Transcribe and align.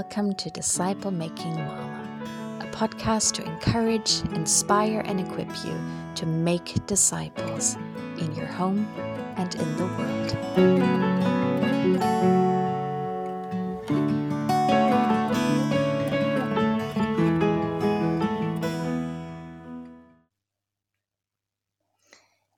welcome 0.00 0.32
to 0.32 0.48
Disciple 0.48 1.10
Making 1.10 1.56
Mama, 1.56 2.58
a 2.62 2.66
podcast 2.74 3.34
to 3.34 3.44
encourage, 3.44 4.22
inspire, 4.34 5.00
and 5.04 5.20
equip 5.20 5.50
you 5.62 5.78
to 6.14 6.24
make 6.24 6.86
disciples 6.86 7.76
in 8.18 8.34
your 8.34 8.46
home 8.46 8.86
and 9.36 9.54
in 9.56 9.76
the 9.76 9.84
world. 9.84 10.30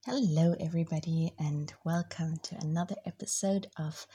Hello, 0.06 0.54
everybody, 0.60 1.32
and 1.40 1.74
welcome 1.84 2.36
to 2.44 2.54
another 2.60 2.94
episode 3.04 3.66
of 3.76 4.06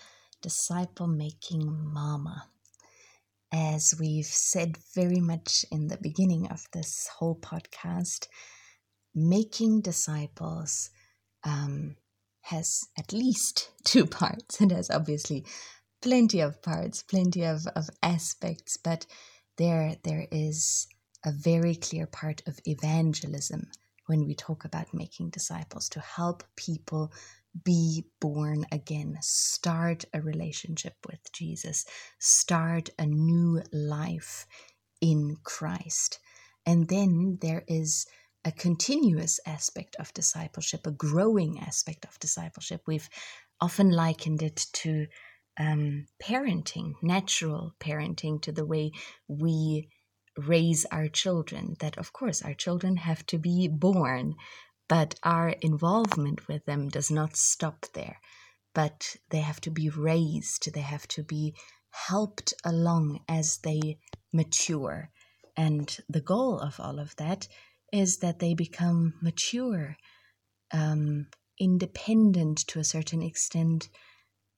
Disciple 0.42 1.08
Making 1.08 1.92
Mama. 1.92 2.48
As 3.52 3.94
we've 4.00 4.26
said 4.26 4.78
very 4.94 5.22
much 5.22 5.66
in 5.72 5.88
the 5.88 5.98
beginning 5.98 6.48
of 6.48 6.66
this 6.74 7.08
whole 7.18 7.36
podcast, 7.36 8.28
making 9.16 9.82
disciples 9.82 10.90
um, 11.44 11.96
has 12.42 12.86
at 12.98 13.14
least 13.14 13.72
two 13.84 14.06
parts. 14.06 14.62
It 14.62 14.72
has 14.72 14.90
obviously 14.90 15.46
plenty 16.02 16.42
of 16.42 16.62
parts, 16.62 17.04
plenty 17.04 17.44
of, 17.44 17.66
of 17.76 17.90
aspects, 18.04 18.78
but 18.78 19.06
there 19.58 19.96
there 20.04 20.28
is 20.32 20.88
a 21.26 21.32
very 21.32 21.76
clear 21.76 22.06
part 22.06 22.42
of 22.48 22.60
evangelism 22.66 23.68
when 24.06 24.26
we 24.26 24.36
talk 24.36 24.64
about 24.66 24.94
making 24.94 25.30
disciples 25.30 25.90
to 25.90 26.00
help 26.00 26.44
people 26.56 27.12
be 27.64 28.06
born 28.20 28.66
again, 28.72 29.18
start 29.22 30.06
a 30.14 30.22
relationship 30.22 30.96
with 31.08 31.20
Jesus, 31.34 31.86
start 32.20 32.90
a 32.98 33.06
new 33.06 33.62
life 33.72 34.46
in 35.02 35.38
Christ. 35.44 36.20
And 36.66 36.88
then 36.88 37.38
there 37.42 37.64
is 37.68 38.06
a 38.44 38.52
continuous 38.52 39.40
aspect 39.46 39.96
of 40.00 40.14
discipleship, 40.14 40.86
a 40.86 40.92
growing 40.92 41.60
aspect 41.60 42.06
of 42.06 42.20
discipleship. 42.20 42.82
We've 42.88 43.10
often 43.60 43.90
likened 43.92 44.42
it 44.42 44.66
to 44.74 45.08
um, 45.60 46.06
parenting, 46.22 46.94
natural 47.02 47.74
parenting, 47.80 48.42
to 48.44 48.52
the 48.52 48.66
way 48.66 48.92
we 49.28 49.90
raise 50.38 50.86
our 50.92 51.08
children. 51.08 51.76
That, 51.80 51.98
of 51.98 52.14
course, 52.14 52.42
our 52.42 52.54
children 52.54 52.98
have 52.98 53.26
to 53.28 53.38
be 53.38 53.68
born 53.68 54.36
but 54.88 55.16
our 55.24 55.50
involvement 55.62 56.48
with 56.48 56.66
them 56.66 56.90
does 56.90 57.12
not 57.12 57.36
stop 57.36 57.86
there. 57.94 58.20
But 58.74 59.18
they 59.30 59.40
have 59.40 59.60
to 59.62 59.72
be 59.72 59.90
raised, 59.90 60.72
they 60.74 60.82
have 60.82 61.08
to 61.10 61.24
be 61.24 61.56
helped 61.90 62.54
along 62.64 63.22
as 63.28 63.58
they 63.64 63.98
mature. 64.32 65.10
And 65.56 65.98
the 66.08 66.22
goal 66.22 66.60
of 66.60 66.80
all 66.80 67.00
of 67.00 67.16
that 67.16 67.48
is 67.92 68.18
that 68.18 68.40
they 68.40 68.54
become 68.54 69.14
mature, 69.22 69.98
um, 70.72 71.28
independent 71.60 72.60
to 72.68 72.80
a 72.80 72.84
certain 72.84 73.24
extent 73.24 73.90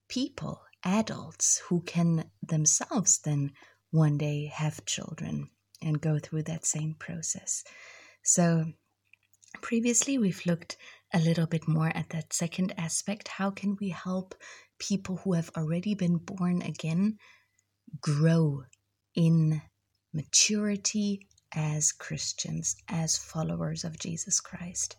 people, 0.09 0.61
adults 0.83 1.61
who 1.69 1.81
can 1.81 2.29
themselves 2.41 3.19
then 3.19 3.51
one 3.91 4.17
day 4.17 4.45
have 4.47 4.85
children 4.85 5.49
and 5.81 6.01
go 6.01 6.19
through 6.19 6.43
that 6.43 6.65
same 6.65 6.95
process. 6.99 7.63
So 8.23 8.65
Previously, 9.61 10.17
we've 10.17 10.45
looked 10.45 10.77
a 11.13 11.19
little 11.19 11.47
bit 11.47 11.67
more 11.67 11.91
at 11.95 12.09
that 12.09 12.33
second 12.33 12.73
aspect. 12.77 13.27
How 13.27 13.49
can 13.49 13.75
we 13.79 13.89
help 13.89 14.35
people 14.77 15.17
who 15.17 15.33
have 15.33 15.49
already 15.57 15.95
been 15.95 16.17
born 16.17 16.61
again 16.61 17.17
grow 17.99 18.63
in 19.15 19.61
maturity 20.13 21.27
as 21.53 21.91
Christians, 21.91 22.75
as 22.87 23.17
followers 23.17 23.83
of 23.83 23.99
Jesus 23.99 24.39
Christ? 24.39 24.95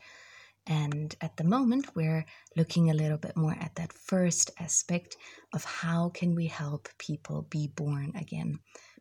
And 0.67 1.15
at 1.21 1.37
the 1.37 1.45
moment, 1.45 1.95
we're 1.95 2.27
looking 2.57 2.91
a 2.91 2.95
little 2.95 3.19
bit 3.19 3.37
more 3.37 3.57
at 3.59 3.77
that 3.77 3.93
first 3.93 4.51
aspect 4.59 5.17
of 5.55 5.65
how 5.65 6.11
can 6.11 6.35
we 6.35 6.49
help 6.49 6.89
people 6.99 7.47
be 7.51 7.69
born 7.69 8.13
again. 8.17 8.59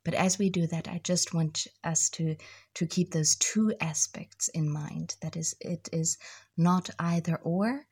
But 0.10 0.18
as 0.18 0.40
we 0.40 0.50
do 0.50 0.66
that, 0.66 0.88
I 0.88 1.02
just 1.04 1.36
want 1.36 1.68
us 1.84 2.10
to 2.18 2.36
to 2.74 2.88
keep 2.88 3.12
those 3.12 3.36
two 3.36 3.76
aspects 3.80 4.48
in 4.48 4.68
mind. 4.68 5.16
That 5.22 5.38
is, 5.38 5.54
it 5.62 5.88
is 5.94 6.18
not 6.58 6.90
either 6.98 7.36
or, 7.44 7.86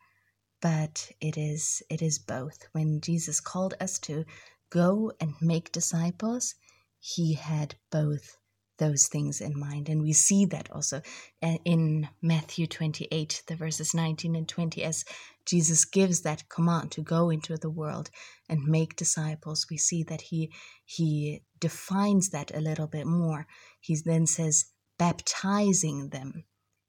but 0.60 1.12
it 1.22 1.38
is 1.38 1.84
it 1.92 2.02
is 2.02 2.18
both. 2.18 2.64
When 2.72 3.02
Jesus 3.02 3.40
called 3.40 3.76
us 3.80 4.00
to 4.00 4.26
go 4.72 5.12
and 5.22 5.36
make 5.42 5.72
disciples, 5.72 6.56
he 7.00 7.36
had 7.36 7.76
both 7.92 8.36
those 8.78 9.08
things 9.08 9.42
in 9.42 9.60
mind. 9.60 9.90
And 9.90 10.02
we 10.02 10.14
see 10.14 10.46
that 10.46 10.72
also 10.72 11.02
uh, 11.42 11.58
in 11.66 12.08
Matthew 12.22 12.68
28, 12.68 13.44
the 13.48 13.56
verses 13.56 13.94
19 13.94 14.36
and 14.36 14.48
20, 14.48 14.84
as 14.84 15.04
Jesus 15.46 15.86
gives 15.86 16.22
that 16.22 16.50
command 16.50 16.92
to 16.92 17.02
go 17.02 17.30
into 17.30 17.58
the 17.58 17.70
world 17.70 18.10
and 18.50 18.64
make 18.66 18.96
disciples. 18.96 19.66
We 19.70 19.78
see 19.78 20.04
that 20.04 20.22
he, 20.22 20.52
he 20.86 21.44
defines 21.60 22.30
that 22.30 22.56
a 22.56 22.62
little 22.62 22.88
bit 22.88 23.08
more. 23.08 23.48
He 23.80 23.98
then 24.04 24.28
says, 24.28 24.66
baptizing 24.98 26.10
them 26.10 26.44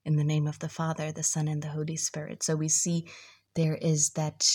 in 0.05 0.17
the 0.17 0.25
name 0.25 0.47
of 0.47 0.59
the 0.59 0.69
Father, 0.69 1.13
the 1.13 1.23
Son, 1.23 1.49
and 1.49 1.63
the 1.63 1.69
Holy 1.69 1.97
Spirit. 1.97 2.43
So 2.43 2.57
we 2.57 2.69
see 2.69 3.07
there 3.55 3.77
is 3.77 4.11
that 4.11 4.47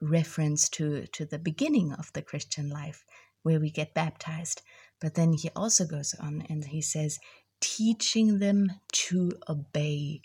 reference 0.00 0.68
to, 0.70 1.06
to 1.08 1.24
the 1.24 1.38
beginning 1.38 1.92
of 1.92 2.12
the 2.12 2.22
Christian 2.22 2.68
life 2.68 3.04
where 3.42 3.60
we 3.60 3.70
get 3.70 3.94
baptized. 3.94 4.62
But 5.00 5.14
then 5.14 5.32
he 5.32 5.50
also 5.54 5.84
goes 5.84 6.14
on 6.20 6.44
and 6.48 6.64
he 6.64 6.80
says, 6.80 7.18
teaching 7.60 8.38
them 8.38 8.66
to 8.92 9.32
obey 9.48 10.20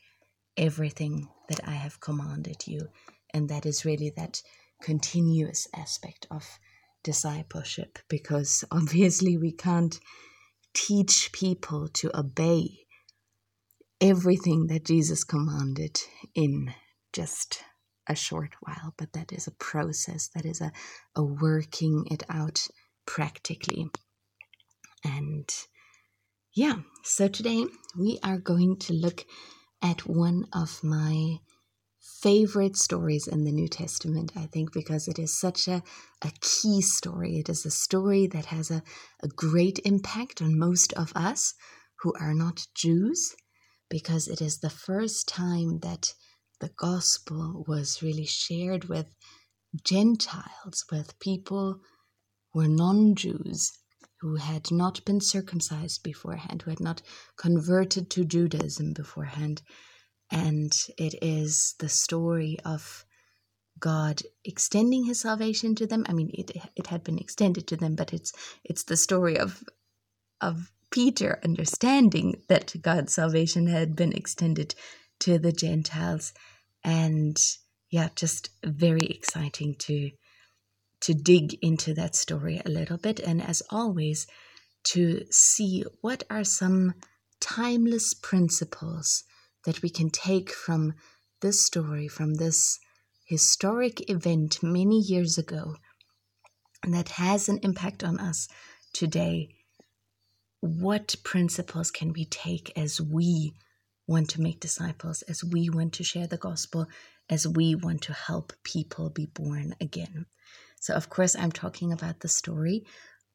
everything 0.57 1.27
that 1.47 1.61
I 1.67 1.71
have 1.71 1.99
commanded 2.01 2.67
you. 2.67 2.89
And 3.33 3.49
that 3.49 3.65
is 3.65 3.85
really 3.85 4.11
that 4.17 4.41
continuous 4.81 5.67
aspect 5.75 6.27
of 6.29 6.59
discipleship 7.03 7.99
because 8.09 8.63
obviously 8.71 9.37
we 9.37 9.51
can't 9.51 9.99
teach 10.73 11.31
people 11.31 11.87
to 11.93 12.17
obey 12.17 12.85
everything 14.01 14.67
that 14.67 14.85
Jesus 14.85 15.23
commanded 15.23 15.99
in 16.35 16.73
just 17.13 17.63
a 18.07 18.15
short 18.15 18.55
while, 18.61 18.93
but 18.97 19.13
that 19.13 19.31
is 19.31 19.47
a 19.47 19.51
process, 19.51 20.29
that 20.35 20.45
is 20.45 20.61
a, 20.61 20.71
a 21.15 21.23
working 21.23 22.05
it 22.09 22.23
out 22.29 22.67
practically. 23.05 23.89
And 25.03 25.49
yeah, 26.55 26.79
so 27.03 27.27
today 27.27 27.65
we 27.97 28.19
are 28.23 28.37
going 28.37 28.77
to 28.79 28.93
look 28.93 29.25
at 29.81 30.07
one 30.07 30.45
of 30.53 30.83
my 30.83 31.37
favorite 32.21 32.75
stories 32.75 33.27
in 33.27 33.43
the 33.45 33.51
New 33.51 33.67
Testament, 33.67 34.31
I 34.35 34.47
think, 34.47 34.73
because 34.73 35.07
it 35.07 35.19
is 35.19 35.39
such 35.39 35.67
a, 35.67 35.83
a 36.21 36.31
key 36.41 36.81
story. 36.81 37.37
It 37.37 37.49
is 37.49 37.65
a 37.65 37.71
story 37.71 38.27
that 38.27 38.45
has 38.45 38.71
a, 38.71 38.83
a 39.23 39.27
great 39.27 39.79
impact 39.85 40.41
on 40.41 40.59
most 40.59 40.91
of 40.93 41.13
us 41.15 41.53
who 42.01 42.13
are 42.19 42.33
not 42.33 42.67
Jews, 42.75 43.35
because 43.89 44.27
it 44.27 44.41
is 44.41 44.59
the 44.59 44.69
first 44.69 45.27
time 45.27 45.79
that 45.79 46.13
the 46.59 46.71
gospel 46.77 47.63
was 47.67 48.01
really 48.01 48.25
shared 48.25 48.85
with 48.85 49.07
Gentiles, 49.83 50.83
with 50.91 51.19
people 51.19 51.79
who 52.51 52.59
were 52.59 52.67
non 52.67 53.15
Jews 53.15 53.71
who 54.21 54.35
had 54.35 54.71
not 54.71 55.03
been 55.05 55.21
circumcised 55.21 56.03
beforehand, 56.03 56.61
who 56.61 56.71
had 56.71 56.79
not 56.79 57.01
converted 57.37 58.09
to 58.11 58.25
Judaism 58.25 58.93
beforehand. 58.93 59.61
And 60.31 60.71
it 60.97 61.15
is 61.21 61.75
the 61.79 61.89
story 61.89 62.57
of 62.65 63.05
God 63.79 64.21
extending 64.43 65.05
his 65.05 65.21
salvation 65.21 65.73
to 65.75 65.87
them. 65.87 66.05
I 66.07 66.13
mean, 66.13 66.31
it, 66.33 66.51
it 66.75 66.87
had 66.87 67.03
been 67.03 67.17
extended 67.17 67.67
to 67.67 67.77
them, 67.77 67.95
but 67.95 68.13
it's 68.13 68.33
it's 68.63 68.83
the 68.83 68.97
story 68.97 69.37
of 69.37 69.63
of 70.41 70.71
Peter 70.91 71.39
understanding 71.43 72.41
that 72.47 72.73
God's 72.81 73.13
salvation 73.13 73.67
had 73.67 73.95
been 73.95 74.13
extended 74.13 74.75
to 75.19 75.37
the 75.37 75.51
Gentiles. 75.51 76.33
And 76.83 77.37
yeah, 77.89 78.09
just 78.15 78.49
very 78.63 79.05
exciting 79.07 79.75
to 79.79 80.11
to 81.01 81.13
dig 81.13 81.57
into 81.61 81.93
that 81.93 82.15
story 82.15 82.61
a 82.65 82.69
little 82.69 82.97
bit 82.97 83.19
and 83.19 83.41
as 83.41 83.61
always 83.69 84.27
to 84.83 85.25
see 85.31 85.83
what 86.01 86.23
are 86.29 86.43
some 86.43 86.93
timeless 87.39 88.13
principles 88.13 89.23
that 89.65 89.81
we 89.81 89.89
can 89.89 90.09
take 90.09 90.51
from 90.51 90.93
this 91.41 91.65
story 91.65 92.07
from 92.07 92.35
this 92.35 92.79
historic 93.25 94.09
event 94.09 94.61
many 94.63 94.99
years 94.99 95.37
ago 95.37 95.75
that 96.87 97.09
has 97.09 97.47
an 97.49 97.59
impact 97.61 98.03
on 98.03 98.19
us 98.19 98.47
today. 98.93 99.49
What 100.61 101.15
principles 101.23 101.91
can 101.91 102.11
we 102.13 102.25
take 102.25 102.71
as 102.77 102.99
we 102.99 103.53
want 104.07 104.29
to 104.31 104.41
make 104.41 104.59
disciples 104.59 105.21
as 105.23 105.43
we 105.43 105.69
want 105.69 105.93
to 105.93 106.03
share 106.03 106.27
the 106.27 106.37
gospel 106.37 106.87
as 107.29 107.47
we 107.47 107.75
want 107.75 108.01
to 108.01 108.13
help 108.13 108.53
people 108.63 109.09
be 109.09 109.27
born 109.27 109.75
again 109.79 110.25
so, 110.79 110.93
of 110.93 111.09
course, 111.09 111.35
I'm 111.35 111.51
talking 111.51 111.91
about 111.91 112.21
the 112.21 112.27
story 112.27 112.85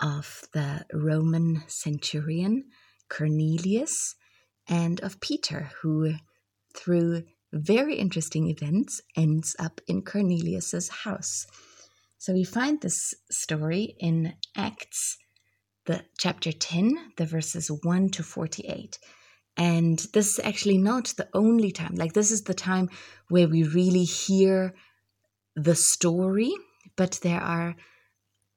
of 0.00 0.42
the 0.52 0.84
Roman 0.92 1.62
centurion 1.68 2.64
Cornelius 3.08 4.14
and 4.68 5.00
of 5.00 5.20
Peter, 5.20 5.70
who, 5.82 6.14
through 6.74 7.24
very 7.52 7.96
interesting 7.96 8.48
events, 8.48 9.00
ends 9.16 9.54
up 9.58 9.80
in 9.86 10.02
Cornelius's 10.02 10.88
house. 10.88 11.46
So 12.18 12.32
we 12.32 12.44
find 12.44 12.80
this 12.80 13.14
story 13.30 13.94
in 13.98 14.34
Acts, 14.56 15.18
the 15.84 16.04
chapter 16.18 16.50
10, 16.50 17.12
the 17.18 17.26
verses 17.26 17.70
1 17.82 18.08
to 18.10 18.22
48. 18.22 18.98
And 19.56 19.98
this 20.12 20.38
is 20.38 20.40
actually 20.42 20.78
not 20.78 21.12
the 21.16 21.28
only 21.34 21.70
time. 21.70 21.94
Like 21.94 22.14
this 22.14 22.30
is 22.30 22.42
the 22.42 22.54
time 22.54 22.88
where 23.28 23.46
we 23.46 23.62
really 23.62 24.04
hear 24.04 24.74
the 25.54 25.76
story, 25.76 26.52
but 26.96 27.20
there 27.22 27.40
are 27.40 27.76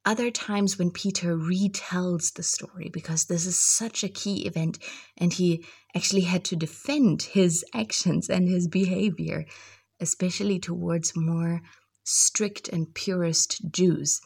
other 0.05 0.31
times 0.31 0.77
when 0.79 0.89
Peter 0.89 1.35
retells 1.35 2.33
the 2.33 2.43
story 2.43 2.89
because 2.93 3.25
this 3.25 3.45
is 3.45 3.59
such 3.59 4.03
a 4.03 4.09
key 4.09 4.45
event 4.47 4.79
and 5.17 5.33
he 5.33 5.65
actually 5.93 6.21
had 6.21 6.45
to 6.45 6.55
defend 6.55 7.23
his 7.23 7.65
actions 7.73 8.29
and 8.29 8.47
his 8.47 8.69
behavior, 8.69 9.45
especially 9.99 10.59
towards 10.59 11.13
more 11.15 11.61
strict 12.05 12.69
and 12.69 12.93
purist 12.95 13.61
Jews. 13.69 14.21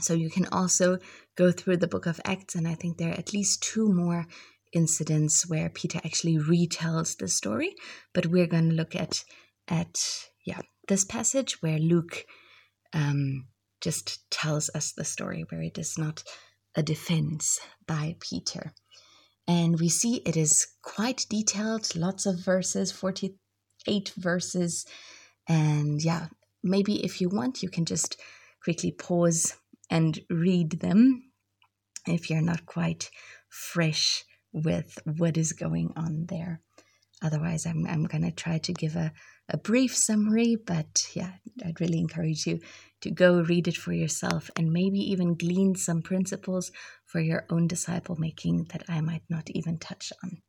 So 0.00 0.14
you 0.14 0.30
can 0.30 0.46
also 0.46 0.98
go 1.36 1.52
through 1.52 1.76
the 1.76 1.88
book 1.88 2.06
of 2.06 2.20
Acts, 2.24 2.54
and 2.54 2.66
I 2.66 2.74
think 2.74 2.96
there 2.96 3.10
are 3.10 3.18
at 3.18 3.34
least 3.34 3.62
two 3.62 3.92
more 3.92 4.26
incidents 4.72 5.46
where 5.46 5.68
Peter 5.68 6.00
actually 6.04 6.38
retells 6.38 7.18
the 7.18 7.28
story. 7.28 7.74
But 8.14 8.26
we're 8.26 8.46
going 8.46 8.70
to 8.70 8.74
look 8.74 8.96
at 8.96 9.24
at 9.68 9.98
yeah 10.46 10.60
this 10.88 11.04
passage 11.04 11.60
where 11.60 11.78
Luke 11.78 12.24
um, 12.92 13.46
just 13.80 14.30
tells 14.30 14.70
us 14.74 14.92
the 14.92 15.04
story 15.04 15.44
where 15.48 15.62
it 15.62 15.78
is 15.78 15.96
not 15.96 16.22
a 16.74 16.82
defense 16.82 17.60
by 17.86 18.16
Peter. 18.20 18.72
And 19.48 19.80
we 19.80 19.88
see 19.88 20.22
it 20.26 20.36
is 20.36 20.66
quite 20.82 21.26
detailed, 21.28 21.96
lots 21.96 22.26
of 22.26 22.44
verses, 22.44 22.92
48 22.92 24.12
verses. 24.16 24.86
And 25.48 26.02
yeah, 26.02 26.28
maybe 26.62 27.04
if 27.04 27.20
you 27.20 27.28
want, 27.28 27.62
you 27.62 27.68
can 27.68 27.84
just 27.84 28.20
quickly 28.62 28.92
pause 28.92 29.56
and 29.90 30.20
read 30.30 30.80
them 30.80 31.32
if 32.06 32.30
you're 32.30 32.42
not 32.42 32.66
quite 32.66 33.10
fresh 33.48 34.24
with 34.52 34.98
what 35.04 35.36
is 35.36 35.52
going 35.52 35.92
on 35.96 36.26
there. 36.28 36.60
Otherwise, 37.22 37.66
I'm, 37.66 37.86
I'm 37.86 38.04
going 38.04 38.22
to 38.22 38.30
try 38.30 38.58
to 38.58 38.72
give 38.72 38.96
a, 38.96 39.12
a 39.50 39.58
brief 39.58 39.96
summary, 39.96 40.56
but 40.56 41.08
yeah, 41.14 41.32
I'd 41.64 41.80
really 41.80 41.98
encourage 41.98 42.46
you 42.46 42.60
to 43.00 43.10
go 43.10 43.40
read 43.40 43.68
it 43.68 43.76
for 43.76 43.92
yourself 43.92 44.50
and 44.56 44.72
maybe 44.72 44.98
even 44.98 45.34
glean 45.34 45.74
some 45.74 46.02
principles 46.02 46.70
for 47.04 47.20
your 47.20 47.46
own 47.50 47.66
disciple 47.66 48.16
making 48.16 48.68
that 48.72 48.84
I 48.88 49.00
might 49.00 49.24
not 49.28 49.50
even 49.50 49.78
touch 49.78 50.12
on. 50.22 50.42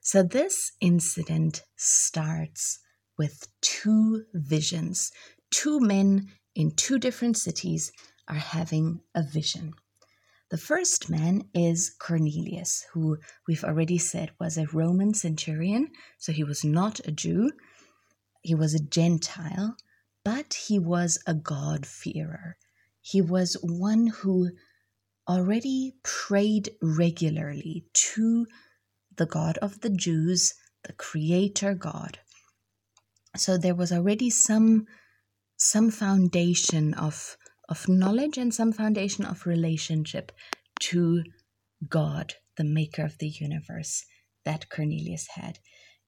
So, 0.00 0.22
this 0.22 0.72
incident 0.80 1.62
starts 1.76 2.78
with 3.18 3.48
two 3.60 4.24
visions. 4.34 5.10
Two 5.50 5.80
men 5.80 6.28
in 6.54 6.72
two 6.76 6.98
different 6.98 7.36
cities 7.36 7.90
are 8.28 8.34
having 8.34 9.00
a 9.14 9.22
vision. 9.22 9.74
The 10.48 10.58
first 10.58 11.10
man 11.10 11.48
is 11.54 11.90
Cornelius, 11.98 12.86
who 12.92 13.18
we've 13.48 13.64
already 13.64 13.98
said 13.98 14.30
was 14.38 14.56
a 14.56 14.66
Roman 14.72 15.12
centurion, 15.12 15.88
so 16.18 16.32
he 16.32 16.44
was 16.44 16.62
not 16.62 17.00
a 17.04 17.10
Jew. 17.10 17.50
He 18.42 18.54
was 18.54 18.72
a 18.72 18.82
Gentile, 18.82 19.76
but 20.24 20.54
he 20.54 20.78
was 20.78 21.18
a 21.26 21.34
God-fearer. 21.34 22.56
He 23.00 23.20
was 23.20 23.56
one 23.60 24.06
who 24.06 24.50
already 25.28 25.94
prayed 26.04 26.70
regularly 26.80 27.86
to 27.92 28.46
the 29.16 29.26
God 29.26 29.58
of 29.58 29.80
the 29.80 29.90
Jews, 29.90 30.54
the 30.84 30.92
Creator 30.92 31.74
God. 31.74 32.20
So 33.36 33.58
there 33.58 33.74
was 33.74 33.90
already 33.90 34.30
some 34.30 34.86
some 35.56 35.90
foundation 35.90 36.94
of 36.94 37.36
of 37.68 37.88
knowledge 37.88 38.38
and 38.38 38.54
some 38.54 38.72
foundation 38.72 39.24
of 39.24 39.46
relationship 39.46 40.32
to 40.80 41.24
God, 41.88 42.34
the 42.56 42.64
maker 42.64 43.04
of 43.04 43.18
the 43.18 43.28
universe, 43.28 44.04
that 44.44 44.70
Cornelius 44.70 45.28
had. 45.34 45.58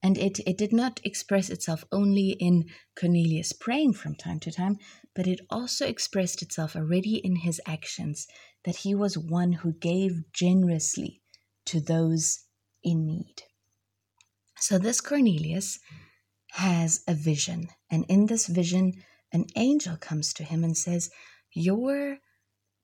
And 0.02 0.16
it, 0.16 0.38
it 0.46 0.56
did 0.56 0.72
not 0.72 1.00
express 1.02 1.50
itself 1.50 1.84
only 1.90 2.30
in 2.38 2.66
Cornelius 2.98 3.52
praying 3.52 3.94
from 3.94 4.14
time 4.14 4.38
to 4.40 4.52
time, 4.52 4.76
but 5.14 5.26
it 5.26 5.40
also 5.50 5.86
expressed 5.86 6.40
itself 6.40 6.76
already 6.76 7.16
in 7.16 7.36
his 7.36 7.60
actions, 7.66 8.28
that 8.64 8.76
he 8.76 8.94
was 8.94 9.18
one 9.18 9.52
who 9.52 9.72
gave 9.72 10.22
generously 10.32 11.20
to 11.66 11.80
those 11.80 12.44
in 12.84 13.06
need. 13.06 13.42
So 14.60 14.78
this 14.78 15.00
Cornelius 15.00 15.80
has 16.52 17.02
a 17.08 17.14
vision, 17.14 17.68
and 17.90 18.04
in 18.08 18.26
this 18.26 18.46
vision, 18.46 18.92
an 19.32 19.46
angel 19.56 19.96
comes 19.96 20.32
to 20.34 20.44
him 20.44 20.64
and 20.64 20.76
says, 20.76 21.10
your 21.52 22.18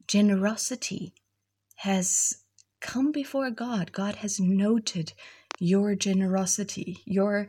generosity 0.07 1.15
has 1.77 2.45
come 2.81 3.13
before 3.13 3.51
God. 3.51 3.93
God 3.93 4.17
has 4.17 4.39
noted 4.39 5.13
your 5.59 5.95
generosity, 5.95 6.99
your 7.05 7.49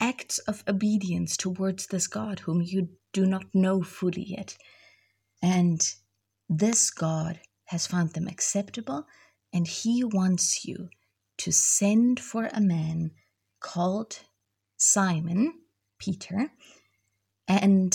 acts 0.00 0.38
of 0.40 0.64
obedience 0.66 1.36
towards 1.36 1.86
this 1.86 2.06
God 2.06 2.40
whom 2.40 2.60
you 2.60 2.88
do 3.12 3.26
not 3.26 3.44
know 3.54 3.82
fully 3.82 4.24
yet. 4.24 4.56
And 5.42 5.80
this 6.48 6.90
God 6.90 7.40
has 7.66 7.86
found 7.86 8.10
them 8.10 8.26
acceptable, 8.26 9.06
and 9.52 9.66
He 9.66 10.04
wants 10.04 10.64
you 10.64 10.88
to 11.38 11.52
send 11.52 12.20
for 12.20 12.48
a 12.52 12.60
man 12.60 13.12
called 13.60 14.20
Simon, 14.76 15.54
Peter, 15.98 16.50
and 17.48 17.94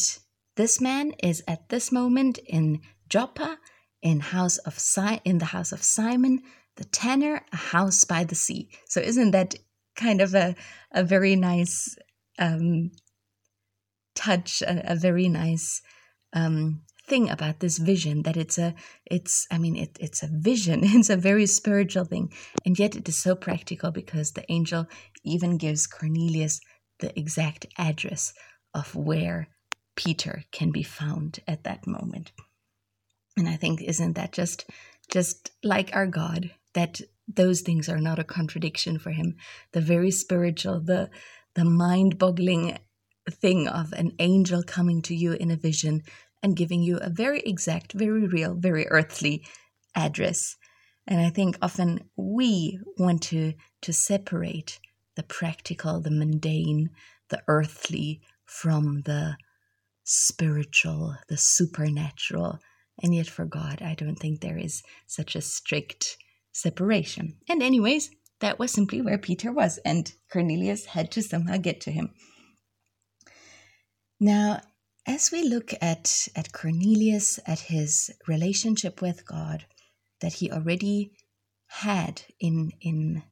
this 0.58 0.82
man 0.82 1.14
is 1.24 1.42
at 1.48 1.70
this 1.70 1.92
moment 1.92 2.38
in 2.46 2.82
Joppa, 3.10 3.58
in 4.02 4.20
house 4.20 4.58
of 4.60 4.78
si- 4.78 5.22
in 5.24 5.38
the 5.38 5.46
house 5.46 5.72
of 5.72 5.82
Simon 5.82 6.42
the 6.78 6.86
tanner, 6.86 7.44
a 7.52 7.58
house 7.58 8.04
by 8.06 8.24
the 8.24 8.36
sea. 8.36 8.70
So 8.88 9.02
isn't 9.02 9.32
that 9.32 9.56
kind 9.96 10.22
of 10.22 10.34
a 10.34 10.56
a 10.92 11.04
very 11.04 11.36
nice 11.36 11.96
um, 12.40 12.92
touch, 14.16 14.62
a, 14.62 14.92
a, 14.92 14.96
very 14.96 15.28
nice 15.28 15.82
um, 16.34 16.82
thing 17.08 17.30
about 17.30 17.60
this 17.60 17.80
vision 17.80 18.24
that 18.24 18.38
it's 18.38 18.58
a 18.58 18.76
it's 19.06 19.46
I 19.52 19.58
mean 19.58 19.76
it, 19.76 19.98
it's 20.00 20.24
a 20.24 20.30
vision. 20.32 20.82
It's 20.84 21.10
a 21.10 21.18
very 21.18 21.48
spiritual 21.48 22.06
thing, 22.06 22.32
and 22.66 22.78
yet 22.78 22.96
it 22.96 23.10
is 23.10 23.22
so 23.22 23.36
practical 23.36 23.92
because 23.92 24.32
the 24.32 24.50
angel 24.52 24.86
even 25.24 25.58
gives 25.58 25.88
Cornelius 25.88 26.60
the 27.00 27.18
exact 27.20 27.66
address 27.78 28.34
of 28.74 28.96
where 28.96 29.50
Peter 29.98 30.44
can 30.52 30.72
be 30.72 30.84
found 30.84 31.40
at 31.46 31.66
that 31.66 31.86
moment. 31.86 32.32
And 33.36 33.50
I 33.50 33.58
think 33.58 33.82
isn't 33.82 34.14
that 34.14 34.32
just 34.32 34.70
just 35.12 35.52
like 35.64 35.90
our 35.94 36.08
God 36.08 36.52
that 36.74 37.02
those 37.28 37.62
things 37.62 37.90
are 37.90 38.00
not 38.00 38.20
a 38.20 38.24
contradiction 38.24 39.00
for 39.00 39.12
him. 39.12 39.36
The 39.74 39.82
very 39.82 40.12
spiritual, 40.12 40.80
the 40.80 41.10
the 41.56 41.66
mind-boggling 41.66 42.78
thing 43.30 43.68
of 43.68 43.92
an 43.94 44.12
angel 44.20 44.64
coming 44.64 45.02
to 45.02 45.16
you 45.16 45.34
in 45.34 45.52
a 45.52 45.58
vision 45.58 46.04
and 46.44 46.56
giving 46.56 46.84
you 46.84 46.98
a 46.98 47.10
very 47.10 47.40
exact, 47.42 47.94
very 47.94 48.28
real, 48.28 48.56
very 48.56 48.88
earthly 48.88 49.44
address. 49.96 50.56
And 51.08 51.20
I 51.20 51.30
think 51.30 51.58
often 51.62 52.10
we 52.16 52.80
want 52.98 53.24
to 53.24 53.54
to 53.82 53.94
separate 53.94 54.80
the 55.16 55.24
practical, 55.24 56.00
the 56.00 56.12
mundane, 56.12 56.92
the 57.30 57.42
earthly 57.48 58.22
from 58.46 59.02
the 59.02 59.38
spiritual, 60.10 61.16
the 61.28 61.36
supernatural. 61.38 62.60
And 63.04 63.14
yet, 63.14 63.28
for 63.28 63.46
God, 63.46 63.82
I 63.82 63.94
don't 63.94 64.16
think 64.16 64.40
there 64.40 64.58
is 64.58 64.82
such 65.06 65.36
a 65.36 65.42
strict 65.42 66.18
separation. 66.54 67.38
And, 67.50 67.62
anyways, 67.62 68.10
that 68.40 68.58
was 68.58 68.72
simply 68.72 69.02
where 69.02 69.18
Peter 69.18 69.52
was, 69.52 69.80
and 69.80 70.12
Cornelius 70.32 70.86
had 70.86 71.12
to 71.12 71.22
somehow 71.22 71.58
get 71.58 71.82
to 71.82 71.92
him. 71.92 72.14
Now, 74.20 74.62
as 75.06 75.30
we 75.32 75.44
look 75.44 75.74
at, 75.82 76.28
at 76.36 76.54
Cornelius, 76.54 77.40
at 77.46 77.60
his 77.60 78.10
relationship 78.28 79.02
with 79.02 79.28
God 79.28 79.66
that 80.22 80.34
he 80.34 80.52
already 80.52 81.12
had 81.68 82.24
in, 82.40 82.72
in, 82.82 83.24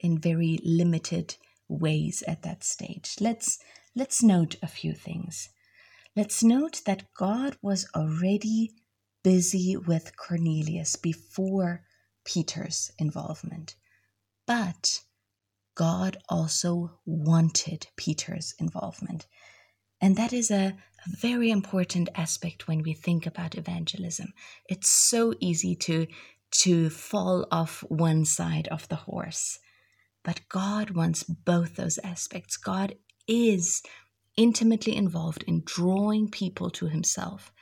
in 0.00 0.18
very 0.18 0.58
limited 0.64 1.36
ways 1.68 2.22
at 2.26 2.42
that 2.42 2.64
stage, 2.64 3.14
let's, 3.20 3.58
let's 3.94 4.22
note 4.22 4.56
a 4.62 4.66
few 4.66 4.92
things. 4.92 5.48
Let's 6.16 6.42
note 6.42 6.82
that 6.86 7.14
God 7.16 7.56
was 7.62 7.86
already 7.94 8.72
busy 9.22 9.76
with 9.76 10.16
Cornelius 10.16 10.96
before 10.96 11.84
Peter's 12.24 12.90
involvement. 12.98 13.76
But 14.46 15.00
God 15.76 16.16
also 16.28 16.98
wanted 17.06 17.86
Peter's 17.96 18.54
involvement. 18.58 19.26
And 20.00 20.16
that 20.16 20.32
is 20.32 20.50
a, 20.50 20.74
a 21.06 21.16
very 21.20 21.50
important 21.50 22.08
aspect 22.16 22.66
when 22.66 22.82
we 22.82 22.92
think 22.92 23.24
about 23.26 23.54
evangelism. 23.54 24.32
It's 24.68 24.90
so 24.90 25.34
easy 25.40 25.76
to 25.76 26.06
to 26.62 26.90
fall 26.90 27.46
off 27.52 27.84
one 27.88 28.24
side 28.24 28.66
of 28.68 28.88
the 28.88 28.96
horse. 28.96 29.60
But 30.24 30.40
God 30.48 30.90
wants 30.90 31.22
both 31.22 31.76
those 31.76 31.98
aspects. 32.02 32.56
God 32.56 32.96
is 33.28 33.82
intimately 34.40 34.96
involved 34.96 35.44
in 35.46 35.62
drawing 35.66 36.30
people 36.30 36.70
to 36.70 36.88
Himself. 36.88 37.52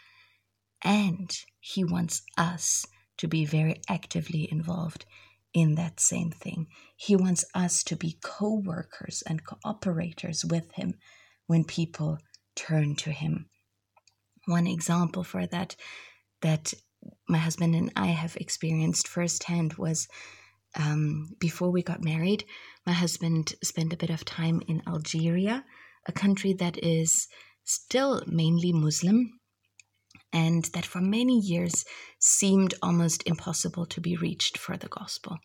And 0.84 1.28
He 1.58 1.82
wants 1.82 2.22
us 2.38 2.86
to 3.16 3.26
be 3.26 3.44
very 3.44 3.82
actively 3.88 4.48
involved 4.48 5.04
in 5.52 5.74
that 5.74 5.98
same 5.98 6.30
thing. 6.30 6.68
He 6.96 7.16
wants 7.16 7.44
us 7.52 7.82
to 7.82 7.96
be 7.96 8.18
co 8.22 8.62
workers 8.64 9.24
and 9.26 9.44
cooperators 9.44 10.48
with 10.48 10.70
Him 10.74 10.94
when 11.48 11.64
people 11.64 12.18
turn 12.54 12.94
to 12.96 13.10
Him. 13.10 13.48
One 14.46 14.68
example 14.68 15.24
for 15.24 15.46
that 15.48 15.74
that 16.42 16.74
my 17.28 17.38
husband 17.38 17.74
and 17.74 17.92
I 17.96 18.06
have 18.06 18.36
experienced 18.36 19.08
firsthand 19.08 19.74
was 19.74 20.06
um, 20.76 21.34
before 21.40 21.70
we 21.70 21.82
got 21.82 22.04
married, 22.04 22.44
my 22.86 22.92
husband 22.92 23.54
spent 23.64 23.92
a 23.92 23.96
bit 23.96 24.10
of 24.10 24.24
time 24.24 24.62
in 24.68 24.82
Algeria, 24.86 25.64
a 26.08 26.12
country 26.12 26.54
that 26.54 26.82
is 26.82 27.28
still 27.64 28.22
mainly 28.26 28.72
Muslim 28.72 29.38
and 30.32 30.64
that 30.74 30.86
for 30.86 31.00
many 31.00 31.38
years 31.38 31.84
seemed 32.18 32.74
almost 32.82 33.22
impossible 33.26 33.86
to 33.86 34.00
be 34.00 34.16
reached 34.16 34.58
for 34.58 34.76
the 34.76 34.88
gospel. 34.88 35.38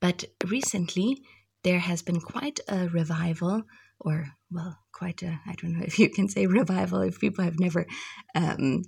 But 0.00 0.24
recently, 0.46 1.22
there 1.62 1.78
has 1.78 2.02
been 2.02 2.20
quite 2.20 2.60
a 2.68 2.88
revival, 2.88 3.62
or, 3.98 4.28
well, 4.50 4.78
quite 4.92 5.22
a, 5.22 5.40
I 5.46 5.54
don't 5.54 5.78
know 5.78 5.84
if 5.86 5.98
you 5.98 6.10
can 6.10 6.28
say 6.28 6.46
revival 6.46 7.00
if 7.00 7.20
people 7.20 7.44
have 7.44 7.58
never 7.58 7.86
um, 8.34 8.82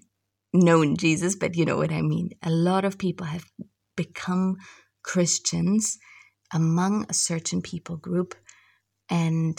known 0.52 0.96
Jesus, 0.96 1.36
but 1.36 1.56
you 1.56 1.64
know 1.64 1.76
what 1.76 1.92
I 1.92 2.02
mean. 2.02 2.30
A 2.42 2.50
lot 2.50 2.84
of 2.84 2.98
people 2.98 3.26
have 3.26 3.44
become 3.96 4.56
Christians 5.02 5.98
among 6.52 7.06
a 7.08 7.14
certain 7.14 7.62
people 7.62 7.96
group. 7.96 8.34
And 9.08 9.56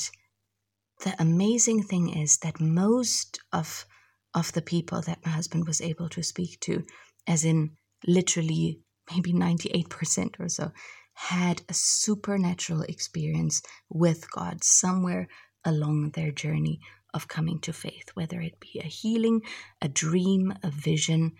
the 1.03 1.15
amazing 1.19 1.83
thing 1.83 2.09
is 2.09 2.37
that 2.39 2.59
most 2.59 3.39
of 3.53 3.85
of 4.33 4.51
the 4.53 4.61
people 4.61 5.01
that 5.01 5.25
my 5.25 5.31
husband 5.31 5.65
was 5.65 5.81
able 5.81 6.09
to 6.09 6.21
speak 6.21 6.59
to, 6.59 6.83
as 7.25 7.43
in 7.43 7.71
literally 8.05 8.79
maybe 9.11 9.33
98% 9.33 10.39
or 10.39 10.49
so, 10.49 10.71
had 11.13 11.61
a 11.69 11.73
supernatural 11.73 12.83
experience 12.83 13.61
with 13.89 14.29
God 14.31 14.63
somewhere 14.63 15.27
along 15.65 16.11
their 16.11 16.31
journey 16.31 16.79
of 17.13 17.27
coming 17.27 17.59
to 17.61 17.73
faith, 17.73 18.09
whether 18.13 18.39
it 18.41 18.59
be 18.59 18.79
a 18.79 18.87
healing, 18.87 19.41
a 19.81 19.87
dream, 19.87 20.53
a 20.61 20.69
vision. 20.69 21.31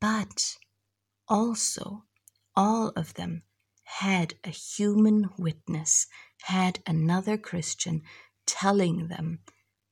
But 0.00 0.56
also, 1.28 2.04
all 2.54 2.92
of 2.96 3.14
them 3.14 3.42
had 3.84 4.34
a 4.44 4.50
human 4.50 5.28
witness, 5.38 6.06
had 6.44 6.80
another 6.86 7.36
Christian 7.36 8.02
telling 8.46 9.08
them 9.08 9.40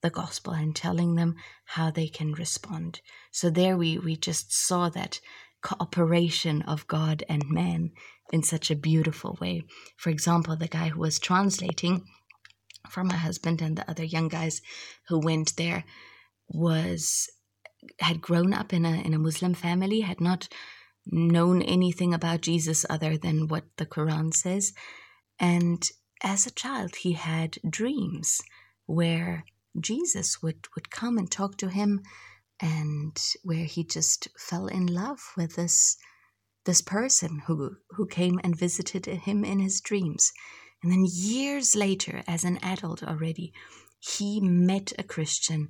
the 0.03 0.11
gospel 0.11 0.53
and 0.53 0.77
telling 0.77 1.15
them 1.15 1.35
how 1.65 1.91
they 1.91 2.09
can 2.09 2.33
respond. 2.33 3.01
So 3.33 3.51
there 3.51 3.77
we, 3.77 3.99
we 3.99 4.17
just 4.17 4.53
saw 4.53 4.89
that 4.91 5.21
cooperation 5.63 6.63
of 6.63 6.87
God 6.87 7.25
and 7.29 7.43
man 7.49 7.91
in 8.33 8.43
such 8.43 8.71
a 8.71 8.77
beautiful 8.77 9.39
way. 9.41 9.63
For 9.97 10.11
example, 10.11 10.57
the 10.57 10.69
guy 10.69 10.89
who 10.89 11.01
was 11.01 11.19
translating 11.19 12.05
for 12.89 13.03
my 13.03 13.17
husband 13.17 13.63
and 13.63 13.77
the 13.77 13.89
other 13.91 14.05
young 14.05 14.29
guys 14.29 14.61
who 15.09 15.19
went 15.19 15.57
there 15.57 15.85
was 16.49 17.29
had 18.01 18.21
grown 18.21 18.53
up 18.53 18.73
in 18.73 18.85
a 18.85 19.01
in 19.03 19.15
a 19.15 19.19
Muslim 19.19 19.55
family, 19.55 20.01
had 20.01 20.21
not 20.21 20.49
known 21.07 21.63
anything 21.63 22.15
about 22.15 22.41
Jesus 22.41 22.87
other 22.89 23.17
than 23.17 23.49
what 23.49 23.65
the 23.77 23.87
Quran 23.87 24.33
says. 24.33 24.73
And 25.39 25.83
as 26.25 26.47
a 26.47 26.51
child, 26.51 26.97
he 26.97 27.13
had 27.13 27.59
dreams 27.69 28.41
where 28.87 29.45
Jesus 29.79 30.43
would, 30.43 30.67
would 30.75 30.91
come 30.91 31.19
and 31.19 31.31
talk 31.31 31.59
to 31.59 31.69
him 31.69 32.01
and 32.61 33.17
where 33.43 33.67
he 33.67 33.85
just 33.85 34.29
fell 34.39 34.67
in 34.67 34.87
love 34.87 35.21
with 35.37 35.57
this 35.57 35.97
this 36.65 36.81
person 36.81 37.43
who 37.47 37.77
who 37.91 38.07
came 38.07 38.41
and 38.43 38.57
visited 38.57 39.05
him 39.05 39.45
in 39.45 39.59
his 39.59 39.83
dreams. 39.83 40.33
And 40.83 40.91
then 40.91 41.05
years 41.07 41.77
later 41.77 42.23
as 42.27 42.43
an 42.43 42.59
adult 42.63 43.03
already 43.03 43.53
he 43.99 44.41
met 44.41 44.93
a 44.99 45.03
christian 45.03 45.69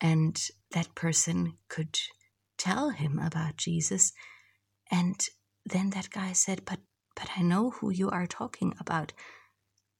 and 0.00 0.40
that 0.70 0.94
person 0.94 1.54
could 1.68 1.98
tell 2.58 2.90
him 2.90 3.18
about 3.18 3.56
jesus. 3.56 4.12
And 4.88 5.20
then 5.64 5.90
that 5.90 6.10
guy 6.10 6.32
said 6.32 6.64
but 6.64 6.78
but 7.16 7.30
i 7.36 7.42
know 7.42 7.70
who 7.70 7.90
you 7.90 8.08
are 8.10 8.26
talking 8.26 8.72
about 8.78 9.12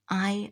i 0.09 0.51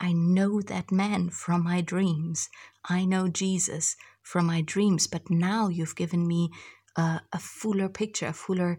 I 0.00 0.12
know 0.12 0.60
that 0.62 0.92
man 0.92 1.30
from 1.30 1.64
my 1.64 1.80
dreams. 1.80 2.48
I 2.88 3.04
know 3.04 3.28
Jesus 3.28 3.96
from 4.22 4.46
my 4.46 4.60
dreams, 4.60 5.08
but 5.08 5.28
now 5.28 5.68
you've 5.68 5.96
given 5.96 6.26
me 6.26 6.50
a, 6.96 7.20
a 7.32 7.38
fuller 7.38 7.88
picture, 7.88 8.26
a 8.26 8.32
fuller 8.32 8.78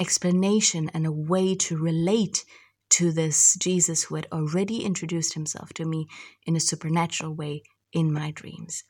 explanation, 0.00 0.90
and 0.94 1.06
a 1.06 1.12
way 1.12 1.54
to 1.56 1.76
relate 1.76 2.44
to 2.90 3.12
this 3.12 3.56
Jesus 3.60 4.04
who 4.04 4.14
had 4.14 4.28
already 4.32 4.84
introduced 4.84 5.34
himself 5.34 5.72
to 5.74 5.84
me 5.84 6.06
in 6.46 6.56
a 6.56 6.60
supernatural 6.60 7.34
way 7.34 7.62
in 7.92 8.12
my 8.12 8.30
dreams. 8.30 8.84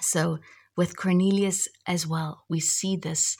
So, 0.00 0.38
with 0.76 0.96
Cornelius 0.96 1.66
as 1.86 2.06
well, 2.06 2.44
we 2.48 2.60
see 2.60 2.96
this 2.96 3.36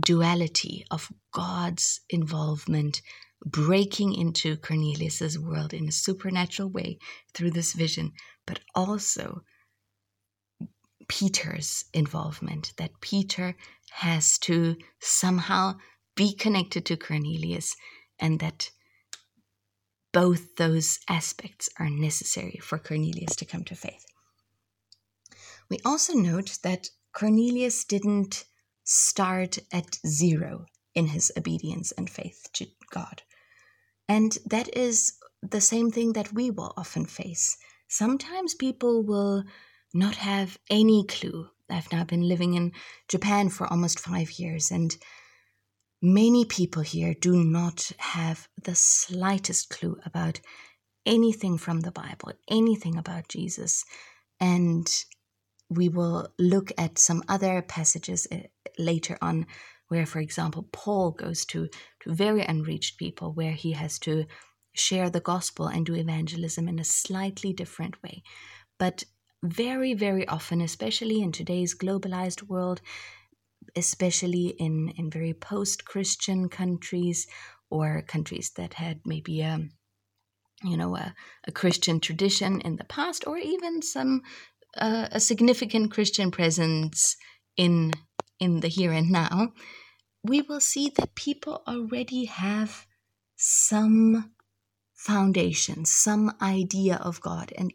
duality 0.00 0.84
of 0.90 1.10
God's 1.32 2.00
involvement 2.08 3.02
breaking 3.44 4.14
into 4.14 4.56
Cornelius's 4.56 5.38
world 5.38 5.72
in 5.72 5.88
a 5.88 5.92
supernatural 5.92 6.68
way 6.68 6.98
through 7.32 7.50
this 7.52 7.72
vision, 7.72 8.12
but 8.46 8.60
also 8.74 9.42
Peter's 11.08 11.84
involvement, 11.92 12.72
that 12.76 13.00
Peter 13.00 13.56
has 13.92 14.38
to 14.38 14.76
somehow 15.00 15.74
be 16.14 16.34
connected 16.34 16.84
to 16.86 16.96
Cornelius, 16.96 17.74
and 18.18 18.38
that 18.40 18.70
both 20.12 20.56
those 20.56 20.98
aspects 21.08 21.68
are 21.78 21.88
necessary 21.88 22.58
for 22.62 22.78
Cornelius 22.78 23.34
to 23.36 23.44
come 23.44 23.64
to 23.64 23.74
faith. 23.74 24.04
We 25.68 25.78
also 25.84 26.14
note 26.14 26.58
that 26.62 26.90
Cornelius 27.12 27.84
didn't 27.84 28.44
start 28.84 29.58
at 29.72 29.98
zero 30.06 30.66
in 30.94 31.08
his 31.08 31.30
obedience 31.36 31.92
and 31.92 32.10
faith 32.10 32.48
to 32.54 32.66
God. 32.90 33.22
And 34.10 34.36
that 34.44 34.76
is 34.76 35.12
the 35.40 35.60
same 35.60 35.92
thing 35.92 36.14
that 36.14 36.32
we 36.32 36.50
will 36.50 36.74
often 36.76 37.06
face. 37.06 37.56
Sometimes 37.86 38.56
people 38.56 39.04
will 39.04 39.44
not 39.94 40.16
have 40.16 40.58
any 40.68 41.04
clue. 41.06 41.48
I've 41.70 41.92
now 41.92 42.02
been 42.02 42.26
living 42.26 42.54
in 42.54 42.72
Japan 43.06 43.50
for 43.50 43.68
almost 43.68 44.00
five 44.00 44.32
years, 44.32 44.72
and 44.72 44.96
many 46.02 46.44
people 46.44 46.82
here 46.82 47.14
do 47.14 47.44
not 47.44 47.92
have 47.98 48.48
the 48.60 48.74
slightest 48.74 49.70
clue 49.70 49.96
about 50.04 50.40
anything 51.06 51.56
from 51.56 51.82
the 51.82 51.92
Bible, 51.92 52.32
anything 52.48 52.98
about 52.98 53.28
Jesus. 53.28 53.84
And 54.40 54.88
we 55.68 55.88
will 55.88 56.34
look 56.36 56.72
at 56.76 56.98
some 56.98 57.22
other 57.28 57.62
passages 57.62 58.26
uh, 58.32 58.38
later 58.76 59.16
on 59.22 59.46
where, 59.90 60.06
for 60.06 60.20
example, 60.20 60.68
Paul 60.70 61.10
goes 61.10 61.44
to, 61.46 61.68
to 62.02 62.14
very 62.14 62.42
unreached 62.42 62.96
people, 62.96 63.32
where 63.32 63.52
he 63.52 63.72
has 63.72 63.98
to 64.00 64.24
share 64.72 65.10
the 65.10 65.20
gospel 65.20 65.66
and 65.66 65.84
do 65.84 65.96
evangelism 65.96 66.68
in 66.68 66.78
a 66.78 66.84
slightly 66.84 67.52
different 67.52 68.00
way. 68.00 68.22
But 68.78 69.02
very, 69.42 69.94
very 69.94 70.28
often, 70.28 70.60
especially 70.60 71.20
in 71.20 71.32
today's 71.32 71.74
globalized 71.76 72.44
world, 72.44 72.80
especially 73.74 74.54
in, 74.58 74.92
in 74.96 75.10
very 75.10 75.34
post 75.34 75.84
Christian 75.84 76.48
countries 76.48 77.26
or 77.68 78.02
countries 78.02 78.52
that 78.56 78.74
had 78.74 79.00
maybe 79.04 79.40
a 79.40 79.58
you 80.62 80.76
know 80.76 80.96
a, 80.96 81.14
a 81.48 81.52
Christian 81.52 82.00
tradition 82.00 82.60
in 82.60 82.76
the 82.76 82.84
past 82.84 83.26
or 83.26 83.38
even 83.38 83.82
some 83.82 84.22
uh, 84.76 85.08
a 85.10 85.18
significant 85.18 85.90
Christian 85.90 86.30
presence 86.30 87.16
in 87.56 87.92
in 88.40 88.60
the 88.60 88.68
here 88.68 88.92
and 88.92 89.10
now, 89.10 89.52
we 90.24 90.42
will 90.42 90.60
see 90.60 90.90
that 90.96 91.14
people 91.14 91.62
already 91.68 92.26
have 92.26 92.86
some 93.36 94.32
foundation, 94.94 95.84
some 95.84 96.34
idea 96.42 96.96
of 96.96 97.20
God, 97.20 97.52
and 97.58 97.72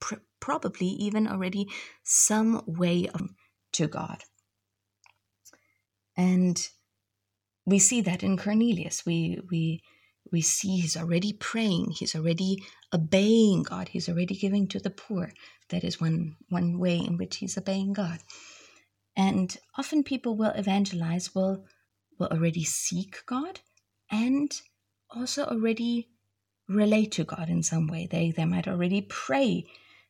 pr- 0.00 0.16
probably 0.40 0.86
even 0.88 1.28
already 1.28 1.68
some 2.04 2.62
way 2.66 3.08
of, 3.14 3.22
to 3.72 3.86
God. 3.88 4.24
And 6.16 6.68
we 7.66 7.78
see 7.78 8.00
that 8.02 8.22
in 8.22 8.36
Cornelius. 8.36 9.04
We 9.06 9.40
we 9.50 9.82
we 10.32 10.40
see 10.40 10.78
he's 10.80 10.96
already 10.96 11.32
praying, 11.34 11.92
he's 11.92 12.14
already 12.14 12.62
obeying 12.92 13.62
God, 13.62 13.88
he's 13.88 14.08
already 14.08 14.34
giving 14.34 14.66
to 14.68 14.80
the 14.80 14.90
poor. 14.90 15.32
That 15.70 15.84
is 15.84 16.00
one, 16.00 16.36
one 16.48 16.78
way 16.78 16.96
in 16.96 17.16
which 17.18 17.36
he's 17.36 17.58
obeying 17.58 17.92
God. 17.92 18.20
And 19.16 19.56
often 19.76 20.02
people 20.02 20.36
will 20.36 20.50
evangelize, 20.50 21.34
will, 21.34 21.64
will 22.18 22.28
already 22.28 22.64
seek 22.64 23.24
God 23.26 23.60
and 24.10 24.50
also 25.10 25.44
already 25.44 26.08
relate 26.68 27.12
to 27.12 27.24
God 27.24 27.48
in 27.48 27.62
some 27.62 27.86
way. 27.86 28.08
They, 28.10 28.30
they 28.30 28.44
might 28.44 28.66
already 28.66 29.02
pray, 29.02 29.66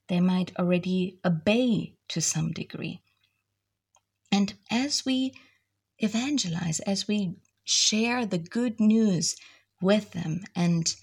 they 0.09 0.21
might 0.21 0.57
already 0.59 1.19
obey 1.25 1.95
to 2.09 2.21
some 2.21 2.53
degree. 2.53 3.01
And 4.33 4.55
as 4.71 5.05
we 5.05 5.35
evangelize, 5.99 6.81
as 6.81 7.07
we 7.07 7.37
share 7.65 8.27
the 8.27 8.39
good 8.39 8.81
news 8.81 9.37
with 9.81 10.13
them 10.13 10.45
and 10.55 10.95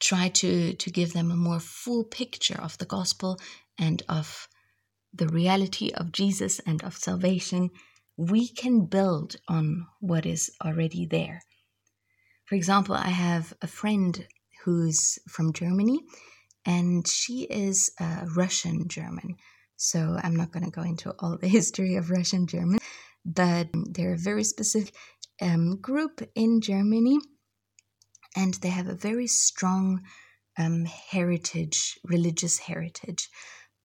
try 0.00 0.28
to, 0.28 0.74
to 0.74 0.90
give 0.90 1.12
them 1.12 1.30
a 1.30 1.36
more 1.36 1.60
full 1.60 2.04
picture 2.04 2.60
of 2.60 2.78
the 2.78 2.84
gospel 2.84 3.38
and 3.78 4.02
of 4.08 4.48
the 5.12 5.28
reality 5.28 5.90
of 5.94 6.12
Jesus 6.12 6.60
and 6.60 6.82
of 6.84 6.96
salvation, 6.96 7.70
we 8.16 8.48
can 8.48 8.86
build 8.86 9.36
on 9.48 9.86
what 10.00 10.26
is 10.26 10.50
already 10.64 11.06
there. 11.06 11.42
For 12.44 12.54
example, 12.54 12.94
I 12.94 13.10
have 13.10 13.54
a 13.62 13.66
friend 13.66 14.26
who's 14.64 15.18
from 15.28 15.52
Germany 15.52 16.00
and 16.64 17.06
she 17.06 17.44
is 17.44 17.90
a 18.00 18.26
Russian 18.36 18.88
German. 18.88 19.36
So 19.76 20.18
I'm 20.22 20.34
not 20.34 20.50
going 20.50 20.64
to 20.64 20.70
go 20.70 20.82
into 20.82 21.14
all 21.18 21.38
the 21.38 21.48
history 21.58 21.96
of 21.96 22.10
Russian 22.10 22.46
German, 22.46 22.78
but 23.24 23.68
they're 23.90 24.14
a 24.14 24.18
very 24.18 24.44
specific 24.44 24.94
um, 25.40 25.80
group 25.80 26.20
in 26.34 26.60
Germany 26.60 27.18
and 28.36 28.54
they 28.54 28.70
have 28.70 28.88
a 28.88 28.94
very 28.94 29.26
strong 29.26 30.02
um, 30.58 30.84
heritage, 30.84 31.98
religious 32.04 32.58
heritage. 32.58 33.28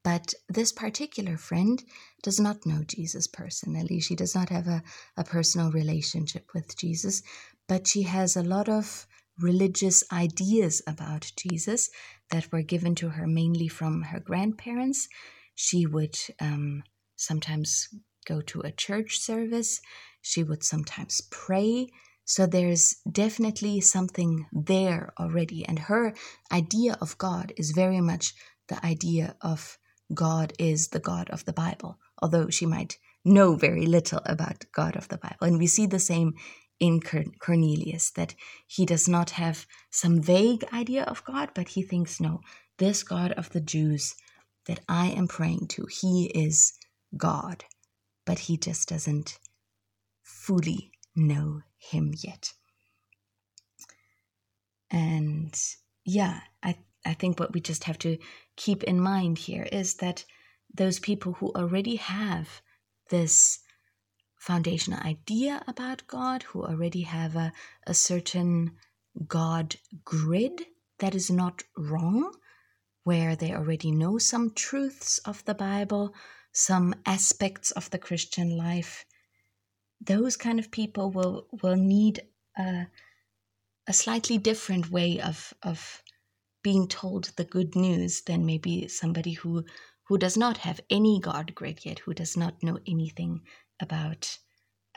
But 0.04 0.34
this 0.50 0.74
particular 0.74 1.38
friend 1.38 1.82
does 2.24 2.40
not 2.40 2.66
know 2.66 2.84
Jesus 2.84 3.28
personally. 3.28 4.00
She 4.02 4.16
does 4.16 4.36
not 4.36 4.50
have 4.50 4.68
a, 4.68 4.84
a 5.16 5.24
personal 5.24 5.72
relationship 5.72 6.50
with 6.54 6.78
Jesus, 6.78 7.24
but 7.70 7.88
she 7.88 8.04
has 8.04 8.36
a 8.36 8.44
lot 8.44 8.68
of 8.68 9.08
religious 9.40 10.04
ideas 10.12 10.82
about 10.86 11.32
Jesus 11.38 11.90
that 12.32 12.52
were 12.52 12.62
given 12.62 12.96
to 12.96 13.10
her 13.10 13.26
mainly 13.28 13.68
from 13.68 14.04
her 14.04 14.20
grandparents. 14.20 15.08
She 15.56 15.86
would 15.86 16.18
um, 16.40 16.84
sometimes 17.16 17.88
go 18.26 18.42
to 18.42 18.62
a 18.62 18.72
church 18.72 19.20
service, 19.20 19.82
she 20.22 20.44
would 20.44 20.64
sometimes 20.64 21.22
pray. 21.32 21.88
So 22.26 22.46
there's 22.46 22.96
definitely 23.10 23.82
something 23.82 24.46
there 24.54 25.14
already. 25.20 25.66
And 25.66 25.78
her 25.78 26.14
idea 26.52 26.98
of 27.02 27.18
God 27.18 27.54
is 27.58 27.72
very 27.72 28.00
much 28.00 28.34
the 28.70 28.84
idea 28.86 29.36
of 29.42 29.78
God 30.14 30.54
is 30.58 30.90
the 30.90 31.00
God 31.00 31.30
of 31.30 31.46
the 31.46 31.54
Bible, 31.54 32.00
although 32.22 32.50
she 32.50 32.66
might 32.66 32.98
know 33.24 33.56
very 33.56 33.86
little 33.86 34.22
about 34.26 34.66
God 34.74 34.96
of 34.96 35.08
the 35.08 35.18
Bible. 35.18 35.38
And 35.42 35.58
we 35.60 35.68
see 35.68 35.86
the 35.86 36.00
same 36.00 36.34
in 36.80 37.00
Cornelius, 37.40 38.12
that 38.12 38.36
he 38.68 38.86
does 38.86 39.08
not 39.08 39.30
have 39.32 39.66
some 39.90 40.22
vague 40.22 40.66
idea 40.74 41.04
of 41.04 41.24
God, 41.24 41.52
but 41.56 41.70
he 41.70 41.82
thinks, 41.82 42.20
no, 42.20 42.42
this 42.78 43.04
God 43.04 43.32
of 43.34 43.50
the 43.52 43.62
Jews 43.62 44.16
that 44.66 44.82
I 44.90 45.08
am 45.08 45.28
praying 45.28 45.68
to, 45.70 45.86
he 46.02 46.32
is 46.34 46.74
God, 47.16 47.64
but 48.26 48.40
he 48.40 48.58
just 48.58 48.90
doesn't 48.90 49.38
fully 50.24 50.92
know 51.16 51.62
him 51.78 52.14
yet. 52.18 52.54
And 54.90 55.58
yeah, 56.06 56.42
I, 56.62 56.78
I 57.06 57.14
think 57.14 57.40
what 57.40 57.54
we 57.54 57.62
just 57.62 57.84
have 57.86 58.00
to 58.00 58.18
keep 58.56 58.84
in 58.84 59.00
mind 59.00 59.38
here 59.38 59.68
is 59.72 59.96
that 59.96 60.26
those 60.74 61.00
people 61.00 61.34
who 61.34 61.52
already 61.54 61.98
have 61.98 62.62
this 63.10 63.60
foundational 64.38 65.00
idea 65.00 65.64
about 65.68 66.08
God, 66.08 66.44
who 66.44 66.64
already 66.64 67.02
have 67.02 67.36
a, 67.36 67.54
a 67.88 67.94
certain 67.94 68.72
God 69.28 69.76
grid 70.04 70.66
that 71.00 71.16
is 71.16 71.30
not 71.30 71.64
wrong, 71.78 72.34
where 73.04 73.36
they 73.36 73.54
already 73.54 73.92
know 73.92 74.18
some 74.18 74.52
truths 74.54 75.18
of 75.20 75.44
the 75.46 75.54
Bible, 75.54 76.14
some 76.52 76.94
aspects 77.06 77.72
of 77.72 77.90
the 77.90 77.98
Christian 77.98 78.58
life, 78.58 79.06
those 80.00 80.36
kind 80.36 80.60
of 80.60 80.72
people 80.72 81.10
will 81.12 81.48
will 81.62 81.76
need 81.76 82.22
a, 82.58 82.88
a 83.88 83.94
slightly 83.94 84.38
different 84.38 84.92
way 84.92 85.20
of 85.20 85.54
of 85.64 86.03
being 86.64 86.88
told 86.88 87.26
the 87.36 87.44
good 87.44 87.76
news 87.76 88.22
than 88.22 88.46
maybe 88.46 88.88
somebody 88.88 89.34
who 89.34 89.66
who 90.06 90.18
does 90.18 90.36
not 90.38 90.58
have 90.58 90.82
any 90.90 91.20
God 91.20 91.56
grid 91.56 91.86
yet, 91.86 92.00
who 92.00 92.14
does 92.14 92.36
not 92.36 92.62
know 92.62 92.78
anything 92.86 93.42
about, 93.82 94.38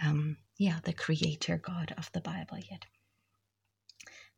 um, 0.04 0.36
yeah, 0.58 0.80
the 0.82 0.92
Creator 0.92 1.58
God 1.58 1.94
of 1.96 2.10
the 2.12 2.20
Bible 2.20 2.58
yet. 2.58 2.84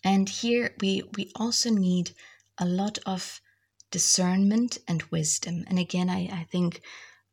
And 0.04 0.28
here 0.28 0.74
we 0.80 1.02
we 1.16 1.30
also 1.36 1.70
need 1.70 2.12
a 2.58 2.66
lot 2.66 2.98
of 3.06 3.40
discernment 3.90 4.78
and 4.86 5.02
wisdom. 5.04 5.64
And 5.68 5.78
again, 5.78 6.10
I, 6.10 6.28
I 6.32 6.46
think 6.50 6.82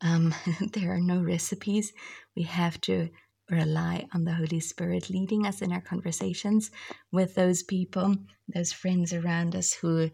um, 0.01 0.33
there 0.73 0.93
are 0.93 1.01
no 1.01 1.21
recipes. 1.21 1.93
We 2.35 2.43
have 2.43 2.79
to 2.81 3.09
rely 3.49 4.07
on 4.13 4.23
the 4.23 4.33
Holy 4.33 4.59
Spirit 4.59 5.09
leading 5.09 5.45
us 5.45 5.61
in 5.61 5.71
our 5.71 5.81
conversations 5.81 6.71
with 7.11 7.35
those 7.35 7.63
people, 7.63 8.15
those 8.47 8.73
friends 8.73 9.13
around 9.13 9.55
us 9.55 9.73
who 9.73 10.09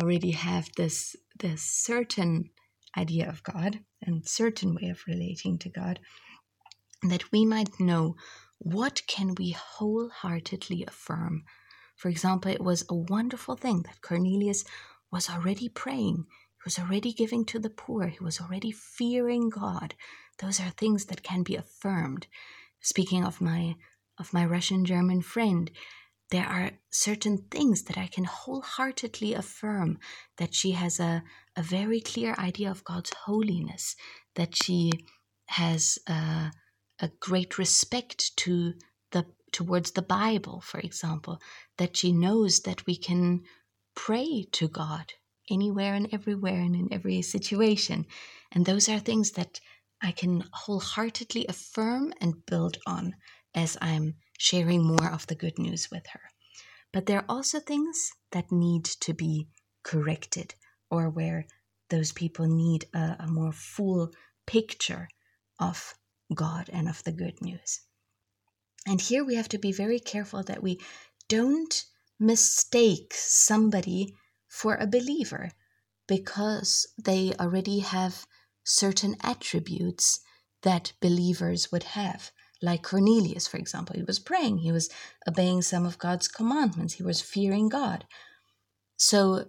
already 0.00 0.30
have 0.30 0.68
this 0.76 1.16
this 1.38 1.62
certain 1.62 2.50
idea 2.96 3.28
of 3.28 3.42
God 3.42 3.80
and 4.02 4.26
certain 4.26 4.74
way 4.74 4.88
of 4.88 5.02
relating 5.06 5.58
to 5.58 5.68
God, 5.68 6.00
that 7.02 7.30
we 7.32 7.44
might 7.44 7.80
know 7.80 8.16
what 8.58 9.02
can 9.06 9.34
we 9.36 9.52
wholeheartedly 9.52 10.84
affirm. 10.86 11.44
For 11.96 12.08
example, 12.08 12.50
it 12.50 12.60
was 12.60 12.84
a 12.88 12.94
wonderful 12.94 13.56
thing 13.56 13.82
that 13.82 14.02
Cornelius 14.02 14.64
was 15.10 15.30
already 15.30 15.68
praying. 15.68 16.26
He 16.28 16.62
was 16.64 16.78
already 16.78 17.12
giving 17.12 17.44
to 17.46 17.58
the 17.58 17.70
poor. 17.70 18.08
He 18.08 18.22
was 18.22 18.40
already 18.40 18.70
fearing 18.70 19.48
God. 19.48 19.94
Those 20.38 20.60
are 20.60 20.70
things 20.70 21.06
that 21.06 21.22
can 21.22 21.42
be 21.42 21.56
affirmed. 21.56 22.26
Speaking 22.80 23.24
of 23.24 23.40
my 23.40 23.76
of 24.18 24.32
my 24.34 24.44
Russian 24.44 24.84
German 24.84 25.22
friend, 25.22 25.70
there 26.30 26.46
are 26.46 26.72
certain 26.90 27.38
things 27.50 27.84
that 27.84 27.98
I 27.98 28.06
can 28.06 28.24
wholeheartedly 28.24 29.34
affirm 29.34 29.98
that 30.36 30.54
she 30.54 30.72
has 30.72 31.00
a, 31.00 31.22
a 31.56 31.62
very 31.62 32.00
clear 32.00 32.34
idea 32.38 32.70
of 32.70 32.84
God's 32.84 33.12
holiness, 33.24 33.96
that 34.34 34.54
she 34.62 34.92
has 35.46 35.98
a, 36.06 36.52
a 37.00 37.08
great 37.18 37.58
respect 37.58 38.36
to 38.38 38.74
the 39.10 39.26
towards 39.52 39.92
the 39.92 40.02
Bible, 40.02 40.60
for 40.60 40.78
example, 40.78 41.40
that 41.78 41.96
she 41.96 42.12
knows 42.12 42.60
that 42.60 42.86
we 42.86 42.96
can 42.96 43.42
pray 43.96 44.46
to 44.52 44.68
God 44.68 45.14
anywhere 45.50 45.94
and 45.94 46.08
everywhere 46.12 46.60
and 46.60 46.76
in 46.76 46.92
every 46.92 47.22
situation. 47.22 48.06
And 48.52 48.64
those 48.64 48.88
are 48.88 49.00
things 49.00 49.32
that 49.32 49.60
I 50.02 50.12
can 50.12 50.44
wholeheartedly 50.52 51.46
affirm 51.46 52.12
and 52.20 52.46
build 52.46 52.78
on 52.86 53.16
as 53.54 53.76
I'm 53.80 54.14
sharing 54.38 54.82
more 54.82 55.10
of 55.10 55.26
the 55.26 55.34
good 55.34 55.58
news 55.58 55.90
with 55.90 56.06
her. 56.08 56.22
But 56.92 57.06
there 57.06 57.18
are 57.18 57.26
also 57.28 57.60
things 57.60 58.12
that 58.32 58.50
need 58.50 58.84
to 58.84 59.12
be 59.12 59.48
corrected 59.82 60.54
or 60.90 61.08
where 61.08 61.46
those 61.88 62.12
people 62.12 62.46
need 62.46 62.86
a, 62.94 63.16
a 63.20 63.26
more 63.26 63.52
full 63.52 64.12
picture 64.46 65.08
of 65.58 65.94
God 66.34 66.70
and 66.72 66.88
of 66.88 67.02
the 67.04 67.12
good 67.12 67.40
news. 67.42 67.80
And 68.86 69.00
here 69.00 69.24
we 69.24 69.34
have 69.34 69.48
to 69.50 69.58
be 69.58 69.72
very 69.72 70.00
careful 70.00 70.42
that 70.44 70.62
we 70.62 70.80
don't 71.28 71.84
mistake 72.18 73.12
somebody 73.14 74.14
for 74.48 74.74
a 74.76 74.86
believer 74.86 75.50
because 76.06 76.86
they 76.98 77.32
already 77.38 77.80
have 77.80 78.26
certain 78.64 79.16
attributes 79.22 80.20
that 80.62 80.92
believers 81.00 81.72
would 81.72 81.84
have. 81.84 82.30
Like 82.62 82.82
Cornelius, 82.82 83.48
for 83.48 83.56
example, 83.56 83.96
he 83.96 84.02
was 84.02 84.18
praying, 84.18 84.58
he 84.58 84.72
was 84.72 84.90
obeying 85.26 85.62
some 85.62 85.86
of 85.86 85.98
God's 85.98 86.28
commandments, 86.28 86.94
he 86.94 87.02
was 87.02 87.22
fearing 87.22 87.68
God. 87.68 88.04
So 88.96 89.46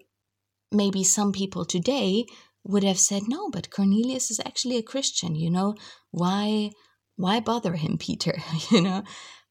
maybe 0.72 1.04
some 1.04 1.34
people 1.34 1.66
today 1.66 2.26
would 2.64 2.84
have 2.84 3.00
said, 3.00 3.24
No, 3.28 3.50
but 3.50 3.70
Cornelius 3.70 4.32
is 4.32 4.40
actually 4.46 4.78
a 4.78 4.84
Christian, 4.84 5.36
you 5.36 5.50
know, 5.52 5.76
why 6.12 6.72
why 7.18 7.40
bother 7.40 7.76
him, 7.76 7.98
Peter? 8.00 8.36
you 8.72 8.82
know? 8.82 9.04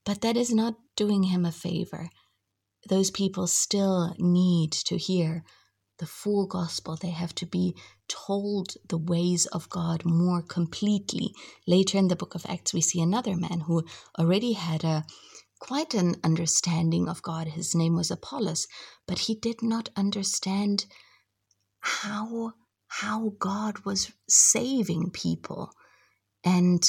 But 0.05 0.23
that 0.23 0.37
is 0.37 0.53
not 0.53 0.75
doing 0.97 1.25
him 1.25 1.45
a 1.45 1.53
favor. 1.53 2.09
Those 2.89 3.11
people 3.11 3.47
still 3.47 4.15
need 4.19 4.73
to 4.73 4.97
hear 4.97 5.45
the 5.99 6.07
full 6.07 6.47
gospel. 6.47 6.97
They 6.97 7.11
have 7.11 7.35
to 7.37 7.47
be 7.47 7.77
told 8.11 8.75
the 8.89 8.99
ways 8.99 9.47
of 9.47 9.71
God 9.71 10.05
more 10.05 10.43
completely. 10.43 11.33
Later 11.67 11.97
in 11.97 12.09
the 12.09 12.17
book 12.17 12.35
of 12.35 12.45
Acts, 12.47 12.75
we 12.75 12.81
see 12.81 13.01
another 13.01 13.37
man 13.37 13.61
who 13.61 13.85
already 14.19 14.55
had 14.55 14.85
a, 14.85 15.07
quite 15.61 15.95
an 15.95 16.17
understanding 16.25 17.09
of 17.09 17.23
God. 17.23 17.47
His 17.47 17.75
name 17.75 17.95
was 17.95 18.11
Apollos, 18.11 18.67
but 19.07 19.21
he 19.21 19.35
did 19.35 19.63
not 19.63 19.89
understand 19.97 20.87
how 21.81 22.55
how 22.91 23.35
God 23.39 23.79
was 23.85 24.13
saving 24.29 25.11
people. 25.13 25.71
And, 26.45 26.83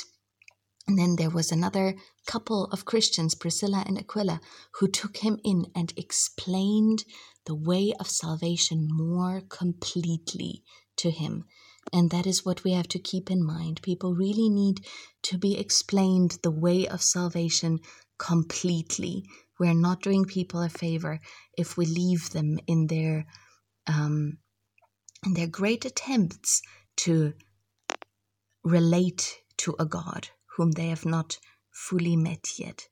and 0.87 0.97
then 0.97 1.15
there 1.15 1.29
was 1.29 1.51
another 1.51 1.95
couple 2.25 2.65
of 2.65 2.85
Christians, 2.85 3.35
Priscilla 3.35 3.83
and 3.85 3.99
Aquila, 3.99 4.41
who 4.79 4.87
took 4.87 5.17
him 5.17 5.39
in 5.43 5.67
and 5.75 5.93
explained 5.95 7.03
the 7.45 7.53
way 7.53 7.93
of 7.99 8.09
salvation 8.09 8.87
more 8.89 9.41
completely 9.47 10.63
to 11.01 11.11
him. 11.11 11.45
And 11.91 12.09
that 12.11 12.27
is 12.27 12.45
what 12.45 12.63
we 12.63 12.71
have 12.73 12.87
to 12.89 12.99
keep 12.99 13.31
in 13.31 13.43
mind. 13.43 13.81
People 13.81 14.13
really 14.13 14.49
need 14.49 14.85
to 15.23 15.37
be 15.37 15.57
explained 15.57 16.37
the 16.43 16.51
way 16.51 16.87
of 16.87 17.01
salvation 17.01 17.79
completely. 18.17 19.25
We're 19.59 19.73
not 19.73 20.01
doing 20.01 20.25
people 20.25 20.61
a 20.61 20.69
favor 20.69 21.19
if 21.57 21.77
we 21.77 21.85
leave 21.85 22.29
them 22.31 22.59
in 22.67 22.87
their 22.87 23.25
um, 23.87 24.37
in 25.25 25.33
their 25.33 25.47
great 25.47 25.85
attempts 25.85 26.61
to 26.97 27.33
relate 28.63 29.37
to 29.57 29.75
a 29.79 29.85
God 29.85 30.29
whom 30.55 30.71
they 30.71 30.87
have 30.87 31.05
not 31.05 31.39
fully 31.71 32.15
met 32.15 32.45
yet. 32.57 32.87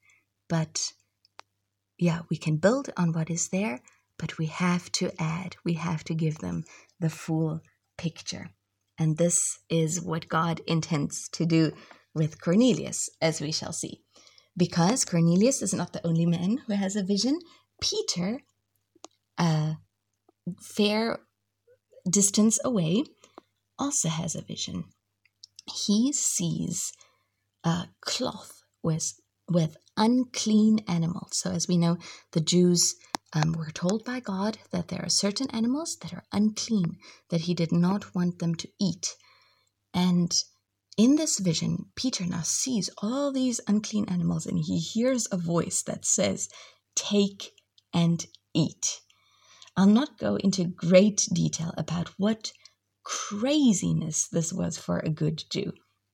But 0.48 0.94
yeah, 1.98 2.22
we 2.30 2.38
can 2.38 2.58
build 2.58 2.90
on 2.98 3.14
what 3.14 3.30
is 3.30 3.50
there, 3.50 3.82
but 4.18 4.38
we 4.38 4.48
have 4.48 4.92
to 4.94 5.12
add, 5.20 5.56
we 5.64 5.74
have 5.74 6.04
to 6.06 6.14
give 6.14 6.40
them 6.40 6.64
the 7.00 7.10
full 7.10 7.62
picture. 8.00 8.50
And 8.98 9.18
this 9.18 9.60
is 9.70 10.02
what 10.02 10.30
God 10.30 10.62
intends 10.66 11.30
to 11.34 11.46
do 11.46 11.72
with 12.16 12.42
Cornelius, 12.42 13.10
as 13.22 13.42
we 13.42 13.52
shall 13.52 13.74
see. 13.74 14.02
Because 14.58 15.06
Cornelius 15.06 15.62
is 15.62 15.74
not 15.74 15.94
the 15.94 16.06
only 16.08 16.26
man 16.26 16.60
who 16.66 16.74
has 16.74 16.96
a 16.96 17.04
vision, 17.04 17.40
Peter, 17.82 18.40
a 19.38 19.78
fair 20.62 21.20
distance 22.10 22.60
away, 22.64 23.04
also 23.78 24.10
has 24.10 24.36
a 24.36 24.42
vision. 24.42 24.86
He 25.66 26.12
sees 26.12 26.92
a 27.64 27.88
cloth 28.02 28.64
with, 28.82 29.14
with 29.48 29.78
unclean 30.00 30.80
animals. 30.88 31.38
So, 31.38 31.52
as 31.52 31.68
we 31.68 31.78
know, 31.78 31.98
the 32.32 32.42
Jews 32.42 32.96
um, 33.34 33.54
were 33.54 33.70
told 33.72 34.04
by 34.04 34.20
God 34.20 34.58
that 34.72 34.88
there 34.88 35.04
are 35.04 35.10
certain 35.10 35.50
animals 35.52 35.98
that 36.02 36.14
are 36.14 36.24
unclean, 36.32 36.98
that 37.30 37.42
He 37.42 37.54
did 37.54 37.72
not 37.72 38.16
want 38.16 38.40
them 38.40 38.56
to 38.56 38.70
eat. 38.80 39.14
And 39.94 40.34
in 40.98 41.16
this 41.16 41.40
vision, 41.40 41.86
Peter 41.96 42.26
now 42.26 42.42
sees 42.42 42.90
all 43.02 43.32
these 43.32 43.62
unclean 43.68 44.06
animals 44.10 44.46
and 44.46 44.60
he 44.60 44.80
hears 44.80 45.28
a 45.32 45.38
voice 45.38 45.82
that 45.84 46.06
says, 46.06 46.50
Take 46.94 47.52
and 47.94 48.26
eat. 48.54 49.00
I'll 49.78 49.88
not 49.88 50.18
go 50.18 50.36
into 50.36 50.66
great 50.66 51.26
detail 51.34 51.74
about 51.78 52.10
what 52.18 52.52
craziness 53.04 54.28
this 54.28 54.52
was 54.52 54.78
for 54.78 55.00
a 55.00 55.10
good 55.10 55.42
Jew. 55.50 55.72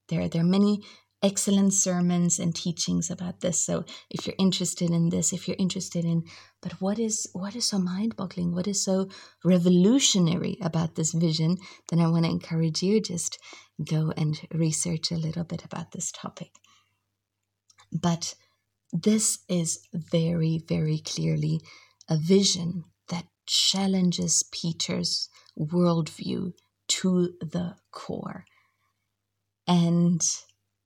There, 0.09 0.29
there 0.29 0.41
are 0.41 0.45
many 0.59 0.83
excellent 1.25 1.73
sermons 1.73 2.37
and 2.39 2.55
teachings 2.55 3.09
about 3.09 3.41
this. 3.41 3.65
So 3.65 3.83
if 4.11 4.25
you're 4.25 4.35
interested 4.37 4.91
in 4.91 5.09
this, 5.09 5.33
if 5.33 5.47
you're 5.47 5.57
interested 5.65 6.05
in, 6.05 6.23
but 6.61 6.73
what 6.79 6.99
is 6.99 7.27
what 7.33 7.55
is 7.55 7.65
so 7.69 7.79
mind-boggling, 7.79 8.53
what 8.53 8.67
is 8.67 8.83
so 8.83 9.09
revolutionary 9.43 10.57
about 10.61 10.95
this 10.95 11.13
vision, 11.13 11.57
then 11.89 11.99
I 11.99 12.07
want 12.07 12.25
to 12.25 12.31
encourage 12.31 12.83
you 12.83 13.01
just 13.01 13.39
go 13.83 14.13
and 14.15 14.39
research 14.53 15.11
a 15.11 15.17
little 15.25 15.43
bit 15.43 15.65
about 15.65 15.91
this 15.91 16.11
topic. 16.11 16.51
But 17.91 18.35
this 18.93 19.39
is 19.49 19.87
very, 19.93 20.61
very 20.67 20.99
clearly 20.99 21.59
a 22.07 22.17
vision 22.17 22.83
that 23.09 23.25
challenges 23.47 24.43
Peter's 24.51 25.29
worldview 25.57 26.53
to 26.87 27.33
the 27.41 27.75
core. 27.91 28.45
And 29.67 30.21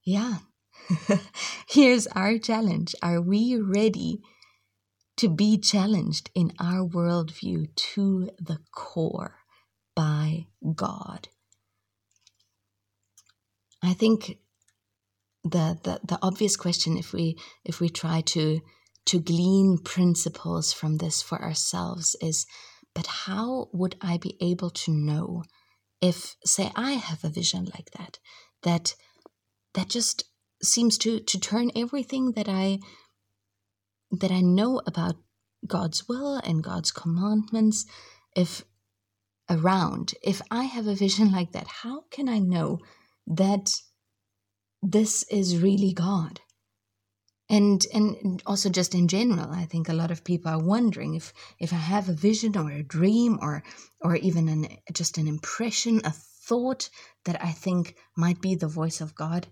yeah, 0.10 0.38
here's 1.70 2.08
our 2.08 2.38
challenge. 2.40 2.96
Are 3.02 3.22
we 3.22 3.56
ready 3.58 4.22
to 5.18 5.30
be 5.30 5.58
challenged 5.60 6.32
in 6.34 6.52
our 6.60 6.88
worldview 6.88 7.76
to 7.76 8.32
the 8.40 8.60
core 8.74 9.36
by 9.96 10.48
God? 10.76 11.28
I 13.84 13.94
think 13.94 14.40
the, 15.44 15.78
the, 15.84 16.00
the 16.04 16.20
obvious 16.22 16.58
question 16.58 16.98
if 16.98 17.14
we 17.14 17.38
if 17.64 17.80
we 17.80 17.90
try 17.90 18.22
to 18.22 18.62
to 19.06 19.20
glean 19.20 19.78
principles 19.84 20.74
from 20.74 20.98
this 20.98 21.22
for 21.22 21.42
ourselves 21.42 22.16
is 22.22 22.46
but 22.96 23.06
how 23.06 23.70
would 23.72 23.96
I 24.02 24.18
be 24.18 24.36
able 24.42 24.72
to 24.72 24.92
know 24.92 25.44
if, 26.02 26.36
say, 26.46 26.72
I 26.76 26.94
have 26.94 27.24
a 27.24 27.30
vision 27.30 27.66
like 27.74 27.92
that, 27.98 28.20
that 28.64 28.96
that 29.74 29.90
just 29.90 30.26
seems 30.62 30.98
to 31.00 31.20
to 31.20 31.40
turn 31.40 31.72
everything 31.76 32.34
that 32.34 32.50
I 32.50 32.80
that 34.12 34.32
I 34.32 34.42
know 34.42 34.82
about 34.86 35.16
God's 35.68 36.08
will 36.08 36.38
and 36.38 36.64
God's 36.64 36.92
commandments, 36.92 37.86
if 38.36 38.64
around, 39.50 40.14
if 40.24 40.42
I 40.50 40.64
have 40.64 40.88
a 40.88 40.96
vision 40.96 41.32
like 41.38 41.52
that, 41.52 41.68
how 41.68 42.06
can 42.12 42.30
I 42.30 42.40
know 42.40 42.80
that 43.28 43.72
this 44.82 45.24
is 45.30 45.58
really 45.58 45.94
God? 45.94 46.40
and 47.50 47.86
and 47.94 48.42
also 48.46 48.70
just 48.70 48.94
in 48.94 49.08
general 49.08 49.50
i 49.52 49.66
think 49.66 49.90
a 49.90 49.94
lot 49.94 50.12
of 50.12 50.24
people 50.24 50.52
are 50.52 50.64
wondering 50.64 51.16
if 51.16 51.34
if 51.60 51.74
i 51.74 51.78
have 51.78 52.08
a 52.08 52.14
vision 52.14 52.56
or 52.56 52.70
a 52.72 52.84
dream 52.84 53.40
or 53.42 53.64
or 54.02 54.16
even 54.18 54.48
an 54.48 54.68
just 54.94 55.18
an 55.18 55.28
impression 55.28 56.00
a 56.06 56.14
thought 56.50 56.90
that 57.26 57.42
i 57.44 57.52
think 57.52 57.96
might 58.16 58.42
be 58.42 58.56
the 58.56 58.68
voice 58.68 59.02
of 59.02 59.16
god 59.16 59.48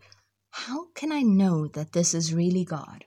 how 0.52 0.88
can 0.96 1.12
i 1.12 1.22
know 1.22 1.68
that 1.68 1.94
this 1.94 2.14
is 2.14 2.34
really 2.34 2.66
god 2.66 3.06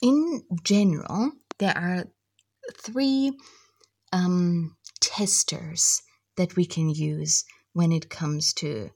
in 0.00 0.42
general 0.64 1.32
there 1.58 1.76
are 1.76 2.04
three 2.76 3.32
um, 4.12 4.76
testers 5.00 6.02
that 6.36 6.56
we 6.56 6.64
can 6.64 6.88
use 6.90 7.44
when 7.72 7.92
it 7.92 8.10
comes 8.10 8.52
to 8.54 8.90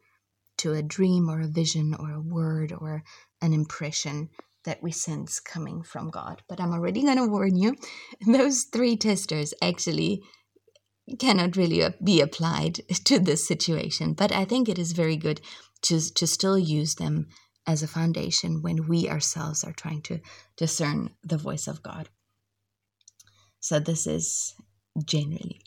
to 0.59 0.72
a 0.72 0.83
dream 0.83 1.29
or 1.29 1.40
a 1.40 1.46
vision 1.46 1.94
or 1.99 2.12
a 2.12 2.20
word 2.20 2.72
or 2.72 3.03
an 3.42 3.53
impression 3.53 4.31
that 4.64 4.83
we 4.83 4.90
sense 4.90 5.38
coming 5.38 5.83
from 5.83 6.11
God. 6.11 6.42
But 6.49 6.61
I'm 6.61 6.72
already 6.72 7.03
going 7.03 7.18
to 7.18 7.27
warn 7.27 7.57
you 7.57 7.77
those 8.27 8.64
three 8.64 8.96
testers 8.96 9.53
actually 9.62 10.22
cannot 11.18 11.56
really 11.56 11.82
be 12.02 12.20
applied 12.20 12.74
to 13.04 13.18
this 13.18 13.46
situation. 13.46 14.12
But 14.12 14.32
I 14.32 14.44
think 14.44 14.68
it 14.68 14.78
is 14.78 14.92
very 14.92 15.16
good 15.16 15.40
to, 15.82 16.00
to 16.14 16.26
still 16.26 16.58
use 16.58 16.96
them 16.96 17.28
as 17.66 17.82
a 17.82 17.88
foundation 17.88 18.62
when 18.62 18.86
we 18.88 19.08
ourselves 19.08 19.64
are 19.64 19.72
trying 19.72 20.02
to 20.02 20.20
discern 20.56 21.10
the 21.24 21.38
voice 21.38 21.66
of 21.66 21.82
God. 21.82 22.08
So, 23.60 23.80
this 23.80 24.06
is 24.06 24.54
generally. 25.04 25.60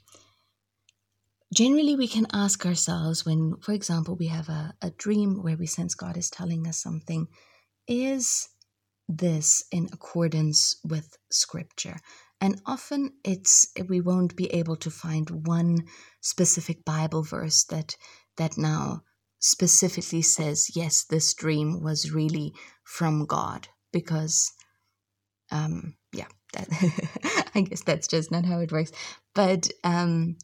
Generally, 1.54 1.96
we 1.96 2.08
can 2.08 2.28
ask 2.32 2.66
ourselves 2.66 3.26
when, 3.26 3.56
for 3.62 3.74
example, 3.74 4.16
we 4.16 4.28
have 4.28 4.50
a, 4.50 4.76
a 4.82 4.92
dream 4.92 5.42
where 5.42 5.58
we 5.58 5.66
sense 5.66 5.96
God 5.96 6.16
is 6.16 6.30
telling 6.30 6.68
us 6.68 6.78
something 6.78 7.28
is 7.88 8.48
this 9.10 9.64
in 9.72 9.90
accordance 9.92 10.78
with 10.84 11.18
scripture? 11.32 11.98
And 12.42 12.62
often 12.66 13.12
it's 13.24 13.68
we 13.88 14.00
won't 14.00 14.36
be 14.36 14.48
able 14.48 14.78
to 14.78 14.90
find 14.90 15.46
one 15.48 15.86
specific 16.22 16.86
Bible 16.86 17.24
verse 17.24 17.66
that 17.66 17.96
that 18.38 18.58
now 18.58 19.02
specifically 19.40 20.22
says, 20.22 20.76
yes, 20.76 21.04
this 21.04 21.34
dream 21.34 21.82
was 21.82 22.12
really 22.12 22.54
from 22.84 23.26
God. 23.26 23.68
Because 23.92 24.52
um 25.52 25.96
yeah, 26.14 26.28
that 26.54 26.70
I 27.56 27.62
guess 27.62 27.84
that's 27.84 28.08
just 28.08 28.32
not 28.32 28.46
how 28.46 28.60
it 28.60 28.72
works. 28.72 28.92
But 29.36 29.70
um 29.84 30.38